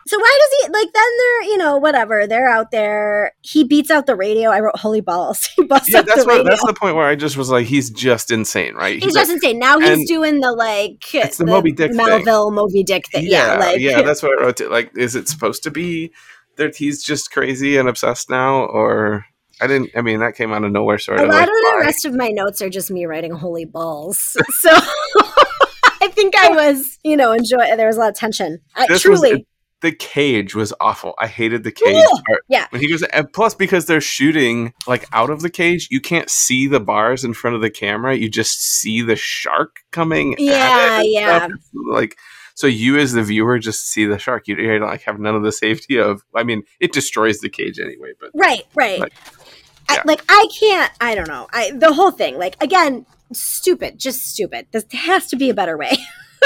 so 0.08 0.18
why 0.18 0.40
does 0.40 0.68
he 0.68 0.74
like? 0.74 0.94
Then 0.94 1.18
they're 1.18 1.42
you 1.44 1.58
know 1.58 1.78
whatever. 1.78 2.26
They're 2.28 2.50
out 2.50 2.72
there. 2.72 3.34
He 3.42 3.64
beats 3.64 3.92
out 3.92 4.06
the 4.06 4.16
radio. 4.16 4.50
I 4.50 4.60
wrote 4.60 4.78
holy 4.78 5.02
balls. 5.02 5.46
he 5.56 5.64
busts 5.64 5.92
yeah, 5.92 6.00
up 6.00 6.06
that's 6.06 6.22
the 6.22 6.26
what 6.26 6.38
radio. 6.38 6.50
that's 6.50 6.66
the 6.66 6.74
point 6.74 6.96
where 6.96 7.06
I 7.06 7.16
just 7.16 7.38
was 7.38 7.50
like, 7.50 7.68
he's 7.68 7.90
just 7.90 8.32
insane, 8.32 8.76
right? 8.76 9.02
He's 9.02 9.14
just 9.14 9.32
insane. 9.32 9.60
Now 9.60 9.80
he's 9.80 10.08
doing 10.08 10.40
the 10.40 10.52
like 10.52 11.14
It's 11.14 11.38
the 11.38 11.46
Moby 11.46 11.72
Dick 11.72 11.92
thing. 11.92 11.98
Melville 11.98 12.52
Moby 12.52 12.84
Dick 12.84 13.06
thing. 13.12 13.26
Yeah, 13.28 13.58
like 13.58 13.80
yeah, 13.80 14.02
that's 14.02 14.24
what 14.24 14.40
I 14.40 14.44
wrote. 14.44 14.58
To, 14.58 14.70
like, 14.70 14.92
is 14.98 15.16
it 15.16 15.28
supposed 15.28 15.64
to 15.64 15.72
be 15.72 16.12
that 16.56 16.76
he's 16.76 17.04
just 17.04 17.32
crazy 17.32 17.78
and 17.78 17.90
obsessed 17.90 18.30
now, 18.30 18.66
or 18.66 19.26
I 19.62 19.68
didn't? 19.68 19.92
I 19.96 20.02
mean, 20.02 20.20
that 20.22 20.36
came 20.36 20.54
out 20.54 20.64
of 20.64 20.72
nowhere, 20.72 20.98
sort 20.98 21.20
of. 21.20 21.26
a 21.26 21.28
lot 21.28 21.36
like, 21.36 21.44
of 21.44 21.54
the 21.54 21.72
why? 21.76 21.82
rest 21.82 22.06
of 22.06 22.14
my 22.14 22.30
notes 22.30 22.62
are 22.62 22.70
just 22.70 22.90
me 22.90 23.06
writing 23.06 23.32
holy 23.32 23.66
balls. 23.66 24.38
So 24.60 24.70
I 26.02 26.08
think 26.08 26.36
I 26.36 26.50
was, 26.50 26.98
you 27.04 27.18
know, 27.18 27.32
enjoy. 27.34 27.76
There 27.76 27.88
was 27.88 27.98
a 27.98 28.00
lot 28.00 28.10
of 28.10 28.16
tension. 28.16 28.60
I, 28.76 28.88
truly, 28.98 29.46
the 29.82 29.92
cage 29.92 30.56
was 30.56 30.74
awful. 30.80 31.14
I 31.20 31.28
hated 31.28 31.64
the 31.64 31.72
cage 31.72 31.96
Ugh, 31.96 32.24
part. 32.28 32.44
yeah. 32.50 32.68
When 32.70 32.82
he 32.82 32.90
goes, 32.90 33.04
and 33.04 33.32
plus 33.32 33.56
because 33.56 33.86
they're 33.86 34.02
shooting 34.02 34.74
like 34.88 35.06
out 35.14 35.30
of 35.30 35.42
the 35.42 35.50
cage, 35.50 35.88
you 35.90 36.02
can't 36.02 36.30
see 36.30 36.68
the 36.68 36.80
bars 36.80 37.24
in 37.24 37.34
front 37.34 37.56
of 37.56 37.62
the 37.62 37.70
camera. 37.70 38.16
You 38.16 38.30
just 38.30 38.62
see 38.62 39.02
the 39.02 39.16
shark 39.16 39.80
coming. 39.92 40.36
Yeah, 40.38 41.02
yeah. 41.02 41.48
stuff. 41.48 41.52
Like, 41.90 42.18
so 42.56 42.68
you 42.68 42.98
as 42.98 43.14
the 43.14 43.24
viewer 43.24 43.58
just 43.58 43.88
see 43.88 44.06
the 44.06 44.20
shark. 44.20 44.48
You, 44.48 44.58
you 44.58 44.80
don't 44.80 44.90
like 44.90 45.04
have 45.04 45.20
none 45.20 45.36
of 45.36 45.44
the 45.44 45.52
safety 45.52 45.98
of. 45.98 46.22
I 46.36 46.44
mean, 46.44 46.64
it 46.82 46.92
destroys 46.92 47.40
the 47.40 47.50
cage 47.50 47.80
anyway. 47.80 48.12
But 48.20 48.32
right, 48.34 48.64
right. 48.76 49.00
Like, 49.00 49.14
I, 49.88 49.96
yeah. 49.96 50.02
like 50.06 50.24
I 50.28 50.48
can't. 50.60 50.92
I 51.00 51.16
don't 51.16 51.28
know. 51.28 51.48
I 51.54 51.72
the 51.72 51.94
whole 51.94 52.12
thing. 52.12 52.38
Like 52.38 52.62
again, 52.62 53.06
stupid. 53.32 53.98
Just 53.98 54.26
stupid. 54.26 54.68
This 54.72 54.86
has 54.92 55.28
to 55.28 55.38
be 55.38 55.50
a 55.50 55.54
better 55.54 55.78
way. 55.78 55.92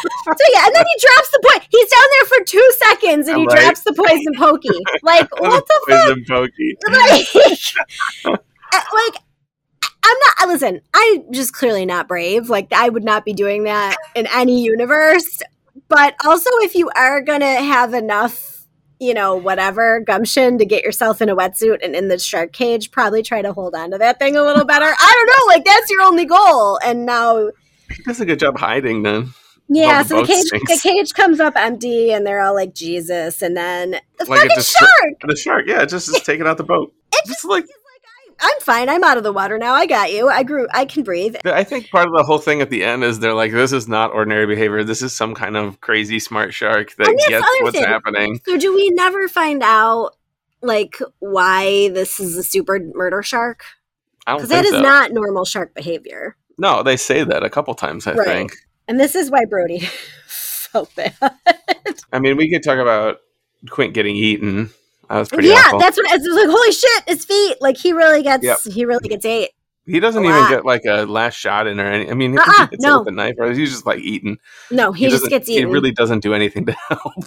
so 0.00 0.44
yeah, 0.52 0.66
and 0.66 0.74
then 0.74 0.84
he 0.84 1.00
drops 1.00 1.30
the. 1.30 1.37
He's 1.78 1.90
down 1.90 2.04
there 2.18 2.26
for 2.38 2.44
two 2.44 2.70
seconds, 2.84 3.28
and 3.28 3.38
he 3.38 3.46
Right. 3.46 3.60
drops 3.60 3.82
the 3.84 3.92
poison 3.92 4.32
pokey. 4.36 4.68
Like 5.02 5.28
what 5.40 5.64
the 5.66 5.80
fuck? 5.88 6.04
Poison 6.06 6.24
pokey. 6.28 6.76
like, 6.90 7.28
uh, 8.72 8.80
like 8.94 9.22
I'm 10.04 10.16
not 10.38 10.48
listen, 10.48 10.80
I'm 10.94 11.32
just 11.32 11.52
clearly 11.52 11.86
not 11.86 12.08
brave. 12.08 12.48
Like 12.50 12.72
I 12.72 12.88
would 12.88 13.04
not 13.04 13.24
be 13.24 13.32
doing 13.32 13.64
that 13.64 13.96
in 14.16 14.26
any 14.34 14.62
universe. 14.62 15.40
But 15.88 16.14
also 16.26 16.50
if 16.62 16.74
you 16.74 16.90
are 16.96 17.20
gonna 17.20 17.62
have 17.62 17.94
enough, 17.94 18.66
you 18.98 19.14
know, 19.14 19.36
whatever 19.36 20.00
gumption 20.00 20.58
to 20.58 20.64
get 20.64 20.82
yourself 20.82 21.22
in 21.22 21.28
a 21.28 21.36
wetsuit 21.36 21.78
and 21.84 21.94
in 21.94 22.08
the 22.08 22.18
shark 22.18 22.52
cage, 22.52 22.90
probably 22.90 23.22
try 23.22 23.40
to 23.42 23.52
hold 23.52 23.74
on 23.74 23.92
to 23.92 23.98
that 23.98 24.18
thing 24.18 24.36
a 24.36 24.42
little 24.42 24.64
better. 24.64 24.86
I 24.86 25.12
don't 25.14 25.26
know, 25.26 25.54
like 25.54 25.64
that's 25.64 25.90
your 25.90 26.02
only 26.02 26.24
goal. 26.24 26.78
And 26.84 27.06
now 27.06 27.50
He 27.90 28.02
does 28.02 28.20
a 28.20 28.26
good 28.26 28.40
job 28.40 28.58
hiding 28.58 29.02
then. 29.02 29.32
Yeah, 29.68 30.02
the 30.02 30.08
so 30.08 30.20
the 30.22 30.26
cage 30.26 30.50
the 30.50 30.80
cage 30.82 31.14
comes 31.14 31.40
up 31.40 31.54
empty 31.56 32.12
and 32.12 32.26
they're 32.26 32.40
all 32.40 32.54
like 32.54 32.74
Jesus 32.74 33.42
and 33.42 33.56
then 33.56 33.92
the 34.18 34.24
Like 34.26 34.40
fucking 34.42 34.56
just- 34.56 34.76
shark. 34.76 35.14
The 35.26 35.36
shark, 35.36 35.64
yeah, 35.66 35.84
just 35.84 36.08
is 36.08 36.20
taking 36.24 36.46
out 36.46 36.56
the 36.56 36.64
boat. 36.64 36.92
It 37.12 37.26
Just 37.26 37.44
like 37.44 37.66
I'm 38.40 38.60
fine. 38.60 38.88
I'm 38.88 39.02
out 39.02 39.16
of 39.16 39.24
the 39.24 39.32
water 39.32 39.58
now. 39.58 39.74
I 39.74 39.86
got 39.86 40.12
you. 40.12 40.28
I 40.28 40.44
grew 40.44 40.68
I 40.72 40.84
can 40.84 41.02
breathe. 41.02 41.34
I 41.44 41.64
think 41.64 41.90
part 41.90 42.06
of 42.06 42.12
the 42.16 42.22
whole 42.22 42.38
thing 42.38 42.60
at 42.60 42.70
the 42.70 42.84
end 42.84 43.02
is 43.02 43.18
they're 43.18 43.34
like, 43.34 43.50
this 43.50 43.72
is 43.72 43.88
not 43.88 44.12
ordinary 44.12 44.46
behavior. 44.46 44.84
This 44.84 45.02
is 45.02 45.12
some 45.12 45.34
kind 45.34 45.56
of 45.56 45.80
crazy 45.80 46.20
smart 46.20 46.54
shark 46.54 46.94
that 46.96 47.24
gets 47.28 47.44
what's 47.62 47.76
thing. 47.76 47.84
happening. 47.86 48.40
So 48.44 48.56
do 48.56 48.72
we 48.74 48.90
never 48.90 49.26
find 49.26 49.60
out 49.64 50.12
like 50.62 50.98
why 51.18 51.88
this 51.88 52.20
is 52.20 52.36
a 52.36 52.44
super 52.44 52.78
murder 52.94 53.22
shark? 53.24 53.64
Because 54.24 54.50
that 54.50 54.64
is 54.64 54.70
so. 54.72 54.82
not 54.82 55.10
normal 55.10 55.44
shark 55.44 55.74
behavior. 55.74 56.36
No, 56.58 56.82
they 56.84 56.96
say 56.96 57.24
that 57.24 57.42
a 57.42 57.50
couple 57.50 57.74
times. 57.74 58.06
I 58.06 58.12
Right. 58.12 58.26
think. 58.26 58.52
And 58.88 58.98
this 58.98 59.14
is 59.14 59.30
why 59.30 59.44
Brody 59.44 59.80
felt 60.26 60.94
bad. 60.96 61.14
I 62.12 62.18
mean, 62.18 62.36
we 62.36 62.50
could 62.50 62.62
talk 62.62 62.78
about 62.78 63.18
Quint 63.70 63.94
getting 63.94 64.16
eaten. 64.16 64.70
That 65.08 65.18
was 65.20 65.28
pretty 65.28 65.48
yeah, 65.48 65.62
awful. 65.66 65.78
that's 65.78 65.96
what 65.96 66.10
I 66.10 66.16
was 66.16 66.26
like. 66.26 66.48
Holy 66.48 66.72
shit, 66.72 67.04
his 67.08 67.24
feet! 67.24 67.56
Like 67.60 67.76
he 67.78 67.92
really 67.92 68.22
gets, 68.22 68.44
Yep. 68.44 68.58
he 68.72 68.84
really 68.84 69.08
gets 69.08 69.24
ate. 69.24 69.50
He 69.88 70.00
doesn't 70.00 70.24
even 70.24 70.36
lot. 70.36 70.50
get 70.50 70.64
like 70.64 70.82
a 70.86 71.04
last 71.06 71.34
shot 71.36 71.66
in 71.66 71.80
or 71.80 71.86
any. 71.86 72.10
I 72.10 72.14
mean, 72.14 72.32
he 72.32 72.38
Uh-uh, 72.38 72.66
gets 72.66 72.82
no. 72.84 72.96
it 72.96 72.98
with 73.00 73.08
a 73.08 73.12
knife, 73.12 73.34
or 73.38 73.50
he's 73.52 73.70
just 73.70 73.86
like 73.86 73.98
eaten. 74.00 74.38
No, 74.70 74.92
he, 74.92 75.08
just 75.08 75.28
gets 75.28 75.48
eaten. 75.48 75.68
He 75.68 75.72
really 75.72 75.92
doesn't 75.92 76.20
do 76.20 76.34
anything 76.34 76.66
to 76.66 76.72
help. 76.88 77.24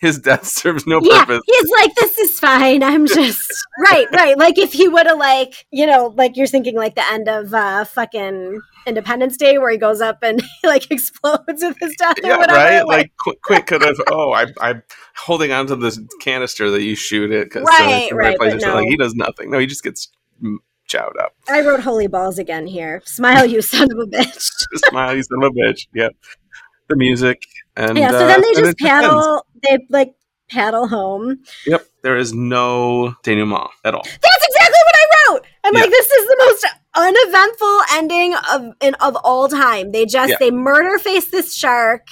His 0.00 0.18
death 0.18 0.46
serves 0.46 0.86
no 0.86 1.00
yeah, 1.02 1.24
purpose. 1.24 1.42
he's 1.46 1.70
like, 1.80 1.94
this 1.96 2.18
is 2.18 2.38
fine. 2.40 2.82
I'm 2.82 3.06
just 3.18 3.50
right, 3.90 4.06
right. 4.12 4.38
Like 4.38 4.58
if 4.58 4.72
he 4.72 4.88
would 4.88 5.06
have 5.06 5.18
like, 5.18 5.66
you 5.70 5.86
know, 5.86 6.14
like 6.16 6.36
you're 6.36 6.46
thinking 6.46 6.76
like 6.76 6.94
the 6.94 7.04
end 7.12 7.28
of 7.28 7.52
uh 7.52 7.84
fucking 7.84 8.60
Independence 8.86 9.36
Day 9.36 9.58
where 9.58 9.70
he 9.70 9.78
goes 9.78 10.00
up 10.00 10.18
and 10.22 10.42
like 10.64 10.90
explodes 10.90 11.62
with 11.62 11.76
his 11.80 11.94
death 11.96 12.16
Yeah, 12.22 12.36
or 12.36 12.38
whatever. 12.38 12.58
right. 12.58 12.86
Like 12.86 13.12
Qu- 13.18 13.36
Quint 13.42 13.66
could 13.66 13.82
have. 13.82 13.96
Oh, 14.10 14.32
I, 14.32 14.46
I'm 14.60 14.82
holding 15.16 15.52
on 15.52 15.66
to 15.68 15.76
this 15.76 15.98
canister 16.20 16.70
that 16.70 16.82
you 16.82 16.94
shoot 16.94 17.30
it. 17.32 17.50
'cause- 17.50 17.62
so 17.62 17.68
Right, 17.84 18.12
right, 18.12 18.36
but 18.38 18.50
something. 18.50 18.68
Like 18.70 18.84
no. 18.84 18.90
he 18.90 18.96
does 18.96 19.14
nothing. 19.14 19.50
No, 19.50 19.58
he 19.58 19.66
just 19.66 19.82
gets 19.82 20.10
chowed 20.88 21.16
up. 21.20 21.34
I 21.48 21.60
wrote 21.60 21.80
holy 21.80 22.06
balls 22.06 22.38
again 22.38 22.66
here. 22.66 23.02
Smile, 23.04 23.46
you 23.46 23.62
son 23.62 23.90
of 23.92 23.98
a 23.98 24.06
bitch. 24.06 24.50
Smile, 24.88 25.16
you 25.16 25.22
son 25.22 25.42
of 25.42 25.50
a 25.50 25.54
bitch. 25.54 25.86
Yep. 25.94 26.12
The 26.88 26.96
music 26.96 27.42
and 27.76 27.96
yeah, 27.96 28.10
so 28.10 28.24
uh, 28.24 28.26
then 28.28 28.40
they 28.42 28.52
just 28.54 28.78
paddle. 28.78 29.46
They 29.62 29.78
like 29.88 30.14
paddle 30.50 30.86
home. 30.86 31.38
Yep. 31.66 31.86
There 32.02 32.16
is 32.16 32.32
no 32.34 33.14
denouement 33.22 33.70
at 33.84 33.94
all. 33.94 34.02
That's 34.04 34.46
exactly 34.46 34.78
what 34.84 34.94
I 34.94 35.32
wrote. 35.32 35.46
I'm 35.64 35.74
Yeah. 35.74 35.80
like, 35.80 35.90
this 35.90 36.10
is 36.10 36.26
the 36.26 36.36
most 36.46 36.66
uneventful 36.94 37.78
ending 37.92 38.34
of 38.52 38.74
in, 38.82 38.94
of 38.96 39.16
all 39.24 39.48
time. 39.48 39.92
They 39.92 40.04
just 40.04 40.30
Yeah. 40.32 40.36
they 40.38 40.50
murder 40.50 40.98
face 40.98 41.26
this 41.26 41.54
shark. 41.54 42.06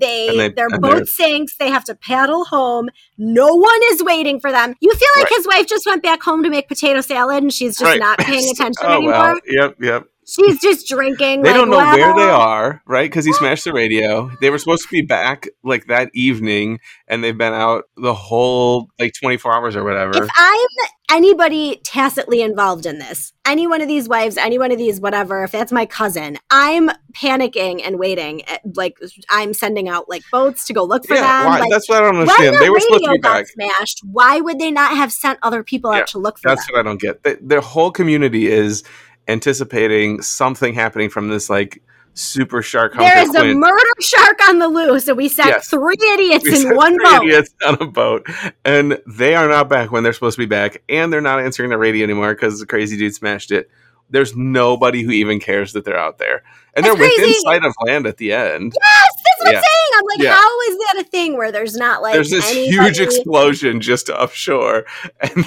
They, 0.00 0.48
they- 0.48 0.48
boat 0.78 0.80
they're- 0.80 1.06
sinks. 1.06 1.56
They 1.56 1.70
have 1.70 1.84
to 1.84 1.94
paddle 1.94 2.44
home. 2.44 2.88
No 3.18 3.54
one 3.54 3.80
is 3.92 4.02
waiting 4.02 4.40
for 4.40 4.50
them. 4.52 4.74
You 4.80 4.90
feel 4.92 5.08
like 5.16 5.30
Right. 5.30 5.36
his 5.36 5.46
wife 5.46 5.66
just 5.66 5.86
went 5.86 6.02
back 6.02 6.22
home 6.22 6.42
to 6.42 6.50
make 6.50 6.68
potato 6.68 7.00
salad 7.00 7.42
and 7.42 7.52
she's 7.52 7.78
just 7.78 7.82
Right. 7.90 8.00
not 8.00 8.18
paying 8.20 8.50
attention 8.50 8.84
oh 8.86 8.94
anymore. 8.96 9.12
well. 9.12 9.36
Yep. 9.46 9.76
Yep. 9.80 10.04
She's 10.28 10.60
just 10.60 10.88
drinking. 10.88 11.42
They 11.42 11.50
like, 11.50 11.56
don't 11.56 11.70
know 11.70 11.78
where 11.78 12.12
they 12.14 12.28
are, 12.30 12.82
right? 12.86 13.08
Because 13.08 13.24
he 13.24 13.32
smashed 13.32 13.64
the 13.64 13.72
radio. 13.72 14.28
They 14.40 14.50
were 14.50 14.58
supposed 14.58 14.82
to 14.82 14.88
be 14.90 15.02
back 15.02 15.48
like 15.62 15.86
that 15.86 16.10
evening, 16.14 16.80
and 17.06 17.22
they've 17.22 17.36
been 17.36 17.52
out 17.52 17.84
the 17.96 18.12
whole 18.14 18.88
like 18.98 19.12
24 19.20 19.54
hours 19.54 19.76
or 19.76 19.84
whatever. 19.84 20.16
If 20.16 20.28
I'm 20.36 20.68
anybody 21.08 21.80
tacitly 21.84 22.42
involved 22.42 22.86
in 22.86 22.98
this, 22.98 23.32
any 23.46 23.68
one 23.68 23.80
of 23.80 23.86
these 23.86 24.08
wives, 24.08 24.36
any 24.36 24.58
one 24.58 24.72
of 24.72 24.78
these 24.78 25.00
whatever, 25.00 25.44
if 25.44 25.52
that's 25.52 25.70
my 25.70 25.86
cousin, 25.86 26.38
I'm 26.50 26.90
panicking 27.12 27.80
and 27.84 27.96
waiting. 27.98 28.42
eh, 28.48 28.58
Like 28.74 28.98
I'm 29.30 29.54
sending 29.54 29.88
out 29.88 30.08
like 30.08 30.24
boats 30.32 30.66
to 30.66 30.72
go 30.72 30.82
look 30.82 31.04
for 31.06 31.14
yeah, 31.14 31.38
them. 31.40 31.46
why? 31.46 31.60
Like, 31.60 31.70
that's 31.70 31.88
what 31.88 31.98
I 32.02 32.06
don't 32.06 32.16
understand. 32.16 32.56
the 32.56 32.60
They 32.62 32.70
were 32.70 32.80
supposed 32.80 33.04
to 33.04 33.10
radio 33.10 33.18
be 33.18 33.22
got 33.22 33.34
back. 33.36 33.46
smashed, 33.46 34.00
why 34.10 34.40
would 34.40 34.58
they 34.58 34.72
not 34.72 34.96
have 34.96 35.12
sent 35.12 35.38
other 35.42 35.62
people 35.62 35.92
Yeah, 35.92 36.00
out 36.00 36.08
to 36.08 36.18
look 36.18 36.38
for 36.38 36.48
That's 36.48 36.66
them? 36.66 36.66
That's 36.66 36.72
what 36.72 36.80
I 36.80 36.82
don't 36.82 37.00
get. 37.00 37.22
The, 37.22 37.38
their 37.40 37.60
whole 37.60 37.92
community 37.92 38.48
is 38.48 38.82
anticipating 39.28 40.22
something 40.22 40.74
happening 40.74 41.10
from 41.10 41.28
this 41.28 41.48
like 41.50 41.82
super 42.14 42.62
shark. 42.62 42.94
There 42.94 43.18
is 43.18 43.34
a 43.34 43.44
murder 43.54 43.84
shark 44.00 44.38
on 44.48 44.58
the 44.58 44.68
loose, 44.68 45.06
and 45.08 45.16
we 45.16 45.28
sent 45.28 45.48
Yes. 45.48 45.68
three 45.68 45.96
idiots 46.00 46.44
We 46.44 46.66
in 46.66 46.74
one 46.76 46.94
three 46.96 47.04
boat. 47.04 47.22
idiots 47.24 47.54
on 47.66 47.74
a 47.80 47.86
boat, 47.86 48.26
and 48.64 48.98
they 49.06 49.34
are 49.34 49.48
not 49.48 49.68
back 49.68 49.92
when 49.92 50.02
they're 50.02 50.12
supposed 50.14 50.36
to 50.36 50.42
be 50.42 50.46
back, 50.46 50.82
and 50.88 51.12
they're 51.12 51.20
not 51.20 51.40
answering 51.40 51.70
the 51.70 51.78
radio 51.78 52.04
anymore 52.04 52.34
because 52.34 52.58
the 52.60 52.66
crazy 52.66 52.96
dude 52.96 53.14
smashed 53.14 53.50
it. 53.50 53.68
There's 54.08 54.36
nobody 54.36 55.02
who 55.02 55.10
even 55.10 55.40
cares 55.40 55.72
that 55.74 55.84
they're 55.84 55.98
out 55.98 56.18
there, 56.18 56.42
and 56.74 56.86
That's 56.86 56.96
they're 56.96 57.08
within 57.08 57.34
sight 57.40 57.64
of 57.64 57.74
land 57.84 58.06
at 58.06 58.16
the 58.18 58.32
end. 58.32 58.72
Yes, 58.80 59.10
that's 59.38 59.44
what 59.44 59.52
Yeah. 59.52 59.58
I'm 59.58 59.64
saying. 59.64 59.90
I'm 59.98 60.04
like, 60.04 60.24
Yeah. 60.24 60.34
how 60.34 60.60
is 60.68 60.78
that 60.78 60.94
a 61.00 61.04
thing 61.04 61.36
where 61.36 61.50
there's 61.52 61.76
not 61.76 62.02
like 62.02 62.14
There's 62.14 62.30
this 62.30 62.50
anybody- 62.50 62.70
huge 62.70 63.00
explosion 63.00 63.80
just 63.80 64.08
offshore, 64.10 64.84
and 65.20 65.44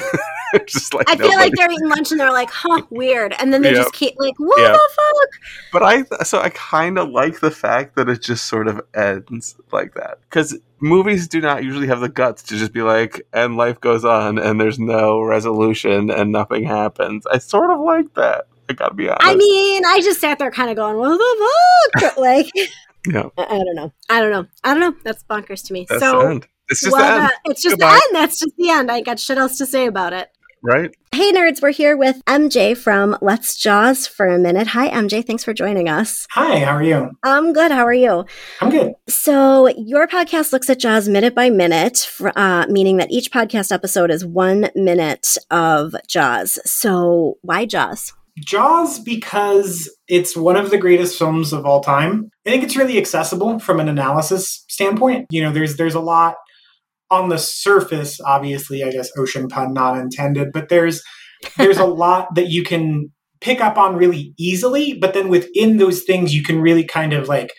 just 0.67 0.93
like 0.93 1.09
I 1.09 1.15
feel 1.15 1.35
like 1.35 1.53
they're 1.55 1.71
eating 1.71 1.87
lunch 1.89 2.11
and 2.11 2.19
they're 2.19 2.31
like, 2.31 2.49
huh, 2.51 2.81
weird. 2.89 3.35
And 3.39 3.53
then 3.53 3.61
they 3.61 3.69
Yep. 3.73 3.77
just 3.83 3.93
keep 3.93 4.15
like, 4.17 4.33
what 4.37 4.59
Yeah. 4.61 4.71
the 4.71 4.89
fuck? 4.95 5.29
But 5.71 5.83
I 5.83 6.23
so 6.23 6.39
I 6.39 6.49
kind 6.49 6.97
of 6.97 7.09
like 7.09 7.39
the 7.39 7.51
fact 7.51 7.95
that 7.95 8.09
it 8.09 8.21
just 8.21 8.45
sort 8.45 8.67
of 8.67 8.81
ends 8.95 9.55
like 9.71 9.93
that 9.95 10.19
because 10.29 10.57
movies 10.79 11.27
do 11.27 11.41
not 11.41 11.63
usually 11.63 11.87
have 11.87 11.99
the 11.99 12.09
guts 12.09 12.41
to 12.43 12.55
just 12.57 12.71
be 12.73 12.81
like, 12.81 13.21
and 13.33 13.57
life 13.57 13.79
goes 13.81 14.05
on, 14.05 14.39
and 14.39 14.59
there's 14.59 14.79
no 14.79 15.21
resolution, 15.21 16.09
and 16.09 16.31
nothing 16.31 16.63
happens. 16.63 17.25
I 17.31 17.37
sort 17.37 17.69
of 17.69 17.79
like 17.81 18.13
that. 18.15 18.45
I 18.69 18.73
gotta 18.73 18.93
be 18.93 19.09
honest. 19.09 19.21
I 19.25 19.35
mean, 19.35 19.83
I 19.85 19.99
just 19.99 20.21
sat 20.21 20.37
there 20.39 20.51
kind 20.51 20.69
of 20.69 20.75
going, 20.75 20.97
what 20.97 21.17
the 21.17 21.99
fuck? 22.01 22.17
like, 22.17 22.47
yeah, 23.07 23.29
I, 23.37 23.43
I 23.43 23.57
don't 23.57 23.75
know. 23.75 23.93
I 24.09 24.21
don't 24.21 24.31
know. 24.31 24.45
I 24.63 24.73
don't 24.73 24.81
know. 24.81 24.95
That's 25.03 25.23
bonkers 25.23 25.65
to 25.67 25.73
me. 25.73 25.85
that's 25.89 26.01
so, 26.01 26.19
the 26.21 26.27
end. 26.27 26.47
It's 26.69 26.81
just 26.81 26.95
well, 26.95 27.03
the 27.03 27.23
end. 27.23 27.31
uh, 27.31 27.35
it's 27.45 27.61
just 27.63 27.73
Goodbye. 27.73 27.87
the 27.87 27.93
end. 27.93 28.23
That's 28.23 28.39
just 28.39 28.53
the 28.57 28.69
end. 28.69 28.91
I 28.91 29.01
got 29.01 29.19
shit 29.19 29.37
else 29.37 29.57
to 29.57 29.65
say 29.65 29.87
about 29.87 30.13
it. 30.13 30.29
right? 30.61 30.91
Hey, 31.11 31.31
nerds, 31.31 31.61
we're 31.61 31.71
here 31.71 31.97
with 31.97 32.21
MJ 32.27 32.77
from 32.77 33.17
Let's 33.21 33.57
Jaws 33.57 34.05
for 34.05 34.27
a 34.27 34.37
minute. 34.37 34.67
Hi, 34.67 34.89
MJ. 34.89 35.25
Thanks 35.25 35.43
for 35.43 35.53
joining 35.53 35.89
us. 35.89 36.27
Hi, 36.31 36.59
how 36.59 36.75
are 36.75 36.83
you? 36.83 37.09
I'm 37.23 37.53
good. 37.53 37.71
How 37.71 37.85
are 37.85 37.93
you? 37.93 38.25
I'm 38.61 38.69
good. 38.69 38.93
So, 39.07 39.67
your 39.69 40.07
podcast 40.07 40.53
looks 40.53 40.69
at 40.69 40.79
Jaws 40.79 41.09
minute 41.09 41.33
by 41.33 41.49
minute, 41.49 42.07
uh, 42.35 42.67
meaning 42.69 42.97
that 42.97 43.09
each 43.11 43.31
podcast 43.31 43.71
episode 43.71 44.11
is 44.11 44.23
one 44.23 44.69
minute 44.75 45.35
of 45.49 45.95
Jaws. 46.07 46.59
So, 46.65 47.39
why 47.41 47.65
Jaws? 47.65 48.13
Jaws 48.45 48.99
because 48.99 49.89
it's 50.07 50.35
one 50.35 50.55
of 50.55 50.71
the 50.71 50.77
greatest 50.77 51.17
films 51.17 51.53
of 51.53 51.65
all 51.65 51.81
time. 51.81 52.29
I 52.45 52.51
think 52.51 52.63
it's 52.63 52.77
really 52.77 52.97
accessible 52.97 53.59
from 53.59 53.79
an 53.79 53.89
analysis 53.89 54.65
standpoint. 54.69 55.27
You 55.31 55.43
know, 55.43 55.51
there's 55.51 55.77
there's 55.77 55.95
a 55.95 55.99
lot 55.99 56.35
on 57.11 57.29
the 57.29 57.37
surface, 57.37 58.19
obviously, 58.21 58.83
I 58.83 58.91
guess 58.91 59.09
ocean 59.17 59.47
pun 59.47 59.73
not 59.73 59.97
intended, 59.97 60.49
but 60.53 60.69
there's 60.69 61.01
there's 61.57 61.77
a 61.77 61.85
lot 62.03 62.35
that 62.35 62.49
you 62.49 62.63
can 62.63 63.11
pick 63.41 63.61
up 63.61 63.77
on 63.77 63.95
really 63.95 64.33
easily, 64.37 64.97
but 64.99 65.13
then 65.13 65.29
within 65.29 65.77
those 65.77 66.03
things 66.03 66.33
you 66.33 66.43
can 66.43 66.61
really 66.61 66.83
kind 66.83 67.13
of 67.13 67.27
like 67.27 67.51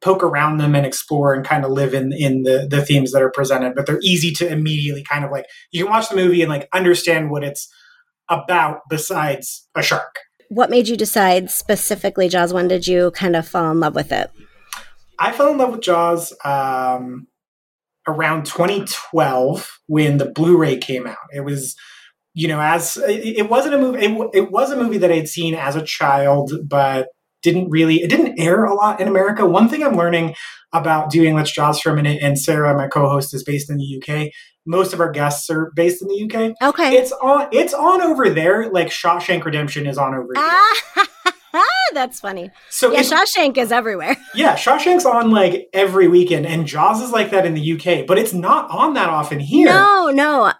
poke 0.00 0.22
around 0.22 0.58
them 0.58 0.74
and 0.74 0.86
explore 0.86 1.34
and 1.34 1.44
kind 1.44 1.64
of 1.64 1.70
live 1.70 1.94
in 1.94 2.12
in 2.12 2.42
the 2.42 2.66
the 2.68 2.84
themes 2.84 3.12
that 3.12 3.22
are 3.22 3.30
presented, 3.30 3.74
but 3.74 3.86
they're 3.86 4.00
easy 4.02 4.32
to 4.32 4.50
immediately 4.50 5.04
kind 5.04 5.24
of 5.24 5.30
like 5.30 5.46
you 5.70 5.84
can 5.84 5.92
watch 5.92 6.08
the 6.08 6.16
movie 6.16 6.42
and 6.42 6.50
like 6.50 6.68
understand 6.72 7.30
what 7.30 7.44
it's 7.44 7.68
about 8.28 8.80
besides 8.88 9.68
a 9.74 9.82
shark. 9.82 10.20
What 10.48 10.70
made 10.70 10.88
you 10.88 10.96
decide 10.96 11.50
specifically 11.50 12.28
Jaws? 12.28 12.52
When 12.52 12.68
did 12.68 12.86
you 12.86 13.10
kind 13.12 13.36
of 13.36 13.46
fall 13.46 13.70
in 13.70 13.80
love 13.80 13.94
with 13.94 14.12
it? 14.12 14.30
I 15.18 15.32
fell 15.32 15.50
in 15.50 15.58
love 15.58 15.72
with 15.72 15.80
Jaws 15.80 16.32
um, 16.44 17.26
around 18.06 18.46
2012 18.46 19.80
when 19.86 20.18
the 20.18 20.26
Blu-ray 20.26 20.78
came 20.78 21.06
out. 21.06 21.16
It 21.32 21.40
was, 21.40 21.76
you 22.34 22.48
know, 22.48 22.60
as 22.60 22.96
it, 22.96 23.38
it 23.38 23.50
wasn't 23.50 23.74
a 23.74 23.78
movie. 23.78 24.04
It, 24.04 24.30
it 24.34 24.50
was 24.50 24.70
a 24.70 24.76
movie 24.76 24.98
that 24.98 25.12
I'd 25.12 25.28
seen 25.28 25.54
as 25.54 25.76
a 25.76 25.84
child, 25.84 26.52
but 26.64 27.08
didn't 27.42 27.70
really. 27.70 27.96
It 27.96 28.10
didn't 28.10 28.38
air 28.38 28.64
a 28.64 28.74
lot 28.74 29.00
in 29.00 29.08
America. 29.08 29.46
One 29.46 29.68
thing 29.68 29.82
I'm 29.82 29.96
learning 29.96 30.34
about 30.72 31.10
doing 31.10 31.34
Let's 31.34 31.52
Jaws 31.52 31.80
for 31.80 31.90
a 31.90 31.94
minute, 31.96 32.20
and 32.22 32.38
Sarah, 32.38 32.76
my 32.76 32.88
co-host, 32.88 33.34
is 33.34 33.44
based 33.44 33.70
in 33.70 33.76
the 33.76 34.02
UK 34.02 34.30
most 34.66 34.92
of 34.92 35.00
our 35.00 35.10
guests 35.10 35.50
are 35.50 35.70
based 35.74 36.02
in 36.02 36.08
the 36.08 36.24
UK. 36.24 36.54
Okay. 36.62 36.94
It's 36.96 37.12
on 37.12 37.48
it's 37.52 37.74
on 37.74 38.00
over 38.02 38.30
there 38.30 38.70
like 38.70 38.88
Shawshank 38.88 39.44
Redemption 39.44 39.86
is 39.86 39.98
on 39.98 40.14
over 40.14 40.28
here. 40.34 40.44
Ah, 41.54 41.66
that's 41.92 42.20
funny. 42.20 42.50
So 42.70 42.92
yeah, 42.92 43.00
Shawshank 43.00 43.56
is 43.58 43.70
everywhere. 43.72 44.16
yeah, 44.34 44.54
Shawshank's 44.56 45.04
on 45.04 45.30
like 45.30 45.68
every 45.72 46.08
weekend 46.08 46.46
and 46.46 46.66
Jaws 46.66 47.02
is 47.02 47.10
like 47.10 47.30
that 47.30 47.46
in 47.46 47.54
the 47.54 47.72
UK, 47.72 48.06
but 48.06 48.18
it's 48.18 48.32
not 48.32 48.70
on 48.70 48.94
that 48.94 49.08
often 49.08 49.40
here. 49.40 49.66
No, 49.66 50.10
no. 50.10 50.52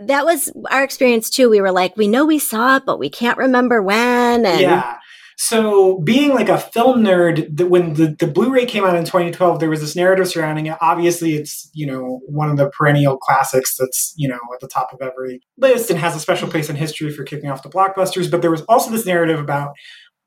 That 0.00 0.24
was 0.24 0.50
our 0.70 0.82
experience 0.82 1.28
too. 1.28 1.50
We 1.50 1.60
were 1.60 1.72
like, 1.72 1.94
we 1.96 2.08
know 2.08 2.24
we 2.24 2.38
saw 2.38 2.76
it, 2.76 2.84
but 2.86 2.98
we 2.98 3.10
can't 3.10 3.36
remember 3.36 3.82
when. 3.82 4.46
And 4.46 4.60
Yeah. 4.60 4.96
So 5.42 6.00
being 6.00 6.34
like 6.34 6.50
a 6.50 6.58
film 6.58 7.02
nerd, 7.02 7.56
the, 7.56 7.66
when 7.66 7.94
the, 7.94 8.14
the 8.18 8.26
Blu-ray 8.26 8.66
came 8.66 8.84
out 8.84 8.94
in 8.94 9.06
2012, 9.06 9.58
there 9.58 9.70
was 9.70 9.80
this 9.80 9.96
narrative 9.96 10.28
surrounding 10.28 10.66
it. 10.66 10.76
Obviously, 10.82 11.34
it's 11.34 11.70
you 11.72 11.86
know 11.86 12.20
one 12.26 12.50
of 12.50 12.58
the 12.58 12.68
perennial 12.68 13.16
classics 13.16 13.74
that's 13.78 14.12
you 14.18 14.28
know 14.28 14.38
at 14.52 14.60
the 14.60 14.68
top 14.68 14.92
of 14.92 15.00
every 15.00 15.40
list 15.56 15.88
and 15.88 15.98
has 15.98 16.14
a 16.14 16.20
special 16.20 16.46
place 16.46 16.68
in 16.68 16.76
history 16.76 17.10
for 17.10 17.24
kicking 17.24 17.48
off 17.48 17.62
the 17.62 17.70
blockbusters. 17.70 18.30
But 18.30 18.42
there 18.42 18.50
was 18.50 18.60
also 18.68 18.90
this 18.90 19.06
narrative 19.06 19.40
about 19.40 19.70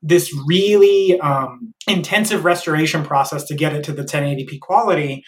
this 0.02 0.36
really 0.48 1.20
um, 1.20 1.72
intensive 1.86 2.44
restoration 2.44 3.04
process 3.04 3.44
to 3.44 3.54
get 3.54 3.72
it 3.72 3.84
to 3.84 3.92
the 3.92 4.02
1080p 4.02 4.58
quality 4.58 5.22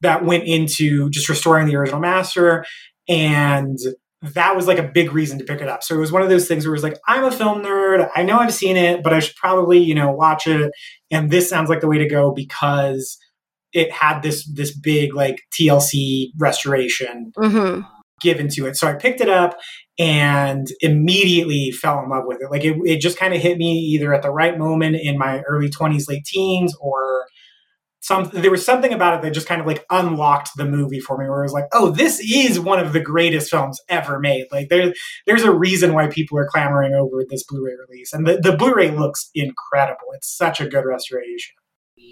that 0.00 0.24
went 0.24 0.48
into 0.48 1.10
just 1.10 1.28
restoring 1.28 1.68
the 1.68 1.76
original 1.76 2.00
master 2.00 2.64
and 3.08 3.78
that 4.22 4.56
was 4.56 4.66
like 4.66 4.78
a 4.78 4.82
big 4.82 5.12
reason 5.12 5.38
to 5.38 5.44
pick 5.44 5.60
it 5.60 5.68
up. 5.68 5.82
So 5.82 5.94
it 5.94 5.98
was 5.98 6.10
one 6.10 6.22
of 6.22 6.28
those 6.28 6.48
things 6.48 6.66
where 6.66 6.74
it 6.74 6.76
was 6.78 6.82
like, 6.82 6.98
I'm 7.06 7.24
a 7.24 7.30
film 7.30 7.62
nerd. 7.62 8.08
I 8.16 8.24
know 8.24 8.38
I've 8.38 8.52
seen 8.52 8.76
it, 8.76 9.02
but 9.02 9.12
I 9.12 9.20
should 9.20 9.36
probably, 9.36 9.78
you 9.78 9.94
know, 9.94 10.10
watch 10.10 10.46
it. 10.46 10.72
And 11.10 11.30
this 11.30 11.48
sounds 11.48 11.68
like 11.68 11.80
the 11.80 11.86
way 11.88 11.98
to 11.98 12.08
go 12.08 12.32
because 12.32 13.16
it 13.72 13.92
had 13.92 14.22
this 14.22 14.50
this 14.54 14.76
big 14.76 15.14
like 15.14 15.36
TLC 15.58 16.28
restoration 16.38 17.32
Mhm. 17.38 17.86
given 18.20 18.48
to 18.48 18.66
it. 18.66 18.76
So 18.76 18.88
I 18.88 18.94
picked 18.94 19.20
it 19.20 19.28
up 19.28 19.56
and 19.98 20.66
immediately 20.80 21.70
fell 21.70 22.00
in 22.02 22.08
love 22.08 22.24
with 22.26 22.38
it. 22.40 22.50
Like 22.50 22.64
it, 22.64 22.76
it 22.84 23.00
just 23.00 23.18
kind 23.18 23.34
of 23.34 23.40
hit 23.40 23.58
me 23.58 23.72
either 23.94 24.12
at 24.14 24.22
the 24.22 24.30
right 24.30 24.58
moment 24.58 24.96
in 25.00 25.18
my 25.18 25.42
early 25.42 25.68
20s, 25.68 26.08
late 26.08 26.24
teens, 26.24 26.74
or 26.80 27.26
some 28.00 28.30
there 28.32 28.50
was 28.50 28.64
something 28.64 28.92
about 28.92 29.14
it 29.14 29.22
that 29.22 29.34
just 29.34 29.48
kind 29.48 29.60
of 29.60 29.66
like 29.66 29.84
unlocked 29.90 30.50
the 30.56 30.64
movie 30.64 31.00
for 31.00 31.18
me 31.18 31.28
where 31.28 31.40
it 31.40 31.46
was 31.46 31.52
like, 31.52 31.66
oh, 31.72 31.90
this 31.90 32.20
is 32.20 32.60
one 32.60 32.78
of 32.78 32.92
the 32.92 33.00
greatest 33.00 33.50
films 33.50 33.80
ever 33.88 34.18
made. 34.18 34.46
Like 34.52 34.68
there 34.68 34.92
there's 35.26 35.42
a 35.42 35.52
reason 35.52 35.94
why 35.94 36.06
people 36.08 36.38
are 36.38 36.48
clamoring 36.48 36.94
over 36.94 37.24
this 37.28 37.44
Blu-ray 37.44 37.74
release. 37.88 38.12
And 38.12 38.26
the, 38.26 38.38
the 38.38 38.56
Blu-ray 38.56 38.90
looks 38.90 39.30
incredible. 39.34 40.06
It's 40.14 40.28
such 40.28 40.60
a 40.60 40.68
good 40.68 40.84
restoration. 40.84 41.54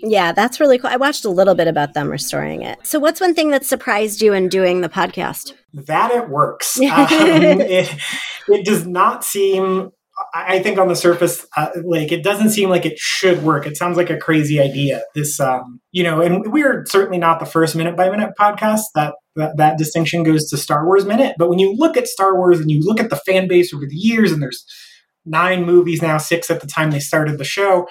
Yeah, 0.02 0.32
that's 0.32 0.60
really 0.60 0.78
cool. 0.78 0.90
I 0.90 0.96
watched 0.96 1.24
a 1.24 1.30
little 1.30 1.54
bit 1.54 1.68
about 1.68 1.94
them 1.94 2.10
restoring 2.10 2.62
it. 2.62 2.78
So, 2.82 2.98
what's 2.98 3.20
one 3.20 3.34
thing 3.34 3.50
that 3.50 3.64
surprised 3.64 4.20
you 4.20 4.34
in 4.34 4.48
doing 4.48 4.82
the 4.82 4.88
podcast? 4.90 5.54
that 5.76 6.10
it 6.10 6.28
works. 6.28 6.78
Um, 6.86 7.60
it, 7.60 7.94
it 8.48 8.64
does 8.64 8.86
not 8.86 9.24
seem. 9.24 9.90
I 10.32 10.60
think 10.60 10.78
on 10.78 10.88
the 10.88 10.96
surface, 10.96 11.46
uh, 11.56 11.68
like 11.84 12.10
it 12.10 12.22
doesn't 12.22 12.50
seem 12.50 12.70
like 12.70 12.86
it 12.86 12.98
should 12.98 13.42
work. 13.42 13.66
It 13.66 13.76
sounds 13.76 13.98
like 13.98 14.08
a 14.08 14.16
crazy 14.16 14.60
idea. 14.60 15.02
This, 15.14 15.38
um, 15.40 15.80
you 15.92 16.02
know, 16.02 16.22
and 16.22 16.52
we're 16.52 16.84
certainly 16.86 17.18
not 17.18 17.38
the 17.38 17.46
first 17.46 17.76
minute 17.76 17.96
by 17.96 18.08
minute 18.08 18.32
podcast. 18.38 18.82
That, 18.94 19.14
that 19.36 19.58
that 19.58 19.76
distinction 19.76 20.22
goes 20.22 20.48
to 20.48 20.56
Star 20.56 20.86
Wars 20.86 21.04
Minute. 21.04 21.36
But 21.38 21.50
when 21.50 21.58
you 21.58 21.74
look 21.74 21.98
at 21.98 22.08
Star 22.08 22.34
Wars 22.34 22.60
and 22.60 22.70
you 22.70 22.80
look 22.80 22.98
at 22.98 23.10
the 23.10 23.16
fan 23.16 23.46
base 23.46 23.74
over 23.74 23.84
the 23.86 23.94
years, 23.94 24.32
and 24.32 24.42
there's 24.42 24.64
nine 25.26 25.66
movies 25.66 26.00
now, 26.00 26.16
six 26.16 26.50
at 26.50 26.60
the 26.60 26.66
time 26.66 26.90
they 26.90 27.00
started 27.00 27.36
the 27.36 27.44
show. 27.44 27.86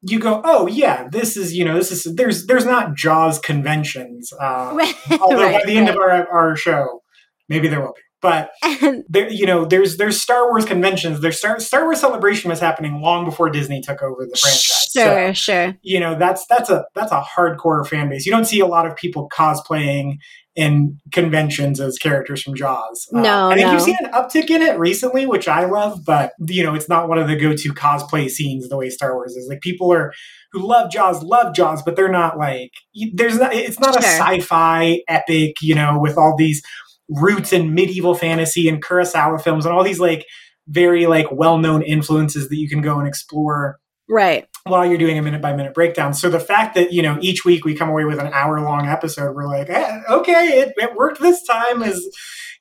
You 0.00 0.20
go, 0.20 0.40
oh 0.44 0.68
yeah, 0.68 1.08
this 1.10 1.36
is 1.36 1.54
you 1.54 1.66
know 1.66 1.74
this 1.74 1.92
is 1.92 2.14
there's 2.14 2.46
there's 2.46 2.64
not 2.64 2.94
Jaws 2.94 3.38
conventions. 3.38 4.32
Uh, 4.40 4.92
although 5.20 5.52
by 5.52 5.62
the 5.66 5.76
end 5.76 5.88
right. 5.88 5.96
of 5.96 5.96
our, 5.96 6.28
our 6.28 6.56
show, 6.56 7.02
maybe 7.48 7.68
there 7.68 7.80
will 7.80 7.92
be. 7.94 8.00
But 8.20 8.50
there, 9.08 9.30
you 9.30 9.46
know, 9.46 9.64
there's 9.64 9.96
there's 9.96 10.20
Star 10.20 10.48
Wars 10.48 10.64
conventions. 10.64 11.20
There's 11.20 11.38
Star 11.38 11.60
Star 11.60 11.84
Wars 11.84 12.00
Celebration 12.00 12.50
was 12.50 12.60
happening 12.60 13.00
long 13.00 13.24
before 13.24 13.48
Disney 13.50 13.80
took 13.80 14.02
over 14.02 14.26
the 14.26 14.36
franchise. 14.36 14.90
sure, 14.92 15.34
So, 15.34 15.52
sure. 15.52 15.76
you 15.82 16.00
know, 16.00 16.18
that's 16.18 16.44
that's 16.48 16.68
a 16.70 16.84
that's 16.94 17.12
a 17.12 17.22
hardcore 17.22 17.86
fan 17.86 18.08
base. 18.08 18.26
You 18.26 18.32
don't 18.32 18.44
see 18.44 18.60
a 18.60 18.66
lot 18.66 18.86
of 18.86 18.96
people 18.96 19.28
cosplaying 19.28 20.18
in 20.56 20.98
conventions 21.12 21.78
as 21.78 21.96
characters 21.98 22.42
from 22.42 22.56
Jaws. 22.56 23.06
Uh, 23.14 23.20
No, 23.20 23.48
I 23.50 23.54
think 23.54 23.66
no. 23.68 23.72
you've 23.74 23.82
seen 23.82 23.96
an 24.00 24.10
uptick 24.10 24.50
in 24.50 24.60
it 24.62 24.76
recently, 24.76 25.24
which 25.24 25.46
I 25.46 25.66
love. 25.66 26.04
But 26.04 26.32
you 26.48 26.64
know, 26.64 26.74
it's 26.74 26.88
not 26.88 27.08
one 27.08 27.18
of 27.18 27.28
the 27.28 27.36
go-to 27.36 27.72
cosplay 27.72 28.28
scenes 28.28 28.68
the 28.68 28.76
way 28.76 28.90
Star 28.90 29.14
Wars 29.14 29.36
is. 29.36 29.46
Like 29.48 29.60
people 29.60 29.92
are 29.92 30.12
who 30.50 30.66
love 30.66 30.90
Jaws 30.90 31.22
love 31.22 31.54
Jaws, 31.54 31.82
but 31.84 31.94
they're 31.94 32.10
not 32.10 32.36
like 32.36 32.72
there's 33.14 33.38
not. 33.38 33.54
It's 33.54 33.78
not 33.78 33.94
a 33.94 34.02
sci-fi 34.02 35.02
epic, 35.06 35.62
you 35.62 35.76
know, 35.76 36.00
with 36.00 36.18
all 36.18 36.34
these 36.36 36.60
roots 37.08 37.52
in 37.52 37.74
medieval 37.74 38.14
fantasy 38.14 38.68
and 38.68 38.82
Kurosawa 38.84 39.40
films 39.42 39.64
and 39.64 39.74
all 39.74 39.84
these 39.84 40.00
like 40.00 40.26
very 40.66 41.06
like 41.06 41.26
well-known 41.32 41.82
influences 41.82 42.48
that 42.48 42.56
you 42.56 42.68
can 42.68 42.80
go 42.82 42.98
and 42.98 43.08
explore 43.08 43.78
Right. 44.10 44.46
while 44.64 44.86
you're 44.86 44.98
doing 44.98 45.18
a 45.18 45.22
minute 45.22 45.42
by 45.42 45.54
minute 45.54 45.74
breakdown. 45.74 46.14
So 46.14 46.28
the 46.30 46.40
fact 46.40 46.74
that, 46.74 46.92
you 46.92 47.02
know, 47.02 47.18
each 47.20 47.44
week 47.44 47.64
we 47.64 47.74
come 47.74 47.88
away 47.90 48.04
with 48.04 48.18
an 48.18 48.30
hour 48.32 48.60
long 48.60 48.86
episode, 48.86 49.34
we're 49.34 49.46
like, 49.46 49.68
eh, 49.70 50.00
okay, 50.08 50.60
it, 50.60 50.72
it 50.76 50.94
worked 50.94 51.20
this 51.20 51.42
time 51.44 51.82
is, 51.82 52.06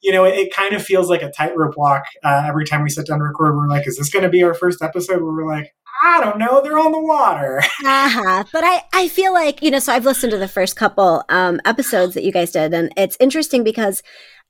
you 0.01 0.11
know, 0.11 0.25
it, 0.25 0.35
it 0.35 0.53
kind 0.53 0.73
of 0.73 0.83
feels 0.83 1.09
like 1.09 1.21
a 1.21 1.31
tightrope 1.31 1.75
walk 1.77 2.03
uh, 2.23 2.43
every 2.47 2.65
time 2.65 2.83
we 2.83 2.89
sit 2.89 3.07
down 3.07 3.19
to 3.19 3.23
record. 3.25 3.55
We're 3.55 3.67
like, 3.69 3.87
is 3.87 3.97
this 3.97 4.09
going 4.09 4.23
to 4.23 4.29
be 4.29 4.43
our 4.43 4.53
first 4.53 4.81
episode? 4.81 5.21
Where 5.21 5.31
we're 5.33 5.47
like, 5.47 5.73
I 6.03 6.21
don't 6.21 6.37
know. 6.37 6.61
They're 6.61 6.77
on 6.77 6.91
the 6.91 7.01
water. 7.01 7.61
Uh-huh. 7.85 8.43
But 8.51 8.63
I, 8.65 8.81
I 8.93 9.07
feel 9.07 9.33
like, 9.33 9.61
you 9.63 9.71
know, 9.71 9.79
so 9.79 9.93
I've 9.93 10.05
listened 10.05 10.31
to 10.31 10.37
the 10.37 10.47
first 10.47 10.75
couple 10.75 11.23
um, 11.29 11.61
episodes 11.65 12.13
that 12.15 12.23
you 12.23 12.31
guys 12.31 12.51
did, 12.51 12.73
and 12.73 12.91
it's 12.97 13.15
interesting 13.19 13.63
because 13.63 14.03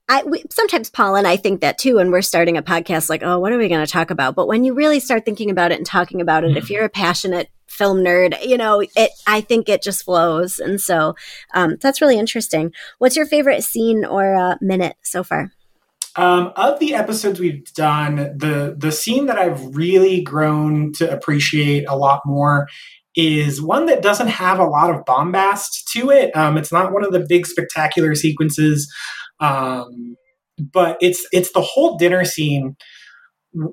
I 0.09 0.23
we, 0.23 0.43
sometimes 0.49 0.89
Paul 0.89 1.15
and 1.15 1.27
I 1.27 1.35
think 1.35 1.61
that 1.61 1.77
too 1.77 1.95
when 1.95 2.11
we're 2.11 2.21
starting 2.21 2.57
a 2.57 2.63
podcast, 2.63 3.09
like, 3.09 3.23
oh, 3.23 3.39
what 3.39 3.51
are 3.51 3.57
we 3.57 3.67
going 3.67 3.85
to 3.85 3.91
talk 3.91 4.09
about? 4.09 4.35
But 4.35 4.47
when 4.47 4.63
you 4.63 4.73
really 4.73 4.99
start 4.99 5.25
thinking 5.25 5.49
about 5.51 5.71
it 5.71 5.77
and 5.77 5.85
talking 5.85 6.21
about 6.21 6.43
it, 6.43 6.55
if 6.55 6.69
you're 6.69 6.85
a 6.85 6.89
passionate 6.89 7.49
film 7.67 7.99
nerd, 7.99 8.37
you 8.45 8.57
know, 8.57 8.81
it 8.81 9.11
I 9.27 9.41
think 9.41 9.67
it 9.67 9.83
just 9.83 10.03
flows, 10.03 10.59
and 10.59 10.79
so 10.79 11.15
um, 11.53 11.77
that's 11.81 12.01
really 12.01 12.17
interesting. 12.17 12.71
What's 12.99 13.17
your 13.17 13.25
favorite 13.25 13.63
scene 13.63 14.05
or 14.05 14.35
uh, 14.35 14.55
minute 14.61 14.95
so 15.01 15.23
far? 15.23 15.51
Um, 16.15 16.51
of 16.55 16.79
the 16.79 16.95
episodes 16.95 17.39
we've 17.39 17.65
done, 17.73 18.15
the 18.15 18.75
the 18.77 18.91
scene 18.91 19.25
that 19.25 19.37
I've 19.37 19.75
really 19.75 20.21
grown 20.21 20.93
to 20.93 21.11
appreciate 21.11 21.85
a 21.87 21.95
lot 21.95 22.21
more 22.25 22.67
is 23.15 23.61
one 23.61 23.87
that 23.87 24.03
doesn't 24.03 24.27
have 24.27 24.59
a 24.59 24.65
lot 24.65 24.93
of 24.93 25.03
bombast 25.03 25.89
to 25.89 26.11
it. 26.11 26.35
Um, 26.35 26.55
it's 26.55 26.71
not 26.71 26.93
one 26.93 27.03
of 27.03 27.11
the 27.11 27.25
big 27.27 27.47
spectacular 27.47 28.13
sequences, 28.15 28.91
um, 29.39 30.15
but 30.59 30.97
it's 31.01 31.25
it's 31.31 31.51
the 31.51 31.61
whole 31.61 31.97
dinner 31.97 32.25
scene 32.25 32.75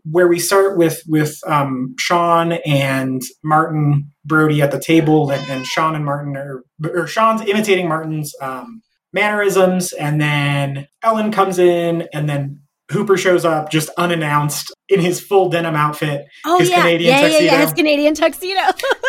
where 0.04 0.28
we 0.28 0.38
start 0.38 0.78
with 0.78 1.02
with 1.06 1.38
um, 1.46 1.94
Sean 1.98 2.52
and 2.52 3.22
Martin 3.42 4.10
Brody 4.24 4.62
at 4.62 4.70
the 4.70 4.80
table, 4.80 5.30
and, 5.30 5.48
and 5.50 5.66
Sean 5.66 5.94
and 5.94 6.04
Martin 6.04 6.36
are 6.36 6.62
or 6.84 7.06
Sean's 7.06 7.42
imitating 7.42 7.88
Martin's 7.88 8.34
um, 8.40 8.82
mannerisms, 9.12 9.92
and 9.92 10.20
then 10.20 10.88
Ellen 11.02 11.32
comes 11.32 11.58
in, 11.58 12.08
and 12.12 12.28
then 12.28 12.60
Hooper 12.90 13.16
shows 13.16 13.44
up 13.44 13.70
just 13.70 13.88
unannounced 13.96 14.72
in 14.88 15.00
his 15.00 15.20
full 15.20 15.48
denim 15.48 15.74
outfit. 15.74 16.26
Oh 16.44 16.58
His 16.58 16.70
yeah, 16.70 16.76
Canadian 16.76 17.10
yeah, 17.10 17.20
yeah, 17.20 17.26
yeah, 17.26 17.38
tuxedo. 17.38 17.56
his 17.56 17.72
Canadian 17.72 18.14
tuxedo 18.14 18.60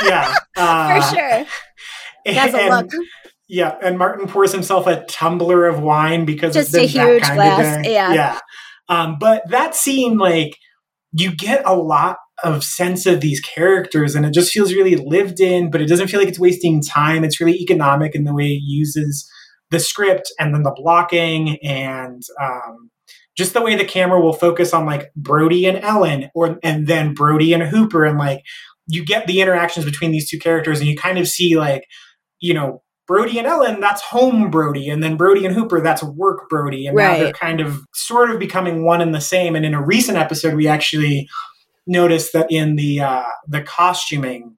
Yeah, 0.03 0.35
uh, 0.57 1.01
for 1.01 1.15
sure. 1.15 1.45
Has 2.33 2.53
a 2.53 2.69
look. 2.69 2.89
Yeah, 3.47 3.75
and 3.81 3.97
Martin 3.97 4.27
pours 4.27 4.51
himself 4.51 4.87
a 4.87 5.05
tumbler 5.05 5.67
of 5.67 5.79
wine 5.79 6.25
because 6.25 6.55
Just 6.55 6.73
a 6.73 6.81
huge 6.81 7.21
that 7.21 7.21
kind 7.21 7.35
glass, 7.35 7.85
yeah. 7.87 8.13
yeah. 8.13 8.39
Um, 8.89 9.17
but 9.19 9.43
that 9.49 9.75
scene, 9.75 10.17
like, 10.17 10.57
you 11.11 11.35
get 11.35 11.61
a 11.65 11.75
lot 11.75 12.17
of 12.43 12.63
sense 12.63 13.05
of 13.05 13.21
these 13.21 13.39
characters, 13.39 14.15
and 14.15 14.25
it 14.25 14.33
just 14.33 14.51
feels 14.51 14.73
really 14.73 14.95
lived 14.95 15.39
in. 15.39 15.69
But 15.69 15.81
it 15.81 15.87
doesn't 15.87 16.07
feel 16.07 16.19
like 16.19 16.29
it's 16.29 16.39
wasting 16.39 16.81
time. 16.81 17.23
It's 17.23 17.39
really 17.39 17.57
economic 17.57 18.15
in 18.15 18.23
the 18.23 18.33
way 18.33 18.47
it 18.47 18.61
uses 18.63 19.29
the 19.71 19.79
script 19.79 20.31
and 20.39 20.53
then 20.53 20.63
the 20.63 20.75
blocking 20.75 21.57
and 21.63 22.21
um, 22.41 22.91
just 23.35 23.53
the 23.53 23.61
way 23.61 23.75
the 23.75 23.85
camera 23.85 24.21
will 24.21 24.33
focus 24.33 24.73
on 24.73 24.85
like 24.85 25.11
Brody 25.15 25.65
and 25.65 25.77
Ellen, 25.77 26.29
or 26.33 26.57
and 26.63 26.87
then 26.87 27.13
Brody 27.13 27.53
and 27.53 27.63
Hooper, 27.63 28.05
and 28.05 28.17
like 28.17 28.41
you 28.87 29.05
get 29.05 29.27
the 29.27 29.41
interactions 29.41 29.85
between 29.85 30.11
these 30.11 30.29
two 30.29 30.39
characters, 30.39 30.79
and 30.79 30.87
you 30.87 30.95
kind 30.95 31.17
of 31.17 31.27
see 31.27 31.57
like 31.57 31.85
you 32.39 32.53
know 32.53 32.81
Brody 33.07 33.37
and 33.37 33.47
Ellen, 33.47 33.79
that's 33.79 34.01
home 34.01 34.49
Brody, 34.49 34.89
and 34.89 35.03
then 35.03 35.15
Brody 35.15 35.45
and 35.45 35.53
Hooper, 35.53 35.79
that's 35.81 36.03
work 36.03 36.49
Brody, 36.49 36.87
and 36.87 36.95
now 36.95 37.17
they're 37.23 37.33
kind 37.33 37.61
of 37.61 37.81
sort 37.93 38.31
of 38.31 38.39
becoming 38.39 38.83
one 38.83 39.01
and 39.01 39.13
the 39.13 39.21
same. 39.21 39.55
And 39.55 39.65
in 39.65 39.73
a 39.73 39.85
recent 39.85 40.17
episode, 40.17 40.55
we 40.55 40.67
actually 40.67 41.27
noticed 41.85 42.33
that 42.33 42.47
in 42.49 42.75
the 42.75 43.01
uh, 43.01 43.23
the 43.47 43.61
costuming, 43.61 44.57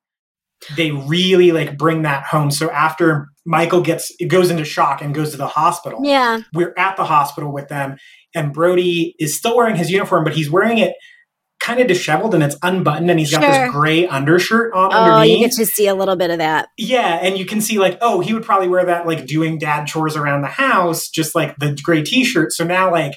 they 0.77 0.91
really 0.91 1.51
like 1.51 1.77
bring 1.77 2.03
that 2.03 2.23
home. 2.23 2.51
So 2.51 2.69
after 2.71 3.27
Michael 3.45 3.81
gets 3.81 4.13
it 4.19 4.27
goes 4.27 4.49
into 4.49 4.63
shock 4.63 5.01
and 5.01 5.13
goes 5.13 5.31
to 5.31 5.37
the 5.37 5.47
hospital, 5.47 5.99
Yeah, 6.03 6.39
we're 6.53 6.73
at 6.77 6.95
the 6.95 7.05
hospital 7.05 7.51
with 7.51 7.67
them, 7.67 7.97
and 8.33 8.53
Brody 8.53 9.15
is 9.19 9.37
still 9.37 9.57
wearing 9.57 9.75
his 9.75 9.91
uniform, 9.91 10.23
but 10.23 10.33
he's 10.33 10.49
wearing 10.49 10.77
it 10.77 10.93
kind 11.67 11.81
of 11.81 11.87
disheveled 11.87 12.33
and 12.33 12.41
it's 12.41 12.55
unbuttoned, 12.63 13.09
and 13.11 13.19
he's 13.19 13.31
got 13.31 13.41
this 13.45 13.71
gray 13.71 14.07
undershirt 14.07 14.73
on 14.73 14.93
Oh, 14.93 14.97
underneath. 14.97 15.37
you 15.41 15.47
get 15.47 15.51
to 15.57 15.65
see 15.65 15.87
a 15.87 15.93
little 15.95 16.15
bit 16.15 16.29
of 16.29 16.37
that. 16.37 16.69
Yeah, 16.77 17.19
and 17.21 17.37
you 17.37 17.45
can 17.45 17.59
see 17.59 17.77
like, 17.77 17.97
oh, 18.01 18.21
he 18.21 18.33
would 18.33 18.43
probably 18.43 18.69
wear 18.69 18.85
that 18.85 19.05
like 19.05 19.25
doing 19.25 19.57
dad 19.57 19.85
chores 19.85 20.15
around 20.15 20.41
the 20.43 20.47
house, 20.47 21.09
just 21.09 21.35
like 21.35 21.57
the 21.57 21.77
gray 21.83 22.03
T-shirt. 22.03 22.53
So 22.53 22.63
now, 22.63 22.89
like, 22.89 23.13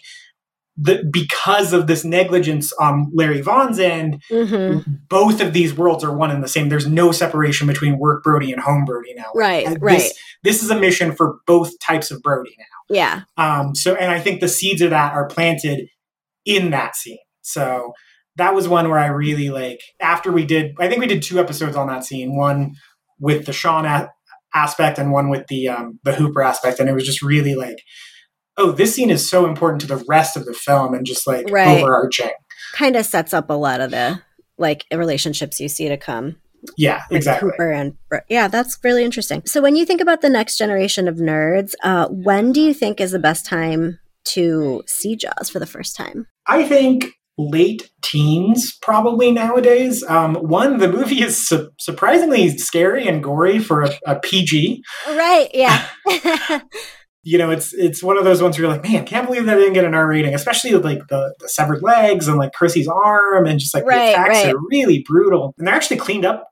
the 0.77 1.09
because 1.13 1.73
of 1.73 1.87
this 1.87 2.05
negligence 2.05 2.73
on 2.73 3.11
Larry 3.15 3.41
Vaughn's 3.41 3.79
end, 3.79 4.23
hmm 4.31 4.79
both 5.09 5.41
of 5.41 5.53
these 5.53 5.75
worlds 5.75 6.05
are 6.05 6.17
one 6.17 6.31
and 6.31 6.43
the 6.43 6.49
same. 6.49 6.69
There's 6.69 6.87
no 6.87 7.11
separation 7.13 7.67
between 7.67 7.99
work 7.99 8.23
Brody 8.23 8.53
and 8.53 8.63
home 8.63 8.85
Brody 8.85 9.13
now. 9.15 9.27
Right, 9.35 9.67
And 9.67 9.77
right. 9.83 9.99
This, 9.99 10.15
this 10.45 10.63
is 10.63 10.71
a 10.71 10.79
mission 10.79 11.13
for 11.17 11.39
both 11.47 11.73
types 11.81 12.13
of 12.13 12.23
Brody 12.23 12.55
now. 12.59 12.65
Yeah, 12.89 13.23
Um, 13.37 13.75
so, 13.75 13.95
and 13.97 14.11
I 14.11 14.21
think 14.21 14.41
the 14.41 14.49
seeds 14.49 14.81
of 14.83 14.91
that 14.91 15.13
are 15.13 15.27
planted 15.27 15.89
in 16.45 16.71
that 16.71 16.95
scene. 16.97 17.19
So 17.43 17.93
that 18.37 18.55
was 18.55 18.69
one 18.69 18.89
where 18.89 18.99
I 18.99 19.07
really 19.07 19.51
like. 19.51 19.81
After 20.01 20.31
we 20.33 20.45
did, 20.45 20.75
I 20.79 20.89
think 20.89 21.01
we 21.01 21.07
did 21.07 21.23
two 21.23 21.39
episodes 21.41 21.77
on 21.77 21.89
that 21.89 22.05
scene. 22.05 22.37
One 22.37 22.75
with 23.19 23.47
the 23.47 23.53
Sean 23.53 23.85
a- 23.85 24.11
aspect, 24.55 24.99
and 24.99 25.13
one 25.13 25.29
with 25.31 25.47
the 25.49 25.69
um, 25.69 25.99
the 26.05 26.13
Hooper 26.15 26.43
aspect, 26.43 26.81
and 26.81 26.89
it 26.89 26.95
was 26.95 27.05
just 27.05 27.23
really 27.23 27.55
like, 27.55 27.77
oh, 28.57 28.73
this 28.73 28.95
scene 28.95 29.11
is 29.11 29.29
so 29.29 29.47
important 29.47 29.81
to 29.83 29.87
the 29.87 30.03
rest 30.09 30.37
of 30.37 30.45
the 30.47 30.55
film, 30.55 30.95
and 30.95 31.05
just 31.07 31.27
like 31.27 31.51
Right. 31.51 31.83
overarching. 31.83 32.31
kind 32.73 32.97
of 32.97 33.05
sets 33.07 33.35
up 33.35 33.51
a 33.51 33.55
lot 33.55 33.81
of 33.81 33.91
the 33.91 34.21
like 34.59 34.85
relationships 34.93 35.59
you 35.61 35.69
see 35.69 35.89
to 35.89 35.97
come. 35.97 36.37
Yeah, 36.77 37.03
exactly. 37.11 37.51
Cooper 37.53 37.73
and 37.73 37.95
yeah, 38.29 38.47
that's 38.47 38.79
really 38.85 39.03
interesting. 39.03 39.43
So 39.47 39.63
when 39.63 39.77
you 39.77 39.87
think 39.87 40.03
about 40.03 40.21
the 40.21 40.29
next 40.29 40.59
generation 40.59 41.09
of 41.09 41.17
nerds, 41.17 41.73
uh, 41.83 42.09
when 42.09 42.53
do 42.53 42.61
you 42.61 42.75
think 42.75 43.01
is 43.01 43.13
the 43.13 43.19
best 43.19 43.47
time 43.47 43.99
to 44.35 44.83
see 44.87 45.17
Jaws 45.17 45.49
for 45.51 45.59
the 45.59 45.65
first 45.67 45.97
time? 45.97 46.27
I 46.47 46.65
think 46.65 47.13
late 47.49 47.91
teens 48.03 48.77
probably 48.83 49.31
nowadays. 49.33 50.03
Um, 50.09 50.35
one, 50.35 50.79
the 50.79 50.89
movie 50.89 51.23
is 51.23 51.49
su- 51.49 51.71
surprisingly 51.79 52.57
scary 52.59 53.07
and 53.09 53.23
gory 53.23 53.59
for 53.59 53.83
a, 53.83 53.91
a 54.07 54.19
PG. 54.19 54.83
Right. 55.09 55.49
Yeah. 55.55 55.87
you 57.23 57.39
know, 57.39 57.51
it's 57.51 57.73
it's 57.75 58.03
one 58.03 58.17
of 58.19 58.25
those 58.25 58.43
ones 58.43 58.57
where 58.57 58.67
you're 58.67 58.73
like, 58.73 58.83
man, 58.89 59.05
can't 59.07 59.27
believe 59.27 59.45
that 59.47 59.57
I 59.57 59.61
didn't 59.61 59.75
get 59.75 59.85
an 59.85 59.95
R 59.95 60.07
rating, 60.07 60.35
especially 60.35 60.75
with 60.75 60.85
like 60.85 61.01
the, 61.09 61.35
the 61.41 61.49
severed 61.49 61.83
legs 61.83 62.29
and 62.29 62.39
like 62.39 62.53
Chrissy's 62.53 62.89
arm 62.89 63.47
and 63.47 63.59
just 63.61 63.75
like 63.75 63.85
Right, 63.85 64.07
the 64.07 64.13
attacks 64.13 64.45
right. 64.45 64.55
are 64.55 64.59
really 64.71 65.05
brutal. 65.07 65.55
And 65.59 65.67
they're 65.67 65.75
actually 65.75 65.99
cleaned 65.99 66.25
up 66.25 66.49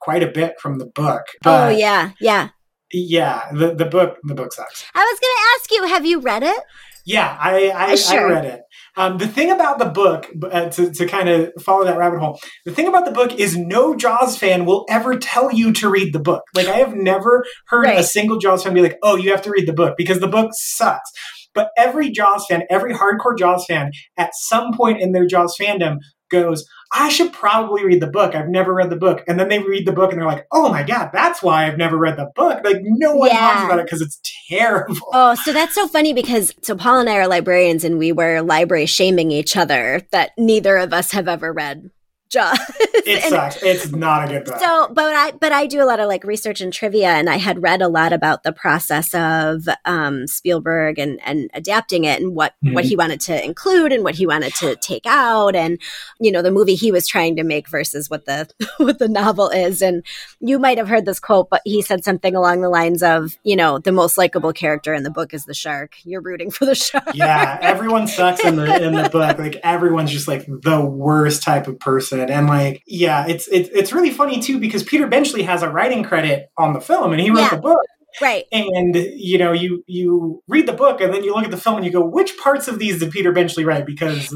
quite 0.00 0.22
a 0.22 0.28
bit 0.30 0.54
from 0.60 0.78
the 0.78 0.86
book. 0.86 1.22
oh 1.44 1.68
yeah. 1.68 2.12
Yeah. 2.20 2.50
yeah, 2.92 3.42
the, 3.52 3.74
the 3.74 3.84
book 3.86 4.16
the 4.22 4.34
book 4.34 4.52
sucks. 4.52 4.84
I 4.94 5.00
was 5.00 5.20
going 5.20 5.34
to 5.34 5.42
ask 5.54 5.70
you, 5.72 5.94
have 5.94 6.06
you 6.06 6.20
read 6.20 6.42
it? 6.44 6.60
Yeah, 7.04 7.36
I 7.40 7.70
I, 7.70 7.94
Sure. 7.94 8.28
I 8.28 8.32
read 8.32 8.44
it. 8.46 8.60
Um, 8.98 9.18
the 9.18 9.28
thing 9.28 9.50
about 9.50 9.78
the 9.78 9.84
book, 9.84 10.26
uh, 10.50 10.70
to, 10.70 10.90
to 10.90 11.06
kind 11.06 11.28
of 11.28 11.52
follow 11.60 11.84
that 11.84 11.98
rabbit 11.98 12.18
hole, 12.20 12.40
the 12.64 12.72
thing 12.72 12.86
about 12.88 13.04
the 13.04 13.10
book 13.12 13.34
is 13.38 13.56
no 13.56 13.94
Jaws 13.94 14.38
fan 14.38 14.64
will 14.64 14.86
ever 14.88 15.18
tell 15.18 15.52
you 15.52 15.72
to 15.74 15.88
read 15.90 16.12
the 16.14 16.18
book. 16.18 16.42
Like 16.54 16.66
I 16.68 16.76
have 16.76 16.94
never 16.94 17.44
heard 17.66 17.84
Right. 17.84 17.98
a 17.98 18.02
single 18.02 18.38
Jaws 18.38 18.62
fan 18.64 18.72
be 18.74 18.80
like, 18.80 18.98
"Oh, 19.02 19.16
you 19.16 19.30
have 19.32 19.42
to 19.42 19.50
read 19.50 19.68
the 19.68 19.74
book," 19.74 19.96
because 19.98 20.20
the 20.20 20.28
book 20.28 20.50
sucks. 20.54 21.10
But 21.54 21.70
every 21.76 22.10
Jaws 22.10 22.46
fan, 22.48 22.64
every 22.70 22.94
hardcore 22.94 23.36
Jaws 23.36 23.64
fan, 23.66 23.90
at 24.16 24.30
some 24.34 24.72
point 24.74 25.00
in 25.00 25.12
their 25.12 25.26
Jaws 25.26 25.56
fandom, 25.60 25.96
goes, 26.30 26.66
"I 26.92 27.08
should 27.08 27.32
probably 27.32 27.84
read 27.84 28.00
the 28.00 28.06
book. 28.06 28.34
I've 28.34 28.48
never 28.48 28.74
read 28.74 28.90
the 28.90 28.96
book." 28.96 29.22
And 29.26 29.38
then 29.38 29.48
they 29.48 29.58
read 29.58 29.86
the 29.86 29.92
book 29.92 30.12
and 30.12 30.20
they're 30.20 30.28
like, 30.28 30.46
"Oh 30.52 30.68
my 30.70 30.82
god, 30.82 31.10
that's 31.12 31.42
why 31.42 31.66
I've 31.66 31.78
never 31.78 31.96
read 31.96 32.16
the 32.16 32.30
book." 32.34 32.60
Like 32.64 32.78
no 32.82 33.14
one 33.14 33.30
Yeah. 33.30 33.38
talks 33.38 33.64
about 33.64 33.78
it 33.78 33.86
because 33.86 34.00
it's 34.00 34.20
terrible. 34.48 34.96
Oh, 35.12 35.34
so 35.34 35.52
that's 35.52 35.74
so 35.74 35.88
funny 35.88 36.12
because 36.12 36.52
so 36.62 36.76
Paul 36.76 36.98
and 37.00 37.08
I 37.10 37.16
are 37.16 37.28
librarians 37.28 37.84
and 37.84 37.98
we 37.98 38.12
were 38.12 38.42
library 38.42 38.86
shaming 38.86 39.30
each 39.30 39.56
other 39.56 40.02
that 40.12 40.30
neither 40.38 40.76
of 40.76 40.92
us 40.92 41.12
have 41.12 41.28
ever 41.28 41.52
read 41.52 41.90
Jaws. 42.30 42.58
It 43.08 43.22
sucks. 43.22 43.62
It's 43.62 43.92
not 43.92 44.24
a 44.24 44.26
good 44.32 44.44
book. 44.46 44.58
So, 44.58 44.88
but 44.92 45.14
I 45.14 45.30
but 45.30 45.52
I 45.52 45.66
do 45.68 45.80
a 45.80 45.86
lot 45.86 46.00
of 46.00 46.08
like 46.08 46.24
research 46.24 46.60
and 46.60 46.72
trivia, 46.72 47.06
and 47.10 47.30
I 47.30 47.36
had 47.36 47.62
read 47.62 47.80
a 47.80 47.86
lot 47.86 48.12
about 48.12 48.42
the 48.42 48.52
process 48.52 49.14
of 49.14 49.68
um, 49.84 50.26
Spielberg 50.26 50.98
and 50.98 51.20
and 51.24 51.48
adapting 51.54 52.02
it, 52.02 52.20
and 52.20 52.34
what 52.34 52.54
what 52.62 52.84
Mhm. 52.84 52.88
he 52.88 52.96
wanted 52.96 53.20
to 53.22 53.44
include 53.44 53.92
and 53.92 54.02
what 54.02 54.16
he 54.16 54.26
wanted 54.26 54.56
to 54.56 54.74
take 54.76 55.06
out, 55.06 55.54
and 55.54 55.78
you 56.18 56.32
know 56.32 56.42
the 56.42 56.50
movie 56.50 56.74
he 56.74 56.90
was 56.90 57.06
trying 57.06 57.36
to 57.36 57.44
make 57.44 57.68
versus 57.68 58.10
what 58.10 58.24
the 58.26 58.48
what 58.78 58.98
the 58.98 59.08
novel 59.08 59.50
is. 59.50 59.80
And 59.80 60.02
you 60.40 60.58
might 60.58 60.78
have 60.78 60.88
heard 60.88 61.06
this 61.06 61.20
quote, 61.20 61.48
but 61.48 61.62
he 61.64 61.80
said 61.80 62.02
something 62.02 62.34
along 62.34 62.60
the 62.60 62.68
lines 62.68 63.04
of, 63.04 63.36
you 63.44 63.54
know, 63.54 63.78
the 63.78 63.92
most 63.92 64.18
likable 64.18 64.52
character 64.52 64.92
in 64.94 65.04
the 65.04 65.10
book 65.10 65.32
is 65.32 65.44
the 65.44 65.54
shark. 65.54 65.94
You're 66.02 66.20
rooting 66.22 66.50
for 66.50 66.64
the 66.64 66.74
shark. 66.74 67.14
yeah, 67.14 67.56
everyone 67.62 68.08
sucks 68.08 68.44
in 68.44 68.56
the 68.56 68.82
in 68.82 68.94
the 68.94 69.08
book. 69.12 69.38
Like 69.38 69.60
everyone's 69.62 70.10
just 70.10 70.26
like 70.26 70.44
the 70.46 70.80
worst 70.84 71.44
type 71.44 71.68
of 71.68 71.78
person, 71.78 72.15
and 72.20 72.46
like 72.46 72.82
yeah, 72.86 73.26
it's 73.28 73.48
it's 73.48 73.68
it's 73.70 73.92
really 73.92 74.10
funny 74.10 74.40
too 74.40 74.58
because 74.58 74.82
Peter 74.82 75.06
Benchley 75.06 75.42
has 75.42 75.62
a 75.62 75.68
writing 75.70 76.02
credit 76.02 76.50
on 76.56 76.72
the 76.72 76.80
film, 76.80 77.12
and 77.12 77.20
he 77.20 77.30
wrote 77.30 77.40
Yeah. 77.40 77.48
the 77.50 77.56
book. 77.62 77.78
right. 78.20 78.44
And 78.52 78.94
you 78.96 79.38
know, 79.38 79.52
you 79.52 79.84
you 79.86 80.42
read 80.48 80.66
the 80.66 80.72
book, 80.72 81.00
and 81.00 81.12
then 81.12 81.22
you 81.24 81.34
look 81.34 81.44
at 81.44 81.50
the 81.50 81.56
film, 81.56 81.76
and 81.76 81.84
you 81.84 81.92
go, 81.92 82.04
which 82.04 82.36
parts 82.38 82.66
of 82.68 82.78
these 82.78 83.00
did 83.00 83.10
Peter 83.10 83.32
Benchley 83.32 83.64
write? 83.64 83.84
Because 83.86 84.34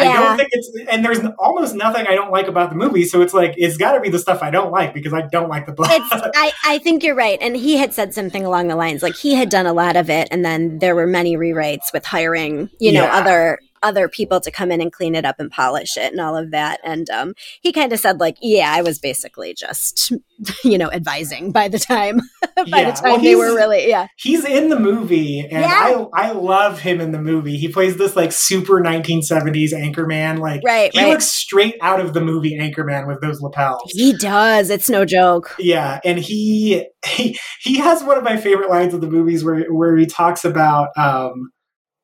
I 0.00 0.04
don't 0.12 0.36
think 0.36 0.48
it's 0.52 0.70
and 0.90 1.04
there's 1.04 1.20
almost 1.38 1.74
nothing 1.74 2.06
I 2.08 2.14
don't 2.14 2.32
like 2.32 2.48
about 2.48 2.70
the 2.70 2.76
movie, 2.76 3.04
so 3.04 3.20
it's 3.22 3.32
like 3.34 3.54
it's 3.56 3.76
got 3.76 3.92
to 3.92 4.00
be 4.00 4.08
the 4.10 4.18
stuff 4.18 4.42
I 4.42 4.50
don't 4.50 4.72
like 4.72 4.92
because 4.94 5.12
I 5.12 5.22
don't 5.22 5.48
like 5.48 5.66
the 5.66 5.72
book. 5.72 5.86
it's 5.90 6.08
I, 6.12 6.52
I 6.64 6.78
think 6.78 7.04
you're 7.04 7.14
right 7.14 7.38
and 7.40 7.56
he 7.56 7.76
had 7.76 7.94
said 7.94 8.12
something 8.12 8.44
along 8.44 8.66
the 8.68 8.74
lines 8.76 9.00
like 9.02 9.14
he 9.16 9.34
had 9.34 9.48
done 9.48 9.64
a 9.66 9.72
lot 9.72 9.94
of 9.96 10.10
it 10.10 10.26
and 10.32 10.44
then 10.44 10.78
there 10.80 10.96
were 10.96 11.06
many 11.06 11.36
rewrites 11.36 11.92
with 11.92 12.04
hiring 12.04 12.68
you 12.80 12.90
know 12.92 13.04
Yeah. 13.04 13.14
other 13.16 13.58
other 13.82 14.08
people 14.08 14.40
to 14.40 14.50
come 14.50 14.70
in 14.70 14.80
and 14.80 14.92
clean 14.92 15.14
it 15.14 15.24
up 15.24 15.36
and 15.38 15.50
polish 15.50 15.96
it 15.96 16.12
and 16.12 16.20
all 16.20 16.36
of 16.36 16.50
that 16.50 16.80
and 16.84 17.08
um, 17.10 17.34
he 17.60 17.72
kind 17.72 17.92
of 17.92 17.98
said 18.00 18.18
like 18.20 18.36
yeah 18.40 18.72
i 18.74 18.82
was 18.82 18.98
basically 18.98 19.54
just 19.54 20.12
you 20.64 20.76
know 20.78 20.90
advising 20.92 21.52
by 21.52 21.68
the 21.68 21.78
time 21.78 22.20
by 22.56 22.62
Yeah, 22.66 22.90
the 22.90 22.92
time 22.92 23.12
well, 23.12 23.18
they 23.20 23.34
were 23.36 23.54
really 23.54 23.88
yeah 23.88 24.06
he's 24.16 24.44
in 24.44 24.68
the 24.68 24.78
movie 24.78 25.40
and 25.40 25.62
Yeah. 25.62 26.06
I 26.14 26.28
I 26.28 26.32
love 26.32 26.80
him 26.80 27.00
in 27.00 27.12
the 27.12 27.20
movie. 27.20 27.56
He 27.56 27.68
plays 27.68 27.96
this 27.96 28.16
like 28.16 28.32
super 28.32 28.80
1970s 28.80 29.72
Anchorman 29.72 30.38
like 30.40 30.60
right 30.64 30.90
he 30.92 31.00
right 31.00 31.08
looks 31.10 31.26
straight 31.26 31.76
out 31.80 32.00
of 32.00 32.12
the 32.14 32.20
movie 32.20 32.58
Anchorman 32.58 33.06
with 33.06 33.20
those 33.20 33.40
lapels. 33.40 33.82
he 33.94 34.12
does 34.12 34.70
it's 34.70 34.88
no 34.90 35.04
joke 35.04 35.54
Yeah, 35.58 36.00
and 36.04 36.18
he, 36.18 36.86
he 37.06 37.38
he 37.60 37.78
has 37.78 38.02
one 38.02 38.18
of 38.18 38.24
my 38.24 38.36
favorite 38.36 38.68
lines 38.70 38.94
of 38.94 39.00
the 39.00 39.08
movies 39.10 39.44
where 39.44 39.64
where 39.72 39.96
he 39.96 40.06
talks 40.06 40.44
about 40.44 40.88
um 40.96 41.50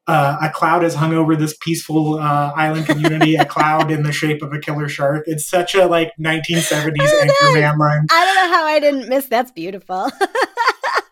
uh, 0.06 0.36
a 0.42 0.50
cloud 0.50 0.82
has 0.82 0.94
hung 0.94 1.14
over 1.14 1.36
this 1.36 1.56
peaceful 1.60 2.18
uh, 2.18 2.52
island 2.56 2.86
community, 2.86 3.36
a 3.36 3.44
cloud 3.44 3.90
in 3.90 4.02
the 4.02 4.12
shape 4.12 4.42
of 4.42 4.52
a 4.52 4.58
killer 4.58 4.88
shark. 4.88 5.24
It's 5.26 5.48
such 5.48 5.74
a 5.74 5.86
like 5.86 6.12
1970s 6.20 6.96
Oh, 7.00 7.24
Anchorman 7.54 7.78
line. 7.78 8.06
i 8.10 8.24
don't 8.24 8.34
know 8.50 8.56
how 8.56 8.64
i 8.64 8.80
didn't 8.80 9.08
miss 9.08 9.26
that's 9.26 9.50
beautiful 9.52 10.10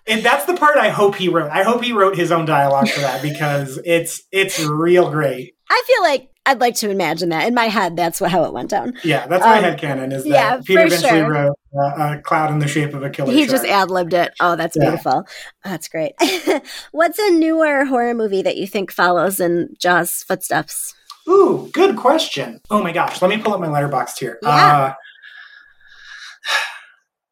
And 0.07 0.25
that's 0.25 0.45
the 0.45 0.55
part 0.55 0.77
I 0.77 0.89
hope 0.89 1.15
he 1.15 1.29
wrote. 1.29 1.53
I 1.53 1.63
hope 1.63 1.85
he 1.85 1.93
wrote 1.93 2.17
his 2.17 2.33
own 2.33 2.45
dialogue 2.45 2.89
for 2.89 2.99
that 3.01 3.23
because 3.23 3.79
it's 3.85 4.23
it's 4.33 4.59
real 4.65 5.09
great. 5.09 5.55
I 5.71 5.83
feel 5.87 6.03
like 6.03 6.30
I'd 6.47 6.61
like 6.61 6.75
to 6.77 6.91
imagine 6.91 7.29
that 7.29 7.47
in 7.47 7.55
my 7.55 7.67
head. 7.67 7.97
That's 7.97 8.21
what, 8.21 8.31
how 8.31 8.45
it 8.45 8.53
went 8.53 8.71
down. 8.71 8.95
Yeah, 9.05 9.27
that's 9.27 9.45
my 9.45 9.59
Um, 9.59 9.65
headcanon 9.65 10.13
is 10.13 10.25
that 10.25 10.31
yeah, 10.31 10.61
Peter 10.65 10.87
eventually 10.87 11.21
sure. 11.21 11.31
wrote 11.31 11.57
uh, 11.79 12.17
a 12.19 12.23
cloud 12.23 12.51
in 12.51 12.59
the 12.61 12.67
shape 12.67 12.95
of 12.95 13.03
a 13.03 13.11
killer 13.11 13.31
He 13.33 13.41
shark. 13.47 13.51
just 13.51 13.65
ad 13.67 13.91
libbed 13.91 14.15
it. 14.15 14.33
Oh, 14.41 14.57
that's 14.57 14.75
Yeah. 14.77 14.85
beautiful. 14.89 15.27
That's 15.65 15.89
great. 15.89 16.13
What's 16.93 17.19
a 17.19 17.31
newer 17.31 17.85
horror 17.85 18.15
movie 18.15 18.43
that 18.43 18.57
you 18.57 18.67
think 18.67 18.91
follows 18.91 19.39
in 19.39 19.75
Jaws' 19.79 20.23
footsteps? 20.23 20.95
Ooh, 21.29 21.69
good 21.75 21.97
question. 21.97 22.61
Oh 22.71 22.83
my 22.83 22.93
gosh, 22.93 23.21
let 23.21 23.29
me 23.29 23.39
pull 23.39 23.53
up 23.55 23.61
my 23.61 23.69
Letterboxd 23.69 24.19
here. 24.19 24.39
Yeah. 24.43 24.49
Uh, 24.49 24.95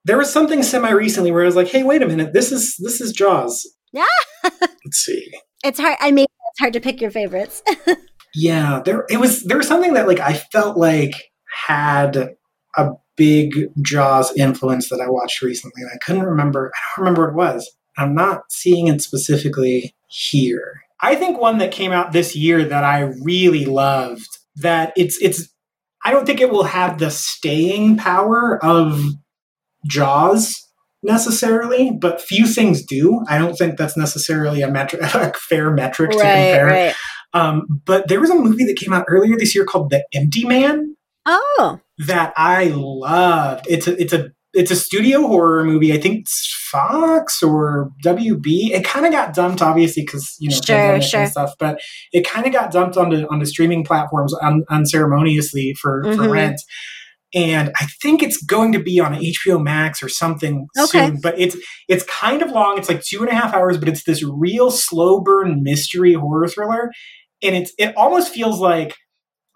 there 0.04 0.18
was 0.18 0.32
something 0.32 0.62
semi 0.62 0.90
recently 0.90 1.32
where 1.32 1.42
I 1.42 1.46
was 1.46 1.56
like, 1.56 1.68
"Hey, 1.68 1.82
wait 1.82 2.02
a 2.02 2.06
minute, 2.06 2.32
this 2.32 2.52
is 2.52 2.76
this 2.78 3.00
is 3.00 3.12
Jaws." 3.12 3.66
Yeah. 3.92 4.04
Let's 4.60 4.98
see. 4.98 5.32
It's 5.64 5.80
hard. 5.80 5.96
I 5.98 6.12
mean, 6.12 6.26
it's 6.50 6.60
hard 6.60 6.74
to 6.74 6.80
pick 6.80 7.00
your 7.00 7.10
favorites. 7.10 7.62
Yeah, 8.38 8.82
there 8.84 9.04
it 9.10 9.18
was. 9.18 9.42
There 9.42 9.56
was 9.56 9.66
something 9.66 9.94
that 9.94 10.06
like 10.06 10.20
I 10.20 10.34
felt 10.34 10.76
like 10.76 11.30
had 11.66 12.36
a 12.76 12.90
big 13.16 13.52
Jaws 13.82 14.32
influence 14.36 14.88
that 14.90 15.00
I 15.00 15.10
watched 15.10 15.42
recently, 15.42 15.82
and 15.82 15.90
I 15.92 15.98
couldn't 15.98 16.22
remember. 16.22 16.70
I 16.72 16.78
don't 16.96 17.04
remember 17.04 17.22
what 17.22 17.30
it 17.30 17.52
was. 17.56 17.70
I'm 17.96 18.14
not 18.14 18.42
seeing 18.48 18.86
it 18.86 19.02
specifically 19.02 19.96
here. 20.06 20.82
I 21.00 21.16
think 21.16 21.40
one 21.40 21.58
that 21.58 21.72
came 21.72 21.90
out 21.90 22.12
this 22.12 22.36
year 22.36 22.64
that 22.64 22.84
I 22.84 23.12
really 23.22 23.64
loved. 23.64 24.28
That 24.54 24.92
it's 24.96 25.20
it's. 25.20 25.48
I 26.04 26.12
don't 26.12 26.24
think 26.24 26.40
it 26.40 26.50
will 26.50 26.64
have 26.64 26.98
the 26.98 27.10
staying 27.10 27.96
power 27.96 28.64
of 28.64 29.02
Jaws 29.84 30.54
necessarily, 31.02 31.90
but 31.90 32.20
few 32.20 32.46
things 32.46 32.84
do. 32.84 33.24
I 33.28 33.38
don't 33.38 33.56
think 33.56 33.78
that's 33.78 33.96
necessarily 33.96 34.62
a 34.62 34.70
metric, 34.70 35.02
a 35.14 35.32
fair 35.32 35.72
metric 35.72 36.12
to 36.12 36.16
compare. 36.16 36.66
right. 36.66 36.94
Um, 37.34 37.66
but 37.84 38.08
there 38.08 38.20
was 38.20 38.30
a 38.30 38.34
movie 38.34 38.64
that 38.64 38.76
came 38.76 38.92
out 38.92 39.04
earlier 39.08 39.36
this 39.36 39.54
year 39.54 39.64
called 39.64 39.90
The 39.90 40.04
Empty 40.14 40.44
Man 40.46 40.94
Oh, 41.26 41.78
that 42.06 42.32
I 42.36 42.72
loved. 42.74 43.66
It's 43.68 43.86
a 43.86 44.00
it's 44.00 44.12
a 44.14 44.30
it's 44.54 44.70
a 44.70 44.76
studio 44.76 45.26
horror 45.26 45.62
movie. 45.62 45.92
I 45.92 45.98
think 46.00 46.20
it's 46.20 46.68
Fox 46.72 47.42
or 47.42 47.90
WB. 48.02 48.70
It 48.70 48.82
kind 48.84 49.04
of 49.04 49.12
got 49.12 49.34
dumped, 49.34 49.60
obviously, 49.60 50.04
because 50.04 50.34
you 50.38 50.48
know 50.48 50.56
Sure, 50.64 51.02
sure. 51.02 51.20
and 51.20 51.30
stuff. 51.30 51.52
But 51.58 51.80
it 52.12 52.26
kind 52.26 52.46
of 52.46 52.52
got 52.52 52.72
dumped 52.72 52.96
onto 52.96 53.26
the 53.28 53.46
streaming 53.46 53.84
platforms 53.84 54.34
un- 54.40 54.64
unceremoniously 54.70 55.74
for 55.80 56.02
Mhm. 56.04 56.16
for 56.16 56.30
rent. 56.30 56.60
And 57.34 57.70
I 57.78 57.86
think 58.00 58.22
it's 58.22 58.42
going 58.42 58.72
to 58.72 58.78
be 58.82 58.98
on 59.00 59.12
HBO 59.14 59.58
Max 59.62 60.02
or 60.02 60.08
something 60.08 60.66
Okay. 60.78 61.08
soon. 61.08 61.20
But 61.22 61.38
it's 61.38 61.56
it's 61.86 62.04
kind 62.04 62.40
of 62.40 62.50
long. 62.50 62.78
It's 62.78 62.88
like 62.88 63.02
two 63.02 63.20
and 63.20 63.28
a 63.28 63.34
half 63.34 63.52
hours, 63.52 63.76
but 63.76 63.86
it's 63.88 64.04
this 64.04 64.22
real 64.24 64.70
slow 64.70 65.20
burn 65.20 65.62
mystery 65.62 66.14
horror 66.14 66.48
thriller. 66.48 66.90
And 67.42 67.54
it's 67.56 67.72
it 67.78 67.96
almost 67.96 68.32
feels 68.32 68.60
like 68.60 68.94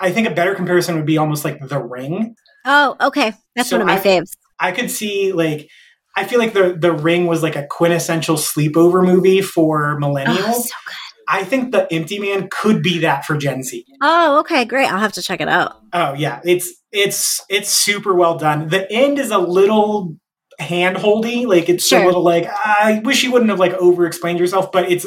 I 0.01 0.11
think 0.13 0.27
a 0.29 0.35
better 0.35 0.55
comparison 0.55 0.97
would 0.97 1.07
be 1.07 1.19
almost 1.19 1.45
like 1.45 1.59
The 1.67 1.79
Ring. 1.83 2.35
oh, 2.65 2.97
okay. 3.01 3.35
That's 3.57 3.69
So 3.71 3.77
one 3.79 3.83
of 3.83 3.87
my 3.89 3.99
I- 4.01 4.03
faves. 4.03 4.31
I 4.61 4.71
could 4.73 4.91
see 4.91 5.33
like 5.33 5.69
I 6.17 6.25
feel 6.25 6.39
like 6.39 6.53
the 6.53 6.77
the 6.79 6.93
Ring 6.93 7.27
was 7.27 7.43
like 7.43 7.57
a 7.57 7.67
quintessential 7.67 8.37
sleepover 8.37 9.05
movie 9.05 9.41
for 9.43 9.99
millennials. 10.01 10.39
Oh, 10.39 10.53
so 10.53 10.75
good. 10.87 10.97
I 11.29 11.45
think 11.45 11.73
the 11.73 11.91
Empty 11.93 12.19
Man 12.19 12.49
could 12.51 12.83
be 12.83 12.99
that 12.99 13.25
for 13.25 13.37
Gen 13.37 13.63
Z. 13.63 13.85
Oh, 14.03 14.41
okay, 14.41 14.65
great. 14.65 14.93
I'll 14.93 14.99
have 14.99 15.13
to 15.15 15.23
check 15.23 15.41
it 15.41 15.49
out. 15.49 15.77
Oh 15.93 16.13
yeah, 16.15 16.41
it's 16.45 16.73
it's 16.93 17.41
it's 17.49 17.71
super 17.71 18.15
well 18.15 18.37
done. 18.39 18.69
The 18.69 18.91
end 18.93 19.19
is 19.19 19.31
a 19.31 19.39
little 19.39 20.17
handholdy, 20.61 21.47
like 21.47 21.69
it's 21.69 21.87
Sure. 21.87 22.03
a 22.03 22.07
little 22.07 22.23
like 22.23 22.47
I 22.47 23.01
wish 23.05 23.23
you 23.25 23.33
wouldn't 23.33 23.51
have 23.51 23.59
like 23.59 23.73
over 23.75 24.07
explained 24.07 24.39
yourself, 24.39 24.71
but 24.73 24.91
it's 24.91 25.07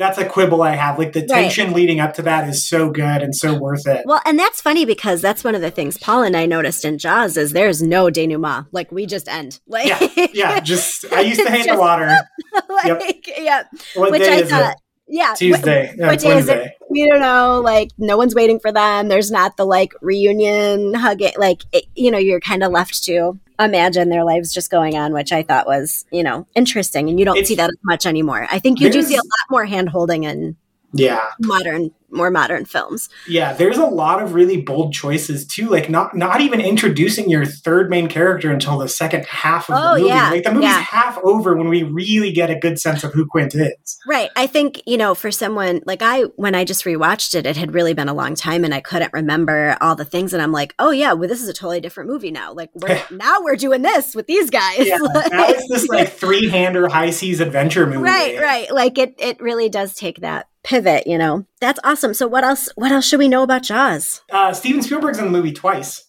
that's 0.00 0.18
a 0.18 0.24
quibble 0.24 0.62
I 0.62 0.74
have. 0.74 0.98
Like 0.98 1.12
the 1.12 1.20
Right. 1.20 1.28
tension 1.28 1.72
leading 1.72 2.00
up 2.00 2.14
to 2.14 2.22
that 2.22 2.48
is 2.48 2.66
so 2.66 2.90
good 2.90 3.22
and 3.22 3.36
so 3.36 3.54
worth 3.54 3.86
it. 3.86 4.02
Well, 4.06 4.20
and 4.24 4.38
that's 4.38 4.60
funny 4.60 4.84
because 4.86 5.20
that's 5.20 5.44
one 5.44 5.54
of 5.54 5.60
the 5.60 5.70
things 5.70 5.98
Paul 5.98 6.22
and 6.24 6.36
I 6.36 6.46
noticed 6.46 6.84
in 6.84 6.98
Jaws 6.98 7.36
is 7.36 7.52
there's 7.52 7.82
no 7.82 8.10
denouement. 8.10 8.66
Like 8.72 8.90
we 8.90 9.06
just 9.06 9.28
end. 9.28 9.60
Like 9.68 9.86
Yeah, 9.88 10.26
yeah. 10.32 10.60
Just 10.60 11.04
I 11.12 11.20
used 11.20 11.40
to 11.40 11.50
hate 11.50 11.66
the 11.68 11.76
water. 11.78 12.10
like, 12.68 13.28
yeah. 13.38 13.64
What 13.94 14.10
Which 14.10 14.22
day 14.22 14.32
I 14.32 14.36
is 14.40 14.50
thought, 14.50 14.72
it? 14.72 14.76
yeah. 15.06 15.34
Tuesday. 15.34 15.94
Yeah, 15.96 16.16
day 16.16 16.38
is 16.38 16.48
it? 16.48 16.72
We 16.88 17.06
don't 17.08 17.20
know 17.20 17.60
like 17.62 17.90
no 17.98 18.16
one's 18.16 18.34
waiting 18.34 18.58
for 18.58 18.72
them 18.72 19.08
there's 19.08 19.30
not 19.30 19.56
the 19.56 19.64
like 19.64 19.92
reunion 20.00 20.94
hugging 20.94 21.32
like 21.38 21.62
it, 21.72 21.84
you 21.94 22.10
know 22.10 22.18
you're 22.18 22.40
kind 22.40 22.64
of 22.64 22.72
left 22.72 23.04
to 23.04 23.38
imagine 23.64 24.08
their 24.08 24.24
lives 24.24 24.52
just 24.52 24.70
going 24.70 24.96
on 24.96 25.12
which 25.12 25.32
i 25.32 25.42
thought 25.42 25.66
was 25.66 26.04
you 26.10 26.22
know 26.22 26.46
interesting 26.54 27.08
and 27.08 27.18
you 27.18 27.24
don't 27.24 27.36
It's- 27.36 27.48
see 27.48 27.54
that 27.56 27.70
as 27.70 27.76
much 27.84 28.06
anymore. 28.06 28.46
I 28.50 28.58
think 28.58 28.80
you 28.80 28.90
do 28.90 29.02
see 29.02 29.14
a 29.14 29.18
lot 29.18 29.46
more 29.50 29.64
hand 29.66 29.88
holding 29.88 30.24
in 30.24 30.56
Yeah. 30.92 31.24
modern 31.40 31.90
more 32.12 32.28
modern 32.32 32.64
films 32.64 33.08
Yeah, 33.28 33.52
there's 33.52 33.78
a 33.78 33.86
lot 33.86 34.20
of 34.20 34.34
really 34.34 34.60
bold 34.60 34.92
choices 34.92 35.46
too. 35.46 35.68
Like 35.68 35.88
not 35.88 36.16
not 36.16 36.40
even 36.40 36.60
introducing 36.60 37.30
your 37.30 37.44
third 37.44 37.88
main 37.88 38.08
character 38.08 38.50
until 38.50 38.78
the 38.78 38.88
second 38.88 39.26
half 39.26 39.70
of 39.70 39.76
Oh, 39.78 39.94
the 39.94 40.00
movie. 40.00 40.08
yeah, 40.08 40.30
Like 40.30 40.42
the 40.42 40.50
movie's 40.50 40.70
yeah. 40.70 40.80
half 40.80 41.18
over 41.22 41.54
when 41.56 41.68
we 41.68 41.84
really 41.84 42.32
get 42.32 42.50
a 42.50 42.56
good 42.56 42.80
sense 42.80 43.04
of 43.04 43.12
who 43.12 43.26
Quint 43.26 43.54
is. 43.54 43.98
right 44.08 44.28
i 44.34 44.48
think 44.48 44.82
you 44.86 44.96
know 44.98 45.14
for 45.14 45.30
someone 45.30 45.82
like 45.86 46.02
i 46.02 46.22
when 46.34 46.56
i 46.56 46.64
just 46.64 46.84
rewatched 46.84 47.36
it 47.36 47.46
it 47.46 47.56
had 47.56 47.72
really 47.74 47.94
been 47.94 48.08
a 48.08 48.14
long 48.14 48.34
time 48.34 48.64
and 48.64 48.74
i 48.74 48.80
couldn't 48.80 49.12
remember 49.12 49.76
all 49.80 49.94
the 49.94 50.04
things 50.04 50.32
and 50.32 50.42
i'm 50.42 50.50
like 50.52 50.74
oh 50.80 50.90
yeah 50.90 51.12
well 51.12 51.28
this 51.28 51.40
is 51.40 51.48
a 51.48 51.52
totally 51.52 51.80
different 51.80 52.10
movie 52.10 52.32
now 52.32 52.52
like 52.52 52.70
we're 52.74 53.00
now 53.12 53.36
we're 53.40 53.54
doing 53.54 53.82
this 53.82 54.16
with 54.16 54.26
these 54.26 54.50
guys 54.50 54.78
Yeah, 54.84 54.96
now 55.30 55.46
it's 55.48 55.68
this 55.68 55.86
like 55.86 56.12
three-hander 56.12 56.88
high 56.88 57.10
seas 57.10 57.38
adventure 57.38 57.86
movie. 57.86 57.98
right 57.98 58.36
right 58.40 58.74
like 58.74 58.98
it 58.98 59.14
it 59.18 59.40
really 59.40 59.68
does 59.68 59.94
take 59.94 60.22
that 60.22 60.46
pivot 60.62 61.06
you 61.06 61.16
know 61.16 61.44
that's 61.60 61.80
awesome 61.84 62.12
so 62.14 62.26
what 62.26 62.44
else 62.44 62.68
what 62.76 62.92
else 62.92 63.06
should 63.06 63.18
we 63.18 63.28
know 63.28 63.42
about 63.42 63.62
jaws 63.62 64.22
Uh, 64.30 64.52
Steven 64.52 64.82
Spielberg's 64.82 65.18
in 65.18 65.24
the 65.24 65.30
movie 65.30 65.52
twice. 65.52 66.04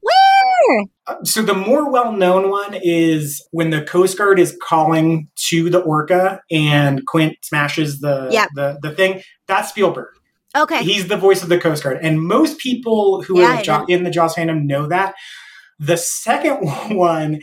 where 0.00 0.84
Uh, 1.06 1.14
so 1.24 1.42
the 1.42 1.54
more 1.54 1.90
well-known 1.90 2.50
one 2.50 2.74
is 2.82 3.46
when 3.52 3.70
the 3.70 3.82
Coast 3.82 4.18
Guard 4.18 4.38
is 4.40 4.56
calling 4.62 5.28
to 5.48 5.70
the 5.70 5.78
orca 5.80 6.40
and 6.50 7.06
Quint 7.06 7.36
smashes 7.42 8.00
the 8.00 8.28
Yep. 8.32 8.48
the, 8.54 8.78
the 8.82 8.90
thing. 8.92 9.22
That's 9.46 9.68
Spielberg. 9.68 10.08
okay 10.56 10.82
He's 10.82 11.06
the 11.08 11.16
voice 11.16 11.42
of 11.44 11.48
the 11.48 11.58
Coast 11.58 11.84
Guard, 11.84 11.98
and 12.02 12.20
most 12.20 12.58
people 12.58 13.22
who 13.22 13.40
Yeah, 13.40 13.58
are 13.60 13.62
jo- 13.62 13.84
in 13.88 14.02
the 14.02 14.10
Jaws 14.10 14.34
fandom 14.34 14.64
know 14.64 14.86
that. 14.88 15.14
The 15.78 15.96
second 15.96 16.56
one 16.96 17.40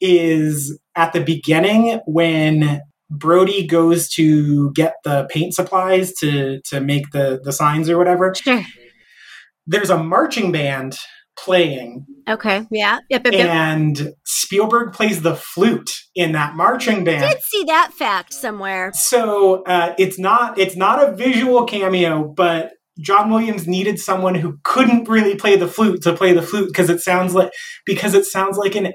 is 0.00 0.78
at 0.94 1.12
the 1.12 1.20
beginning 1.20 2.00
when 2.06 2.80
Brody 3.10 3.66
goes 3.66 4.08
to 4.10 4.70
get 4.72 4.94
the 5.04 5.26
paint 5.30 5.54
supplies 5.54 6.12
to 6.14 6.60
to 6.66 6.80
make 6.80 7.10
the 7.12 7.40
the 7.42 7.52
signs 7.52 7.88
or 7.90 7.98
whatever. 7.98 8.34
sure 8.34 8.64
There's 9.66 9.90
a 9.90 10.02
marching 10.02 10.52
band 10.52 10.96
playing, 11.36 12.04
okay 12.28 12.66
yeah 12.70 12.98
yep, 13.08 13.24
yep, 13.24 13.32
yep. 13.32 13.48
and 13.48 14.12
Spielberg 14.26 14.92
plays 14.92 15.22
the 15.22 15.34
flute 15.34 15.90
in 16.14 16.32
that 16.32 16.54
marching 16.54 17.04
band. 17.04 17.24
I 17.24 17.32
did 17.32 17.42
see 17.42 17.64
that 17.64 17.92
fact 17.94 18.34
somewhere 18.34 18.92
So 18.92 19.62
uh, 19.64 19.94
it's 19.98 20.18
not 20.18 20.58
it's 20.58 20.76
not 20.76 21.02
a 21.02 21.14
visual 21.14 21.64
cameo, 21.64 22.24
but 22.24 22.72
John 23.00 23.30
Williams 23.30 23.66
needed 23.66 23.98
someone 23.98 24.34
who 24.34 24.58
couldn't 24.64 25.08
really 25.08 25.34
play 25.34 25.56
the 25.56 25.66
flute 25.66 26.02
to 26.02 26.14
play 26.14 26.32
the 26.32 26.42
flute 26.42 26.68
because 26.68 26.90
it 26.90 27.00
sounds 27.00 27.34
like 27.34 27.52
because 27.86 28.14
it 28.14 28.24
sounds 28.24 28.56
like 28.56 28.74
an 28.74 28.92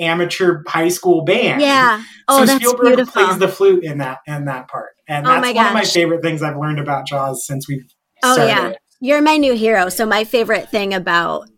amateur 0.00 0.62
high 0.66 0.88
school 0.88 1.22
band. 1.24 1.60
yeah 1.60 2.02
oh 2.28 2.40
so 2.40 2.46
that's 2.46 2.58
Spielberg 2.64 2.86
beautiful 2.96 3.24
plays 3.24 3.38
the 3.38 3.48
flute 3.48 3.84
in 3.84 3.98
that 3.98 4.18
in 4.26 4.46
that 4.46 4.68
part, 4.68 4.90
and 5.06 5.26
Oh 5.26 5.30
that's 5.30 5.42
my 5.42 5.52
one 5.52 5.66
of 5.66 5.72
my 5.74 5.84
favorite 5.84 6.22
things 6.22 6.42
I've 6.42 6.56
learned 6.56 6.80
about 6.80 7.06
Jaws 7.06 7.46
since 7.46 7.68
we've. 7.68 7.84
Oh, 8.22 8.34
started. 8.34 8.50
yeah. 8.50 8.72
You're 9.00 9.22
my 9.22 9.36
new 9.38 9.54
hero. 9.54 9.88
So 9.88 10.04
my 10.04 10.24
favorite 10.24 10.70
thing 10.70 10.92
about 10.92 11.48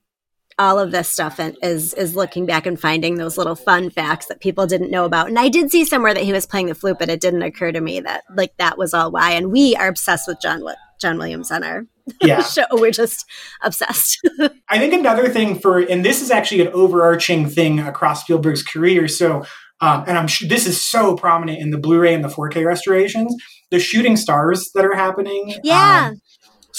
all 0.59 0.79
of 0.79 0.93
this 0.93 1.09
stuff 1.09 1.41
and- 1.41 1.57
is 1.63 1.93
is 1.95 2.15
looking 2.15 2.47
back 2.47 2.67
and 2.67 2.79
finding 2.79 3.17
those 3.17 3.37
little 3.39 3.57
fun 3.57 3.91
facts 3.91 4.27
that 4.27 4.41
people 4.41 4.67
didn't 4.67 4.91
know 4.91 5.05
about. 5.05 5.29
And 5.29 5.39
I 5.39 5.49
did 5.49 5.71
see 5.71 5.85
somewhere 5.85 6.15
that 6.15 6.23
he 6.23 6.33
was 6.33 6.47
playing 6.47 6.67
the 6.67 6.75
flute, 6.75 6.99
but 7.01 7.09
it 7.09 7.21
didn't 7.21 7.43
occur 7.43 7.73
to 7.73 7.81
me 7.81 8.01
that 8.01 8.23
like 8.37 8.53
that 8.59 8.79
was 8.79 8.95
all 8.95 9.11
why. 9.11 9.33
And 9.33 9.51
we 9.51 9.75
are 9.75 9.89
obsessed 9.89 10.29
with 10.29 10.41
John 10.41 10.61
John 11.03 11.19
Williams 11.19 11.51
on 11.51 11.63
our 11.63 11.85
yeah. 12.23 12.43
show. 12.43 12.65
We're 12.73 12.91
just 12.91 13.27
obsessed. 13.63 14.19
I 14.69 14.79
think 14.79 14.95
another 14.95 15.29
thing 15.29 15.59
for, 15.59 15.79
and 15.79 16.05
this 16.05 16.23
is 16.23 16.31
actually 16.31 16.63
an 16.63 16.69
overarching 16.69 17.49
thing 17.49 17.81
across 17.81 18.23
Spielberg's 18.23 18.63
career. 18.63 19.09
So, 19.09 19.45
um, 19.81 20.05
and 20.07 20.17
I'm 20.17 20.29
sure 20.29 20.49
this 20.49 20.67
is 20.67 20.81
so 20.81 21.17
prominent 21.17 21.59
in 21.59 21.71
the 21.71 21.79
Blu-ray 21.79 22.15
and 22.15 22.25
the 22.25 22.29
4K 22.29 22.65
restorations. 22.65 23.35
The 23.71 23.81
shooting 23.81 24.17
stars 24.17 24.71
that 24.75 24.85
are 24.85 24.95
happening. 24.95 25.55
Yeah. 25.65 26.11
um, 26.13 26.21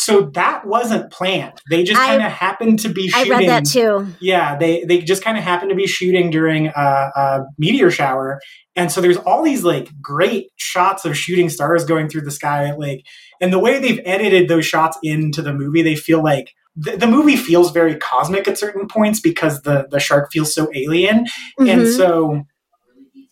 so 0.03 0.29
that 0.33 0.65
wasn't 0.65 1.11
planned. 1.11 1.59
They 1.69 1.83
just 1.83 1.99
kind 1.99 2.21
of 2.21 2.31
happened 2.31 2.79
to 2.79 2.89
be 2.89 3.11
I 3.13 3.23
shooting. 3.23 3.37
read 3.39 3.49
that 3.49 3.65
too. 3.65 4.07
Yeah, 4.19 4.57
they 4.57 4.83
they 4.83 4.99
just 4.99 5.23
kind 5.23 5.37
of 5.37 5.43
happened 5.43 5.69
to 5.69 5.75
be 5.75 5.87
shooting 5.87 6.29
during 6.29 6.67
a, 6.67 7.11
a 7.15 7.41
meteor 7.57 7.91
shower, 7.91 8.39
and 8.75 8.91
so 8.91 9.01
there's 9.01 9.17
all 9.17 9.43
these 9.43 9.63
like 9.63 9.89
great 10.01 10.47
shots 10.57 11.05
of 11.05 11.17
shooting 11.17 11.49
stars 11.49 11.85
going 11.85 12.09
through 12.09 12.21
the 12.21 12.31
sky, 12.31 12.73
like, 12.73 13.01
and 13.41 13.51
the 13.53 13.59
way 13.59 13.79
they've 13.79 14.01
edited 14.05 14.47
those 14.47 14.65
shots 14.65 14.97
into 15.03 15.41
the 15.41 15.53
movie, 15.53 15.81
they 15.81 15.95
feel 15.95 16.23
like 16.23 16.51
the, 16.75 16.97
the 16.97 17.07
movie 17.07 17.35
feels 17.35 17.71
very 17.71 17.95
cosmic 17.95 18.47
at 18.47 18.57
certain 18.57 18.87
points 18.87 19.19
because 19.19 19.61
the 19.61 19.87
the 19.91 19.99
shark 19.99 20.31
feels 20.31 20.53
so 20.53 20.69
alien, 20.75 21.25
and 21.59 21.81
Mhm. 21.81 21.95
so 21.97 22.43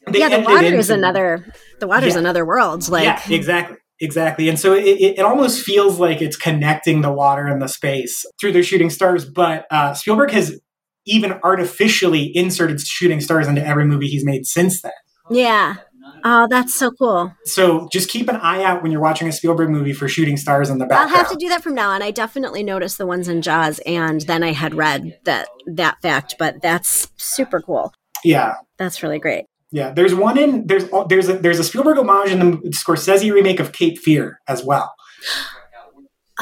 they 0.07 0.19
yeah, 0.19 0.29
the 0.29 0.43
water 0.43 0.65
is 0.65 0.89
another. 0.89 1.45
The 1.79 1.87
water's 1.87 2.13
Yeah. 2.13 2.19
another 2.19 2.45
world. 2.45 2.87
Like, 2.89 3.03
yeah, 3.05 3.21
exactly. 3.29 3.77
Exactly. 4.01 4.49
And 4.49 4.59
so 4.59 4.73
it, 4.73 4.83
it, 4.83 5.19
almost 5.19 5.63
feels 5.63 5.99
like 5.99 6.23
it's 6.23 6.35
connecting 6.35 7.01
the 7.01 7.11
water 7.11 7.45
and 7.45 7.61
the 7.61 7.67
space 7.67 8.25
through 8.39 8.51
their 8.51 8.63
shooting 8.63 8.89
stars. 8.89 9.25
But 9.25 9.67
uh, 9.69 9.93
Spielberg 9.93 10.31
has 10.31 10.59
even 11.05 11.33
artificially 11.43 12.35
inserted 12.35 12.81
shooting 12.81 13.21
stars 13.21 13.47
into 13.47 13.63
every 13.63 13.85
movie 13.85 14.07
he's 14.07 14.25
made 14.25 14.47
since 14.47 14.81
then. 14.81 14.91
yeah. 15.29 15.75
Oh, 16.23 16.47
that's 16.49 16.73
so 16.73 16.91
cool. 16.91 17.33
So 17.45 17.87
just 17.91 18.09
keep 18.09 18.27
an 18.29 18.35
eye 18.35 18.63
out 18.63 18.83
when 18.83 18.91
you're 18.91 19.01
watching 19.01 19.27
a 19.27 19.31
Spielberg 19.31 19.69
movie 19.69 19.93
for 19.93 20.07
shooting 20.07 20.37
stars 20.37 20.69
in 20.69 20.77
the 20.77 20.85
background. 20.85 21.11
I'll 21.11 21.17
have 21.17 21.31
to 21.31 21.37
do 21.37 21.49
that 21.49 21.63
from 21.63 21.73
now 21.73 21.91
on. 21.91 22.01
I 22.01 22.11
definitely 22.11 22.63
noticed 22.63 22.97
the 22.97 23.07
ones 23.07 23.27
in 23.27 23.41
Jaws, 23.41 23.79
and 23.85 24.21
then 24.21 24.43
I 24.43 24.51
had 24.51 24.75
read 24.75 25.19
that 25.23 25.47
that 25.67 26.01
fact. 26.01 26.35
But 26.37 26.61
that's 26.61 27.07
super 27.17 27.61
cool. 27.61 27.93
yeah. 28.23 28.55
That's 28.77 29.01
really 29.03 29.19
great. 29.19 29.45
Yeah, 29.71 29.91
there's 29.91 30.13
one 30.13 30.37
in 30.37 30.67
there's 30.67 30.85
there's 31.07 31.29
a 31.29 31.37
there's 31.37 31.59
a 31.59 31.63
Spielberg 31.63 31.97
homage 31.97 32.31
in 32.31 32.39
the 32.39 32.69
Scorsese 32.69 33.31
remake 33.31 33.59
of 33.59 33.71
Cape 33.71 33.97
Fear 33.97 34.39
as 34.47 34.63
well. 34.63 34.93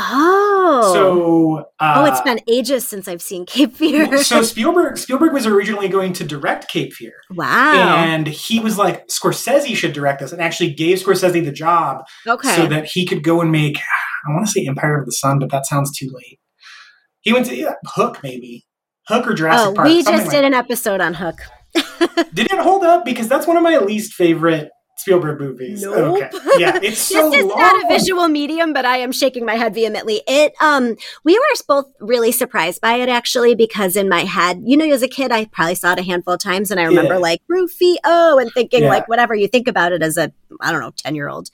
Oh, 0.02 0.92
So 0.94 1.66
uh, 1.80 1.94
oh, 1.98 2.06
it's 2.06 2.22
been 2.22 2.40
ages 2.48 2.88
since 2.88 3.08
I've 3.08 3.22
seen 3.22 3.46
Cape 3.46 3.74
Fear. 3.76 4.24
so 4.24 4.42
Spielberg 4.44 4.98
Spielberg 4.98 5.34
was 5.34 5.46
originally 5.46 5.90
going 5.90 6.14
to 6.14 6.24
direct 6.24 6.70
Cape 6.70 6.94
Fear, 6.94 7.14
wow. 7.32 7.98
and 7.98 8.26
he 8.26 8.60
was 8.60 8.78
like 8.78 9.08
Scorsese 9.08 9.76
should 9.76 9.94
direct 9.94 10.22
this, 10.22 10.32
and 10.32 10.42
actually 10.42 10.74
gave 10.74 11.00
Scorsese 11.00 11.44
the 11.44 11.52
job 11.52 12.04
okay. 12.26 12.56
so 12.56 12.66
that 12.68 12.86
he 12.86 13.06
could 13.06 13.24
go 13.24 13.42
and 13.42 13.52
make 13.52 13.78
I 13.78 14.34
want 14.34 14.46
to 14.46 14.52
say 14.52 14.66
Empire 14.66 14.98
of 14.98 15.06
the 15.06 15.12
Sun, 15.12 15.40
but 15.40 15.52
that 15.52 15.66
sounds 15.66 15.96
too 15.96 16.10
late. 16.12 16.40
He 17.22 17.34
went 17.34 17.46
to 17.48 17.56
yeah, 17.56 17.74
Hook 17.86 18.22
maybe 18.24 18.66
Hook 19.08 19.28
or 19.28 19.34
Jurassic 19.34 19.70
oh, 19.70 19.74
Park. 19.74 19.88
we 19.88 20.02
just 20.04 20.26
like 20.28 20.32
did 20.32 20.46
an 20.46 20.54
episode 20.54 21.02
on 21.02 21.16
Hook. 21.16 21.42
Did 22.34 22.52
it 22.52 22.60
hold 22.60 22.84
up? 22.84 23.06
Because 23.06 23.28
that's 23.28 23.48
one 23.48 23.58
of 23.58 23.64
my 23.64 23.78
least 23.80 24.14
favorite 24.14 24.70
Spielberg 24.98 25.40
movies. 25.40 25.82
Nope. 25.82 26.22
Okay. 26.22 26.30
Yeah, 26.58 26.78
it's 26.84 26.98
so 27.00 27.30
this 27.30 27.40
is 27.40 27.46
long. 27.46 27.58
not 27.58 27.86
a 27.86 27.88
visual 27.88 28.28
medium, 28.28 28.74
but 28.74 28.84
I 28.86 28.98
am 28.98 29.14
shaking 29.14 29.46
my 29.46 29.56
head 29.56 29.74
vehemently. 29.74 30.22
It 30.28 30.54
um 30.60 30.96
we 31.24 31.38
were 31.40 31.46
both 31.68 31.86
really 32.02 32.34
surprised 32.34 32.82
by 32.82 32.96
it 32.96 33.08
actually 33.08 33.56
because 33.56 33.96
in 33.96 34.10
my 34.10 34.22
head, 34.26 34.62
you 34.66 34.76
know, 34.76 34.86
as 34.86 35.02
a 35.02 35.08
kid 35.08 35.32
I 35.32 35.46
probably 35.46 35.76
saw 35.76 35.94
it 35.94 36.00
a 36.00 36.04
handful 36.04 36.34
of 36.34 36.42
times 36.42 36.70
and 36.70 36.80
I 36.82 36.84
remember 36.84 37.14
Yeah. 37.14 37.20
like 37.20 37.42
Rufio 37.48 38.00
and 38.40 38.52
thinking 38.54 38.84
Yeah. 38.84 38.90
like 38.90 39.08
whatever 39.08 39.34
you 39.34 39.48
think 39.48 39.70
about 39.70 39.94
it 39.94 40.04
as 40.04 40.18
a 40.18 40.34
I 40.60 40.72
don't 40.74 40.82
know, 40.82 40.92
10 40.98 41.16
year 41.16 41.30
old. 41.30 41.50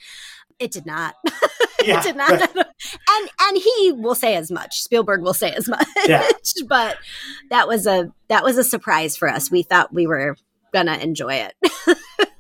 It 0.60 0.72
did 0.72 0.86
not. 0.86 1.16
Yeah. 1.84 2.00
it 2.00 2.04
did 2.04 2.16
not. 2.16 2.32
and 2.32 3.30
and 3.42 3.58
he 3.58 3.92
will 3.92 4.16
say 4.16 4.36
as 4.36 4.50
much. 4.50 4.82
Spielberg 4.82 5.22
will 5.22 5.36
say 5.36 5.52
as 5.52 5.68
much. 5.70 5.86
Yeah. 6.08 6.28
but 6.68 6.98
that 7.52 7.68
was 7.68 7.86
a 7.86 8.12
that 8.30 8.44
was 8.44 8.58
a 8.58 8.64
surprise 8.64 9.16
for 9.16 9.30
us. 9.30 9.52
We 9.52 9.62
thought 9.62 9.94
we 9.94 10.08
were 10.08 10.36
gonna 10.74 10.96
enjoy 10.98 11.36
it. 11.36 11.54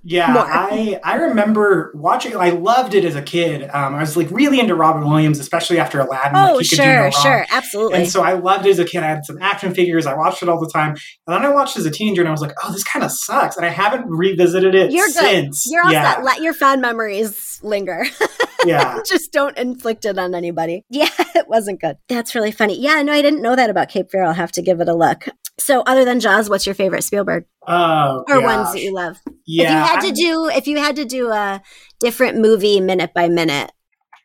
Yeah, 0.07 0.31
More. 0.33 0.45
I 0.45 0.99
I 1.03 1.15
remember 1.15 1.91
watching. 1.95 2.37
I 2.37 2.51
loved 2.51 2.93
it 2.93 3.03
as 3.03 3.15
a 3.15 3.23
kid. 3.23 3.63
Um, 3.63 3.95
I 3.95 4.01
was 4.01 4.15
like 4.15 4.29
really 4.29 4.59
into 4.59 4.75
Robin 4.75 5.03
Williams, 5.03 5.39
especially 5.39 5.79
after 5.79 5.99
Aladdin. 5.99 6.35
oh, 6.35 6.57
like, 6.57 6.65
he 6.65 6.69
could 6.69 6.83
do 6.83 6.85
no 6.85 7.09
sure, 7.09 7.21
sure, 7.23 7.45
absolutely. 7.51 7.97
And 7.97 8.07
so 8.07 8.21
I 8.21 8.33
loved 8.33 8.67
it 8.67 8.69
as 8.69 8.77
a 8.77 8.85
kid. 8.85 9.01
I 9.01 9.07
had 9.07 9.25
some 9.25 9.39
action 9.41 9.73
figures. 9.73 10.05
I 10.05 10.13
watched 10.13 10.43
it 10.43 10.47
all 10.47 10.59
the 10.59 10.69
time. 10.69 10.91
And 11.25 11.35
then 11.35 11.43
I 11.43 11.49
watched 11.49 11.75
it 11.75 11.79
as 11.79 11.85
a 11.87 11.91
teenager, 11.91 12.21
and 12.21 12.27
I 12.27 12.31
was 12.31 12.41
like, 12.41 12.53
"Oh, 12.63 12.71
this 12.71 12.83
kind 12.83 13.03
of 13.03 13.11
sucks." 13.11 13.57
And 13.57 13.65
I 13.65 13.69
haven't 13.69 14.05
revisited 14.07 14.75
it 14.75 14.91
You're 14.91 15.07
good. 15.07 15.15
since. 15.15 15.65
You're 15.71 15.83
all 15.83 15.91
yeah, 15.91 16.13
set. 16.13 16.23
Let 16.23 16.41
your 16.43 16.53
fond 16.53 16.81
memories 16.83 17.59
linger. 17.63 18.05
yeah. 18.65 18.99
Just 19.07 19.31
don't 19.31 19.57
inflict 19.57 20.05
it 20.05 20.19
on 20.19 20.35
anybody. 20.35 20.83
Yeah, 20.91 21.09
it 21.35 21.47
wasn't 21.47 21.81
good. 21.81 21.97
That's 22.09 22.35
really 22.35 22.51
funny. 22.51 22.79
Yeah, 22.79 23.01
no, 23.01 23.11
I 23.11 23.23
didn't 23.23 23.41
know 23.41 23.55
that 23.55 23.71
about 23.71 23.89
Cape 23.89 24.11
Fear. 24.11 24.23
I'll 24.23 24.33
have 24.33 24.51
to 24.51 24.61
give 24.61 24.81
it 24.81 24.87
a 24.87 24.95
look. 24.95 25.25
So, 25.57 25.81
other 25.81 26.05
than 26.05 26.19
Jaws, 26.19 26.49
what's 26.49 26.65
your 26.65 26.75
favorite 26.75 27.03
Spielberg 27.03 27.45
Oh, 27.67 28.23
or 28.27 28.35
gosh. 28.41 28.43
ones 28.43 28.73
that 28.73 28.81
you 28.81 28.93
love? 28.93 29.17
Yeah, 29.45 29.63
if 29.63 29.69
you 29.69 29.93
had 29.95 30.01
to 30.01 30.11
do, 30.11 30.45
if 30.49 30.67
you 30.67 30.77
had 30.77 30.95
to 30.97 31.05
do 31.05 31.31
a 31.31 31.61
different 31.99 32.37
movie 32.37 32.79
minute 32.79 33.13
by 33.13 33.27
minute, 33.29 33.71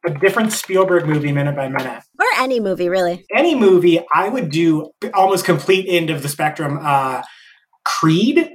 a 0.06 0.10
different 0.18 0.52
Spielberg 0.52 1.06
movie, 1.06 1.30
minute 1.32 1.54
by 1.56 1.68
minute. 1.68 2.02
or 2.18 2.26
any 2.38 2.58
movie 2.60 2.88
really. 2.88 3.24
Any 3.34 3.54
movie, 3.54 4.00
I 4.14 4.28
would 4.28 4.50
do 4.50 4.90
almost 5.14 5.44
complete 5.44 5.86
end 5.88 6.10
of 6.10 6.22
the 6.22 6.28
spectrum. 6.28 6.78
Uh, 6.82 7.22
Creed, 7.84 8.50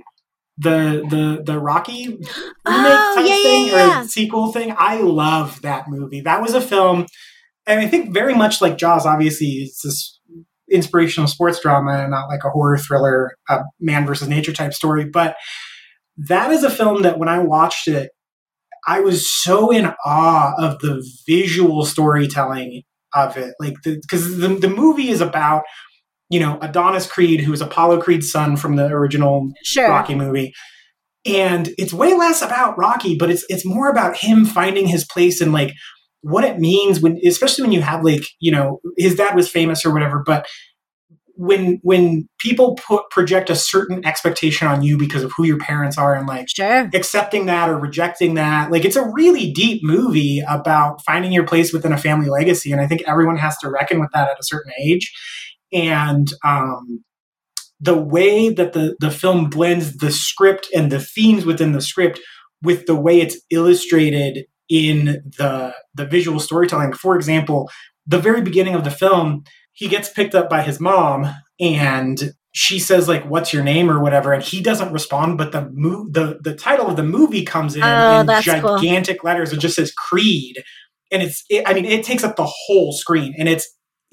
the 0.58 1.04
the 1.10 1.44
the 1.46 1.60
Rocky 1.60 2.08
remake 2.10 2.24
Oh, 2.66 3.14
type 3.16 3.26
yeah, 3.28 3.36
yeah, 3.36 3.44
thing 3.44 3.68
yeah. 3.68 4.02
or 4.04 4.08
sequel 4.08 4.52
thing. 4.52 4.74
I 4.78 4.98
love 5.02 5.62
that 5.62 5.88
movie. 5.88 6.22
That 6.22 6.42
was 6.42 6.54
a 6.54 6.62
film, 6.62 7.06
and 7.68 7.80
I 7.80 7.88
think 7.88 8.14
very 8.14 8.34
much 8.34 8.62
like 8.62 8.78
Jaws. 8.78 9.06
Obviously, 9.06 9.48
it's 9.48 9.82
this 9.84 10.14
inspirational 10.72 11.28
sports 11.28 11.59
drama 11.59 11.93
and 11.99 12.11
not 12.11 12.28
like 12.28 12.43
a 12.43 12.49
horror 12.49 12.78
thriller, 12.78 13.36
uh, 13.49 13.63
man 13.80 14.05
versus 14.05 14.28
nature 14.28 14.53
type 14.53 14.74
story. 14.74 15.05
But 15.05 15.36
that 16.18 16.51
is 16.51 16.63
a 16.63 16.70
film 16.70 17.01
that 17.03 17.20
when 17.20 17.30
I 17.30 17.39
watched 17.39 17.88
it, 17.88 18.11
I 18.88 18.99
was 18.99 19.32
so 19.32 19.72
in 19.72 19.93
awe 20.05 20.53
of 20.57 20.80
the 20.80 21.03
visual 21.28 21.86
storytelling 21.86 22.84
of 23.13 23.38
it. 23.38 23.55
Like, 23.59 23.76
because 23.84 24.38
the, 24.38 24.49
the 24.49 24.70
movie 24.70 25.09
is 25.09 25.22
about, 25.22 25.63
you 26.30 26.39
know, 26.39 26.57
Adonis 26.61 27.07
Creed, 27.07 27.41
who 27.41 27.53
is 27.53 27.61
Apollo 27.61 28.01
Creed's 28.01 28.32
son 28.32 28.57
from 28.57 28.76
the 28.76 28.86
original 28.86 29.51
Sure. 29.63 29.89
Rocky 29.89 30.16
movie. 30.16 30.53
And 31.26 31.70
it's 31.80 31.93
way 31.93 32.13
less 32.13 32.43
about 32.43 32.78
Rocky, 32.78 33.18
but 33.18 33.32
it's 33.32 33.43
it's 33.49 33.66
more 33.66 33.89
about 33.89 34.18
him 34.18 34.45
finding 34.45 34.88
his 34.88 35.03
place 35.05 35.41
in 35.41 35.51
like 35.51 35.74
what 36.26 36.44
it 36.44 36.58
means 36.58 37.00
when 37.02 37.20
especially 37.24 37.62
when 37.62 37.72
you 37.72 37.82
have 37.82 38.04
like, 38.04 38.24
you 38.40 38.52
know, 38.52 38.82
his 38.98 39.14
dad 39.14 39.36
was 39.36 39.48
famous 39.48 39.86
or 39.86 39.94
whatever, 39.94 40.24
but 40.26 40.48
when 41.36 41.80
when 41.84 42.28
people 42.40 42.76
put 42.76 43.12
project 43.12 43.52
a 43.52 43.56
certain 43.56 44.04
expectation 44.04 44.68
on 44.68 44.82
you 44.82 44.98
because 44.98 45.22
of 45.22 45.32
who 45.34 45.44
your 45.44 45.60
parents 45.60 46.00
are 46.00 46.16
and 46.16 46.26
like 46.26 46.48
Sure. 46.50 46.90
accepting 46.96 47.46
that 47.46 47.70
or 47.70 47.78
rejecting 47.78 48.34
that. 48.36 48.72
Like 48.72 48.86
it's 48.86 48.96
a 48.96 49.08
really 49.14 49.52
deep 49.52 49.84
movie 49.84 50.42
about 50.50 51.04
finding 51.06 51.32
your 51.32 51.46
place 51.46 51.72
within 51.72 51.92
a 51.92 51.98
family 51.98 52.30
legacy. 52.30 52.72
And 52.72 52.82
I 52.82 52.88
think 52.88 53.04
everyone 53.06 53.38
has 53.38 53.56
to 53.60 53.70
reckon 53.70 54.00
with 54.00 54.10
that 54.14 54.28
at 54.28 54.40
a 54.40 54.44
certain 54.44 54.72
age. 54.82 55.14
And 55.72 56.34
um, 56.44 57.04
the 57.80 57.98
way 57.98 58.50
that 58.50 58.74
the, 58.74 58.96
the 59.00 59.12
film 59.12 59.48
blends 59.50 59.98
the 59.98 60.10
script 60.10 60.70
and 60.74 60.92
the 60.92 61.00
themes 61.00 61.46
within 61.46 61.74
the 61.74 61.82
script 61.82 62.20
with 62.64 62.88
the 62.88 62.96
way 62.96 63.22
it's 63.22 63.40
illustrated 63.52 64.46
in 64.70 65.22
the 65.38 65.74
the 65.93 66.05
visual 66.05 66.39
storytelling. 66.39 66.93
For 66.93 67.16
example, 67.16 67.70
the 68.07 68.20
very 68.20 68.41
beginning 68.41 68.76
of 68.76 68.84
the 68.84 68.91
film, 68.91 69.43
he 69.74 69.88
gets 69.88 70.09
picked 70.09 70.36
up 70.36 70.49
by 70.49 70.61
his 70.61 70.80
mom 70.80 71.28
and 71.59 72.34
she 72.57 72.80
says 72.80 73.07
like 73.09 73.24
what's 73.26 73.51
your 73.53 73.63
name 73.63 73.89
or 73.91 74.01
whatever 74.01 74.32
and 74.32 74.41
he 74.43 74.61
doesn't 74.61 74.93
respond 74.93 75.38
but 75.38 75.51
the 75.51 75.70
mo- 75.74 76.07
the 76.09 76.38
the 76.41 76.55
title 76.55 76.88
of 76.88 76.95
the 76.95 77.03
movie 77.03 77.43
comes 77.43 77.76
in 77.76 77.84
Oh, 77.84 78.20
in 78.22 78.26
that's 78.28 78.45
cool. 78.45 78.78
gigantic 78.78 79.24
letters 79.26 79.51
it 79.51 79.59
just 79.59 79.76
says 79.76 79.91
creed 79.93 80.63
and 81.11 81.22
it's 81.22 81.43
it, 81.49 81.63
i 81.68 81.74
mean 81.74 81.84
it 81.86 82.05
takes 82.05 82.24
up 82.24 82.36
the 82.38 82.45
whole 82.45 82.93
screen 82.93 83.34
and 83.38 83.49
it's 83.49 83.68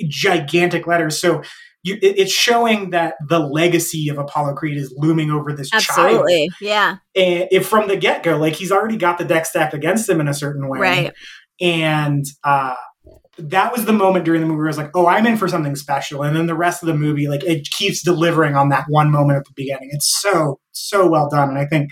gigantic 0.09 0.87
letters 0.89 1.21
so 1.21 1.43
you, 1.85 1.99
it's 2.01 2.33
showing 2.33 2.91
that 2.91 3.15
the 3.29 3.39
legacy 3.39 4.09
of 4.09 4.19
apollo 4.19 4.55
creed 4.55 4.77
is 4.77 4.93
looming 4.97 5.31
over 5.31 5.53
this 5.53 5.71
child 5.71 5.85
Absolutely. 5.89 6.51
Yeah. 6.61 6.97
and 7.17 7.49
if 7.51 7.67
from 7.67 7.89
the 7.89 7.97
get-go 7.97 8.37
like 8.37 8.55
he's 8.55 8.71
already 8.73 8.97
got 8.97 9.19
the 9.19 9.25
deck 9.25 9.47
stacked 9.47 9.75
against 9.75 10.09
him 10.09 10.21
in 10.21 10.29
a 10.29 10.35
certain 10.35 10.69
way 10.69 10.79
Right. 10.79 11.13
and 11.61 12.25
uh 12.45 12.75
that 13.39 13.73
was 13.73 13.87
the 13.87 13.93
moment 13.95 14.27
during 14.27 14.43
the 14.43 14.47
movie 14.47 14.59
where 14.59 14.67
I 14.67 14.69
was 14.69 14.77
like, 14.77 14.91
oh, 14.95 15.07
I'm 15.07 15.27
in 15.27 15.39
for 15.39 15.49
something 15.49 15.75
special. 15.75 16.23
And 16.23 16.37
then 16.37 16.47
the 16.47 16.55
rest 16.55 16.83
of 16.83 16.87
the 16.87 16.95
movie, 16.95 17.29
like, 17.29 17.43
it 17.43 17.67
keeps 17.71 18.03
delivering 18.03 18.57
on 18.57 18.69
that 18.69 18.85
one 18.89 19.11
moment 19.11 19.39
at 19.39 19.47
the 19.47 19.53
beginning. 19.57 19.89
It's 19.91 20.21
so, 20.21 20.61
so 20.73 21.09
well 21.09 21.31
done. 21.31 21.49
And 21.49 21.59
I 21.59 21.65
think 21.65 21.91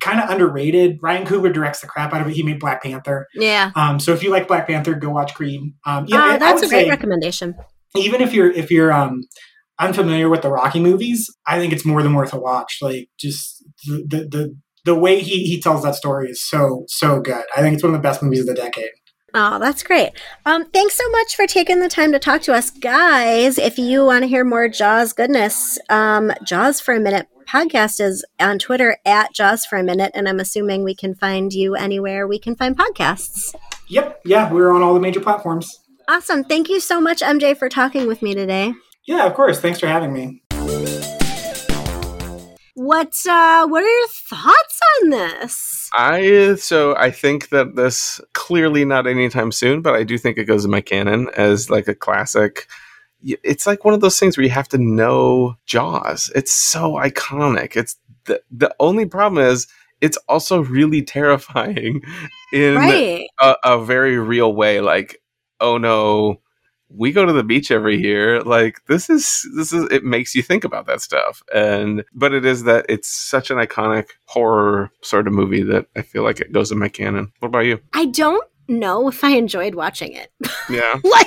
kind 0.00 0.20
of 0.20 0.28
underrated. 0.28 0.98
Ryan 1.02 1.26
Coogler 1.26 1.52
directs 1.52 1.80
the 1.80 1.86
crap 1.86 2.12
out 2.12 2.20
of 2.20 2.28
it. 2.28 2.34
He 2.34 2.42
made 2.42 2.60
Black 2.60 2.82
Panther. 2.82 3.26
Yeah. 3.34 3.72
Um, 3.74 3.98
so 3.98 4.12
if 4.12 4.22
you 4.22 4.30
like 4.30 4.46
Black 4.46 4.66
Panther, 4.66 4.94
go 4.94 5.08
watch 5.10 5.34
Creed. 5.34 5.72
Um, 5.86 6.04
yeah, 6.06 6.32
oh, 6.34 6.38
that's 6.38 6.62
a 6.62 6.68
great 6.68 6.90
recommendation. 6.90 7.54
Even 7.96 8.20
if 8.20 8.32
you're 8.32 8.50
if 8.50 8.70
you're 8.70 8.92
um 8.92 9.22
unfamiliar 9.78 10.28
with 10.28 10.42
the 10.42 10.50
Rocky 10.50 10.80
movies, 10.80 11.28
I 11.46 11.58
think 11.58 11.72
it's 11.72 11.84
more 11.84 12.02
than 12.02 12.14
worth 12.14 12.32
a 12.32 12.38
watch. 12.38 12.78
Like 12.80 13.08
just 13.18 13.64
the 13.86 14.04
the 14.06 14.16
the, 14.28 14.56
the 14.84 14.94
way 14.94 15.20
he 15.20 15.44
he 15.44 15.60
tells 15.60 15.82
that 15.82 15.94
story 15.94 16.28
is 16.30 16.46
so 16.46 16.84
so 16.88 17.20
good. 17.20 17.44
I 17.56 17.60
think 17.60 17.74
it's 17.74 17.82
one 17.82 17.94
of 17.94 17.98
the 17.98 18.06
best 18.06 18.22
movies 18.22 18.40
of 18.40 18.46
the 18.46 18.54
decade. 18.54 18.90
Oh, 19.32 19.60
that's 19.60 19.84
great. 19.84 20.10
Um, 20.44 20.68
thanks 20.70 20.96
so 20.96 21.08
much 21.10 21.36
for 21.36 21.46
taking 21.46 21.78
the 21.78 21.88
time 21.88 22.10
to 22.12 22.18
talk 22.18 22.42
to 22.42 22.52
us, 22.52 22.70
guys. 22.70 23.58
If 23.58 23.78
you 23.78 24.04
want 24.04 24.24
to 24.24 24.28
hear 24.28 24.44
more 24.44 24.68
Jaws 24.68 25.12
goodness, 25.12 25.78
um, 25.88 26.32
Jaws 26.44 26.80
for 26.80 26.94
a 26.94 27.00
Minute 27.00 27.28
podcast 27.48 28.00
is 28.00 28.24
on 28.40 28.58
Twitter 28.58 28.96
at 29.04 29.32
Jaws 29.32 29.64
for 29.64 29.78
a 29.78 29.84
Minute, 29.84 30.10
and 30.14 30.28
I'm 30.28 30.40
assuming 30.40 30.82
we 30.82 30.96
can 30.96 31.14
find 31.14 31.52
you 31.52 31.76
anywhere 31.76 32.26
we 32.26 32.40
can 32.40 32.56
find 32.56 32.76
podcasts. 32.76 33.54
Yep, 33.88 34.22
yeah, 34.24 34.52
we're 34.52 34.70
on 34.70 34.82
all 34.82 34.94
the 34.94 35.00
major 35.00 35.20
platforms. 35.20 35.78
Awesome. 36.08 36.44
Thank 36.44 36.68
you 36.68 36.80
so 36.80 37.00
much, 37.00 37.20
MJ, 37.20 37.56
for 37.56 37.68
talking 37.68 38.06
with 38.06 38.22
me 38.22 38.34
today. 38.34 38.74
Yeah, 39.06 39.26
of 39.26 39.34
course. 39.34 39.60
Thanks 39.60 39.80
for 39.80 39.86
having 39.86 40.12
me. 40.12 40.42
What 42.74 43.14
uh, 43.28 43.66
What 43.68 43.82
are 43.82 43.98
your 43.98 44.08
thoughts 44.08 44.80
on 45.02 45.10
this? 45.10 45.90
I 45.92 46.54
so 46.54 46.96
I 46.96 47.10
think 47.10 47.50
that 47.50 47.76
this 47.76 48.20
clearly 48.32 48.84
not 48.84 49.06
anytime 49.06 49.52
soon, 49.52 49.82
but 49.82 49.94
I 49.94 50.04
do 50.04 50.16
think 50.16 50.38
it 50.38 50.44
goes 50.44 50.64
in 50.64 50.70
my 50.70 50.80
canon 50.80 51.28
as 51.36 51.68
like 51.68 51.88
a 51.88 51.94
classic. 51.94 52.66
It's 53.22 53.66
like 53.66 53.84
one 53.84 53.92
of 53.92 54.00
those 54.00 54.18
things 54.18 54.36
where 54.36 54.44
you 54.44 54.50
have 54.50 54.68
to 54.68 54.78
know 54.78 55.56
Jaws. 55.66 56.30
It's 56.34 56.54
so 56.54 56.92
iconic. 56.94 57.76
It's 57.76 57.96
the 58.24 58.40
the 58.50 58.74
only 58.80 59.06
problem 59.06 59.44
is 59.44 59.66
it's 60.00 60.18
also 60.28 60.62
really 60.64 61.02
terrifying 61.16 62.02
in 62.52 62.76
right. 62.76 63.26
a, 63.40 63.56
a 63.64 63.84
very 63.84 64.18
real 64.18 64.54
way. 64.54 64.80
Like, 64.80 65.20
oh 65.60 65.78
no, 65.78 66.40
we 66.88 67.12
go 67.12 67.24
to 67.24 67.32
the 67.32 67.44
beach 67.44 67.70
every 67.70 68.00
year. 68.00 68.42
Like 68.42 68.84
this 68.86 69.08
is 69.08 69.48
this 69.56 69.72
is 69.72 69.84
it 69.90 70.04
makes 70.04 70.34
you 70.34 70.42
think 70.42 70.64
about 70.64 70.86
that 70.86 71.00
stuff. 71.00 71.42
And 71.54 72.04
but 72.14 72.32
it 72.32 72.44
is 72.44 72.64
that 72.64 72.86
it's 72.88 73.08
such 73.08 73.50
an 73.50 73.58
iconic 73.58 74.08
horror 74.26 74.90
sort 75.02 75.26
of 75.26 75.32
movie 75.32 75.62
that 75.64 75.86
I 75.96 76.02
feel 76.02 76.22
like 76.22 76.40
it 76.40 76.52
goes 76.52 76.72
in 76.72 76.78
my 76.78 76.88
canon. 76.88 77.32
What 77.38 77.48
about 77.48 77.66
you? 77.66 77.80
I 77.92 78.06
don't 78.06 78.44
know 78.68 79.08
if 79.08 79.24
I 79.24 79.30
enjoyed 79.30 79.74
watching 79.74 80.12
it. 80.12 80.30
Yeah. 80.68 81.00
like 81.02 81.26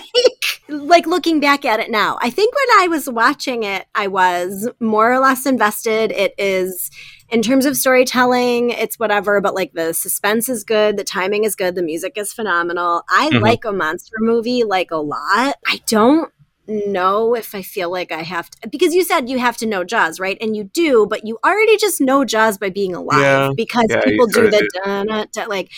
like 0.70 1.06
looking 1.06 1.42
back 1.42 1.66
at 1.66 1.82
it 1.82 1.92
now 1.92 2.18
i 2.22 2.30
think 2.30 2.54
when 2.56 2.82
i 2.82 2.88
was 2.88 3.10
watching 3.10 3.64
it 3.64 3.86
i 3.94 4.08
was 4.08 4.70
more 4.80 5.12
or 5.12 5.20
less 5.20 5.46
invested 5.46 6.14
it 6.14 6.34
is 6.38 6.90
in 7.34 7.42
terms 7.42 7.66
of 7.66 7.76
storytelling 7.76 8.70
it's 8.70 8.98
whatever 9.00 9.42
but 9.42 9.56
like 9.56 9.74
the 9.74 9.94
suspense 9.94 10.48
is 10.48 10.64
good 10.64 10.98
the 10.98 11.04
timing 11.04 11.44
is 11.44 11.56
good 11.56 11.76
the 11.76 11.82
music 11.82 12.14
is 12.18 12.32
phenomenal 12.32 13.04
i 13.10 13.30
Mhm. 13.30 13.42
like 13.42 13.66
a 13.66 13.72
monster 13.74 14.16
movie 14.20 14.64
like 14.64 14.92
a 14.92 14.98
lot 14.98 15.56
i 15.68 15.82
don't 15.88 16.32
know 16.68 17.36
if 17.36 17.54
i 17.54 17.62
feel 17.62 17.92
like 17.92 18.12
i 18.12 18.22
have 18.22 18.50
to 18.50 18.70
because 18.70 18.94
you 18.96 19.04
said 19.04 19.28
you 19.30 19.38
have 19.40 19.58
to 19.58 19.66
know 19.66 19.84
jaws 19.84 20.18
right 20.20 20.38
and 20.40 20.56
you 20.56 20.64
do 20.64 21.06
but 21.10 21.26
you 21.28 21.38
already 21.44 21.76
just 21.78 22.00
know 22.00 22.24
jaws 22.24 22.58
by 22.58 22.70
being 22.70 22.96
alive 22.96 23.20
Yeah. 23.20 23.50
because 23.58 23.88
Yeah, 23.90 24.02
people 24.02 24.28
do 24.28 24.50
the 24.50 24.60
do. 24.60 24.68
dun, 24.86 25.28
dun, 25.34 25.50
like 25.50 25.70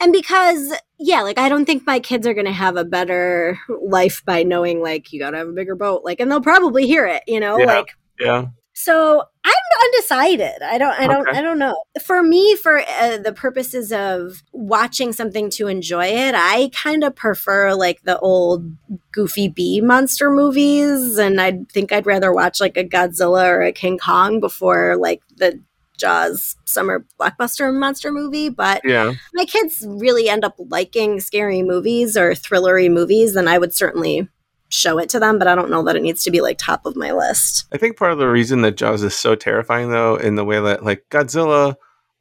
and 0.00 0.12
because 0.14 0.72
yeah 0.98 1.20
like 1.20 1.38
i 1.38 1.48
don't 1.50 1.66
think 1.66 1.86
my 1.86 2.00
kids 2.00 2.26
are 2.26 2.32
gonna 2.32 2.52
have 2.52 2.76
a 2.78 2.84
better 2.86 3.58
life 3.82 4.22
by 4.24 4.42
knowing 4.42 4.80
like 4.80 5.12
you 5.12 5.20
gotta 5.20 5.36
have 5.36 5.48
a 5.48 5.52
bigger 5.52 5.74
boat 5.74 6.04
like 6.04 6.20
and 6.20 6.30
they'll 6.30 6.40
probably 6.40 6.86
hear 6.86 7.04
it 7.06 7.22
you 7.26 7.38
know 7.40 7.58
Yeah. 7.58 7.66
like 7.66 7.88
Yeah. 8.18 8.46
so 8.72 9.24
i'm 9.44 9.52
undecided 9.84 10.62
i 10.62 10.76
don't 10.78 10.98
i 11.00 11.06
don't 11.06 11.26
Okay. 11.28 11.38
i 11.38 11.40
don't 11.42 11.58
know 11.58 11.74
for 12.04 12.22
me 12.22 12.54
for 12.56 12.78
uh, 13.00 13.16
the 13.18 13.32
purposes 13.32 13.90
of 13.92 14.42
watching 14.52 15.12
something 15.12 15.48
to 15.50 15.66
enjoy 15.66 16.06
it 16.06 16.34
i 16.36 16.70
kind 16.74 17.02
of 17.04 17.14
prefer 17.16 17.74
like 17.74 18.02
the 18.02 18.18
old 18.18 18.70
goofy 19.12 19.48
bee 19.48 19.80
monster 19.80 20.30
movies 20.30 21.16
and 21.18 21.40
i 21.40 21.58
think 21.72 21.92
i'd 21.92 22.06
rather 22.06 22.32
watch 22.32 22.60
like 22.60 22.76
a 22.76 22.84
godzilla 22.84 23.46
or 23.46 23.62
a 23.62 23.72
king 23.72 23.96
kong 23.98 24.40
before 24.40 24.96
like 24.96 25.22
the 25.36 25.58
jaws 25.98 26.56
summer 26.64 27.04
blockbuster 27.20 27.72
monster 27.78 28.10
movie 28.10 28.48
but 28.48 28.80
Yeah. 28.84 29.12
my 29.34 29.44
kids 29.44 29.84
really 29.86 30.28
end 30.30 30.44
up 30.44 30.54
liking 30.58 31.20
scary 31.20 31.62
movies 31.62 32.16
or 32.16 32.30
thrillery 32.32 32.90
movies, 32.90 33.34
then 33.34 33.46
I 33.46 33.58
would 33.58 33.74
certainly 33.74 34.26
show 34.70 34.98
it 34.98 35.08
to 35.10 35.20
them, 35.20 35.38
but 35.38 35.46
I 35.48 35.54
don't 35.54 35.70
know 35.70 35.82
that 35.84 35.96
it 35.96 36.02
needs 36.02 36.22
to 36.24 36.30
be 36.30 36.40
like 36.40 36.56
top 36.58 36.86
of 36.86 36.96
my 36.96 37.12
list. 37.12 37.66
I 37.72 37.76
think 37.76 37.96
part 37.96 38.12
of 38.12 38.18
the 38.18 38.28
reason 38.28 38.62
that 38.62 38.76
Jaws 38.76 39.02
is 39.02 39.14
so 39.14 39.34
terrifying, 39.34 39.90
though, 39.90 40.16
in 40.16 40.36
the 40.36 40.44
way 40.44 40.60
that, 40.60 40.84
like, 40.84 41.04
Godzilla, 41.10 41.74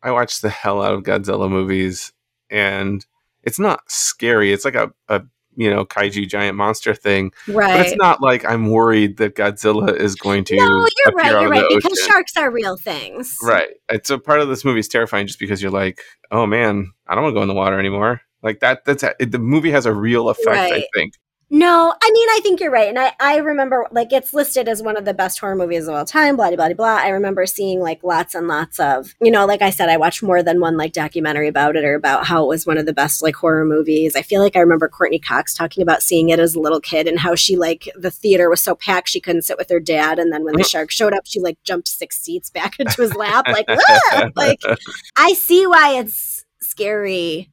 I 0.03 0.11
watch 0.11 0.41
the 0.41 0.49
hell 0.49 0.81
out 0.81 0.93
of 0.93 1.03
Godzilla 1.03 1.49
movies, 1.49 2.11
and 2.49 3.05
it's 3.43 3.59
not 3.59 3.81
scary. 3.87 4.51
It's 4.51 4.65
like 4.65 4.75
a, 4.75 4.91
a 5.07 5.21
you 5.55 5.69
know, 5.69 5.85
kaiju 5.85 6.27
giant 6.29 6.55
monster 6.55 6.93
thing, 6.95 7.33
but 7.45 7.55
Right. 7.55 7.85
it's 7.85 7.95
not 7.97 8.21
like 8.21 8.45
I'm 8.45 8.69
worried 8.69 9.17
that 9.17 9.35
Godzilla 9.35 9.93
is 9.93 10.15
going 10.15 10.45
to. 10.45 10.55
No, 10.55 10.63
you're 10.63 11.13
right, 11.15 11.31
you're 11.31 11.49
right, 11.49 11.65
because 11.69 11.91
ocean. 11.91 12.07
sharks 12.07 12.37
are 12.37 12.49
real 12.49 12.77
things. 12.77 13.35
Right. 13.43 13.69
It's 13.89 14.09
a 14.09 14.17
part 14.17 14.39
of 14.39 14.47
this 14.47 14.63
movie 14.63 14.79
is 14.79 14.87
terrifying 14.87 15.27
just 15.27 15.37
because 15.39 15.61
you're 15.61 15.71
like, 15.71 15.99
oh 16.31 16.45
man, 16.45 16.93
I 17.07 17.13
don't 17.15 17.25
want 17.25 17.33
to 17.33 17.39
go 17.39 17.41
in 17.41 17.49
the 17.49 17.53
water 17.55 17.77
anymore. 17.77 18.21
Like 18.41 18.61
that. 18.61 18.85
That's 18.85 19.03
it, 19.03 19.31
the 19.31 19.39
movie 19.39 19.71
has 19.71 19.85
a 19.85 19.93
real 19.93 20.29
effect. 20.29 20.71
I 20.73 20.85
think. 20.95 21.13
No, 21.51 21.95
I 21.99 22.11
mean, 22.11 22.27
I 22.29 22.39
think 22.43 22.59
you're 22.59 22.69
right. 22.69 22.89
And 22.89 22.99
I, 22.99 23.13
I 23.19 23.37
remember, 23.37 23.87
like, 23.91 24.13
it's 24.13 24.35
listed 24.35 24.67
as 24.67 24.83
one 24.83 24.95
of 24.95 25.05
the 25.05 25.15
best 25.15 25.39
horror 25.39 25.55
movies 25.55 25.87
of 25.87 25.95
all 25.95 26.05
time, 26.05 26.35
blah, 26.35 26.49
blah, 26.49 26.57
blah, 26.57 26.73
blah. 26.73 26.97
I 26.97 27.09
remember 27.09 27.47
seeing, 27.47 27.79
like, 27.79 28.03
lots 28.03 28.35
and 28.35 28.47
lots 28.47 28.79
of, 28.79 29.15
you 29.19 29.31
know, 29.31 29.47
like 29.47 29.63
I 29.63 29.71
said, 29.71 29.89
I 29.89 29.97
watched 29.97 30.21
more 30.21 30.43
than 30.43 30.59
one, 30.59 30.77
like, 30.77 30.93
documentary 30.93 31.47
about 31.47 31.75
it 31.75 31.83
or 31.83 31.95
about 31.95 32.27
how 32.27 32.43
it 32.43 32.47
was 32.47 32.67
one 32.67 32.77
of 32.77 32.85
the 32.85 32.93
best, 32.93 33.23
like, 33.23 33.35
horror 33.35 33.65
movies. 33.65 34.15
I 34.15 34.21
feel 34.21 34.41
like 34.41 34.55
I 34.55 34.59
remember 34.59 34.87
Courteney 34.87 35.17
Cox 35.17 35.55
talking 35.55 35.81
about 35.81 36.03
seeing 36.03 36.29
it 36.29 36.39
as 36.39 36.53
a 36.53 36.59
little 36.59 36.81
kid 36.81 37.07
and 37.07 37.17
how 37.17 37.33
she, 37.33 37.55
like, 37.55 37.89
the 37.95 38.11
theater 38.11 38.47
was 38.47 38.61
so 38.61 38.75
packed 38.75 39.09
she 39.09 39.19
couldn't 39.19 39.41
sit 39.41 39.57
with 39.57 39.69
her 39.69 39.79
dad. 39.79 40.19
And 40.19 40.31
then 40.31 40.43
when 40.43 40.55
the 40.55 40.63
oh. 40.63 40.67
shark 40.67 40.91
showed 40.91 41.13
up, 41.13 41.25
she, 41.25 41.39
like, 41.39 41.57
jumped 41.63 41.87
six 41.87 42.21
seats 42.21 42.51
back 42.51 42.75
into 42.79 43.01
his 43.01 43.15
lap. 43.15 43.47
Like, 43.47 43.67
like, 44.35 44.61
I 45.17 45.33
see 45.33 45.65
why 45.65 45.97
it's 45.97 46.45
scary 46.61 47.49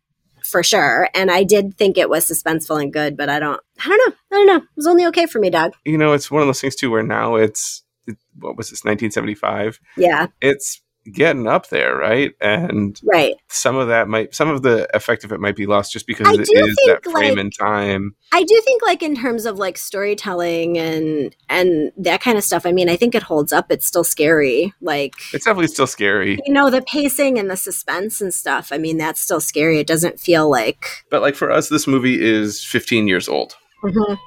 for 0.47 0.62
sure. 0.62 1.09
And 1.14 1.30
I 1.30 1.44
did 1.44 1.76
think 1.76 1.99
it 1.99 2.09
was 2.09 2.28
suspenseful 2.30 2.80
and 2.80 2.92
good, 2.92 3.16
but 3.16 3.28
I 3.28 3.38
don't, 3.38 3.61
I 3.84 3.88
don't 3.88 3.99
know. 4.09 4.14
I 4.32 4.34
don't 4.34 4.47
know. 4.47 4.57
It 4.57 4.76
was 4.76 4.86
only 4.86 5.07
okay 5.07 5.26
for 5.26 5.38
me, 5.38 5.51
Doug. 5.51 5.72
you 5.84 5.99
know, 5.99 6.12
it's 6.12 6.30
one 6.30 6.42
of 6.42 6.49
those 6.49 6.61
things 6.61 6.76
too 6.76 6.90
where 6.90 7.03
now 7.03 7.36
it's 7.36 7.82
it, 8.07 8.16
what 8.38 8.57
was 8.57 8.70
this 8.70 8.84
1975? 8.84 9.80
Yeah, 9.97 10.28
It's 10.40 10.80
getting 11.12 11.46
up 11.46 11.68
there, 11.68 11.96
right? 11.96 12.32
And 12.40 13.00
right. 13.04 13.34
some 13.48 13.76
of 13.76 13.88
that 13.88 14.09
might, 14.09 14.34
some 14.34 14.48
of 14.48 14.62
the 14.62 14.88
effect 14.96 15.24
of 15.24 15.32
it 15.32 15.40
might 15.40 15.57
be 15.57 15.66
lost 15.66 15.92
just 15.92 16.07
because 16.07 16.26
I 16.26 16.32
it 16.34 16.46
do 16.46 16.74
that 16.86 17.04
frame 17.04 17.30
like- 17.36 17.38
in 17.38 17.50
time. 17.50 18.14
I 18.32 18.42
do 18.42 18.61
think 18.64 18.82
like 18.82 19.02
in 19.02 19.14
terms 19.16 19.46
of 19.46 19.59
like 19.59 19.78
storytelling 19.78 20.76
and 20.78 21.34
and 21.48 21.92
that 21.96 22.20
kind 22.20 22.36
of 22.36 22.44
stuff, 22.44 22.66
I 22.66 22.72
mean, 22.72 22.88
I 22.88 22.96
think 22.96 23.14
it 23.14 23.22
holds 23.22 23.52
up. 23.52 23.66
It's 23.70 23.86
still 23.86 24.04
scary. 24.04 24.74
Like 24.80 25.14
It's 25.32 25.44
definitely 25.44 25.68
still 25.68 25.86
scary, 25.86 26.38
you 26.44 26.52
know, 26.52 26.68
the 26.70 26.82
pacing 26.82 27.38
and 27.38 27.48
the 27.50 27.57
suspense 27.57 28.20
and 28.20 28.34
stuff. 28.34 28.70
I 28.72 28.78
mean, 28.78 28.98
that's 28.98 29.20
still 29.20 29.40
scary. 29.40 29.78
It 29.78 29.86
doesn't 29.86 30.18
feel 30.20 30.50
like 30.50 30.84
but 31.11 31.22
like 31.22 31.34
for 31.36 31.50
us, 31.50 31.68
this 31.68 31.86
movie 31.86 32.20
is 32.22 32.62
15 32.64 33.07
years 33.09 33.28
old, 33.28 33.54
Mhm. 33.84 34.18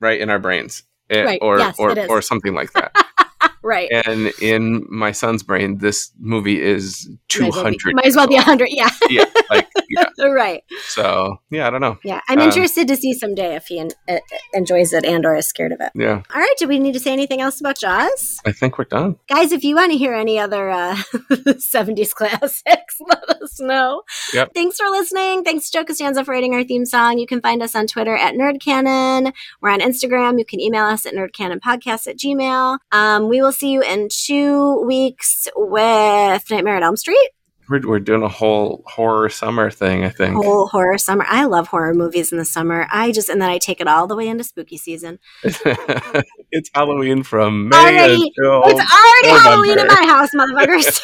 right 0.00 0.20
in 0.20 0.30
our 0.30 0.38
brains, 0.38 0.84
Eh, 1.10 1.22
Right. 1.22 1.38
or 1.42 1.58
Yes, 1.58 1.74
or 1.78 1.90
it 1.90 1.98
is. 1.98 2.08
or 2.08 2.22
something 2.22 2.54
like 2.54 2.72
that. 2.72 2.92
right. 3.62 3.88
and 4.06 4.26
in 4.40 4.86
my 4.88 5.12
son's 5.12 5.42
brain, 5.42 5.78
this 5.78 6.10
movie 6.18 6.60
is 6.60 7.08
Might 7.08 7.48
as 7.48 7.56
well 7.56 7.64
be- 7.64 7.76
200. 7.78 7.94
Might 7.94 8.06
as 8.06 8.16
well 8.16 8.26
be 8.28 8.36
a 8.36 8.42
hundred. 8.42 8.68
Yeah, 8.70 8.90
yeah, 9.08 9.24
like 9.50 9.68
yeah. 9.88 10.04
right. 10.26 10.62
So 10.88 11.38
yeah, 11.50 11.66
I 11.66 11.70
don't 11.70 11.80
know. 11.80 11.98
Yeah, 12.04 12.20
I'm 12.28 12.38
Um, 12.38 12.46
interested 12.48 12.86
to 12.88 12.96
see 12.96 13.12
someday 13.14 13.56
if 13.56 13.66
he 13.66 13.78
en- 13.80 13.90
uh, 14.08 14.18
enjoys 14.54 14.92
it 14.92 15.04
and 15.04 15.24
or 15.26 15.34
is 15.36 15.46
scared 15.46 15.72
of 15.72 15.80
it. 15.80 15.90
Yeah, 15.94 16.22
All 16.34 16.40
right, 16.40 16.54
do 16.58 16.68
we 16.68 16.78
need 16.78 16.92
to 16.92 17.00
say 17.00 17.12
anything 17.12 17.40
else 17.40 17.60
about 17.60 17.78
Jaws? 17.78 18.38
I 18.46 18.52
think 18.52 18.78
we're 18.78 18.84
done. 18.84 19.16
Guys, 19.28 19.52
if 19.52 19.64
you 19.64 19.74
want 19.74 19.92
to 19.92 19.98
hear 19.98 20.14
any 20.14 20.38
other 20.38 20.70
uh, 20.70 20.96
70s 21.30 22.14
classics, 22.14 22.96
let 23.08 23.28
us 23.42 23.60
know. 23.60 24.02
Yep. 24.32 24.54
Thanks 24.54 24.76
for 24.76 24.88
listening. 24.88 25.44
Thanks 25.44 25.70
to 25.70 25.78
Joe 25.78 25.84
Costanza 25.84 26.24
for 26.24 26.32
writing 26.32 26.54
our 26.54 26.64
theme 26.64 26.86
song. 26.86 27.18
You 27.18 27.26
can 27.26 27.40
find 27.40 27.62
us 27.62 27.74
on 27.74 27.86
Twitter 27.86 28.16
at 28.16 28.34
NerdCannon. 28.34 29.32
We're 29.60 29.70
on 29.70 29.80
Instagram. 29.80 30.38
You 30.38 30.44
can 30.44 30.60
email 30.60 30.84
us 30.84 31.06
at 31.06 31.14
nerdcannonpodcast 31.14 32.06
at 32.08 32.16
gmail. 32.18 32.78
Um, 32.92 33.28
we 33.28 33.40
will 33.42 33.52
see 33.52 33.70
you 33.72 33.82
in 33.82 34.08
two 34.10 34.82
weeks 34.86 35.48
with 35.56 36.50
Nightmare 36.50 36.76
at 36.76 36.82
Elm 36.82 36.96
Street. 36.96 37.30
We're, 37.70 37.86
we're 37.86 38.00
doing 38.00 38.22
a 38.22 38.28
whole 38.28 38.82
horror 38.86 39.28
summer 39.28 39.70
thing. 39.70 40.04
I 40.04 40.10
think. 40.10 40.34
Whole 40.34 40.66
horror 40.66 40.98
summer. 40.98 41.24
I 41.28 41.44
love 41.44 41.68
horror 41.68 41.94
movies 41.94 42.32
in 42.32 42.38
the 42.38 42.44
summer. 42.44 42.88
I 42.90 43.12
just, 43.12 43.28
and 43.28 43.40
then 43.40 43.48
I 43.48 43.58
take 43.58 43.80
it 43.80 43.86
all 43.86 44.06
the 44.08 44.16
way 44.16 44.26
into 44.28 44.42
spooky 44.44 44.76
season. 44.76 45.20
it's 45.44 46.70
Halloween 46.74 47.22
from 47.22 47.68
May 47.68 47.76
Already- 47.76 48.32
until 48.36 48.62
It's 48.66 48.80
already 48.80 49.28
November. 49.28 49.38
Halloween 49.50 49.78
in 49.78 49.86
my 49.86 50.04
house, 50.06 50.30
motherfuckers. 50.34 51.00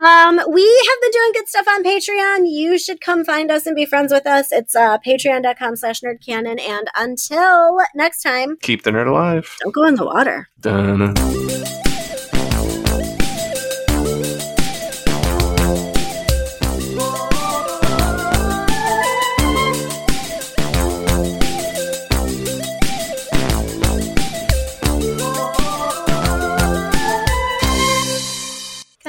um, 0.00 0.52
we 0.52 0.62
have 0.90 1.00
been 1.00 1.10
doing 1.12 1.32
good 1.32 1.48
stuff 1.48 1.66
on 1.68 1.82
Patreon. 1.82 2.42
You 2.50 2.78
should 2.78 3.00
come 3.00 3.24
find 3.24 3.50
us 3.50 3.66
and 3.66 3.74
be 3.74 3.86
friends 3.86 4.12
with 4.12 4.26
us. 4.26 4.52
It's 4.52 4.76
uh, 4.76 4.98
patreon.com 4.98 5.76
slash 5.76 6.00
nerdcanon. 6.02 6.60
And 6.60 6.88
until 6.96 7.78
next 7.94 8.22
time, 8.22 8.56
keep 8.60 8.82
the 8.82 8.90
nerd 8.90 9.08
alive. 9.08 9.56
don't 9.60 9.74
go 9.74 9.84
in 9.84 9.94
the 9.94 10.04
water. 10.04 10.48
Dun. 10.60 11.14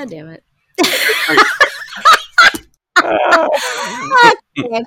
God 0.02 0.10
damn 0.10 0.30
it. 0.30 0.44
uh, 3.04 4.84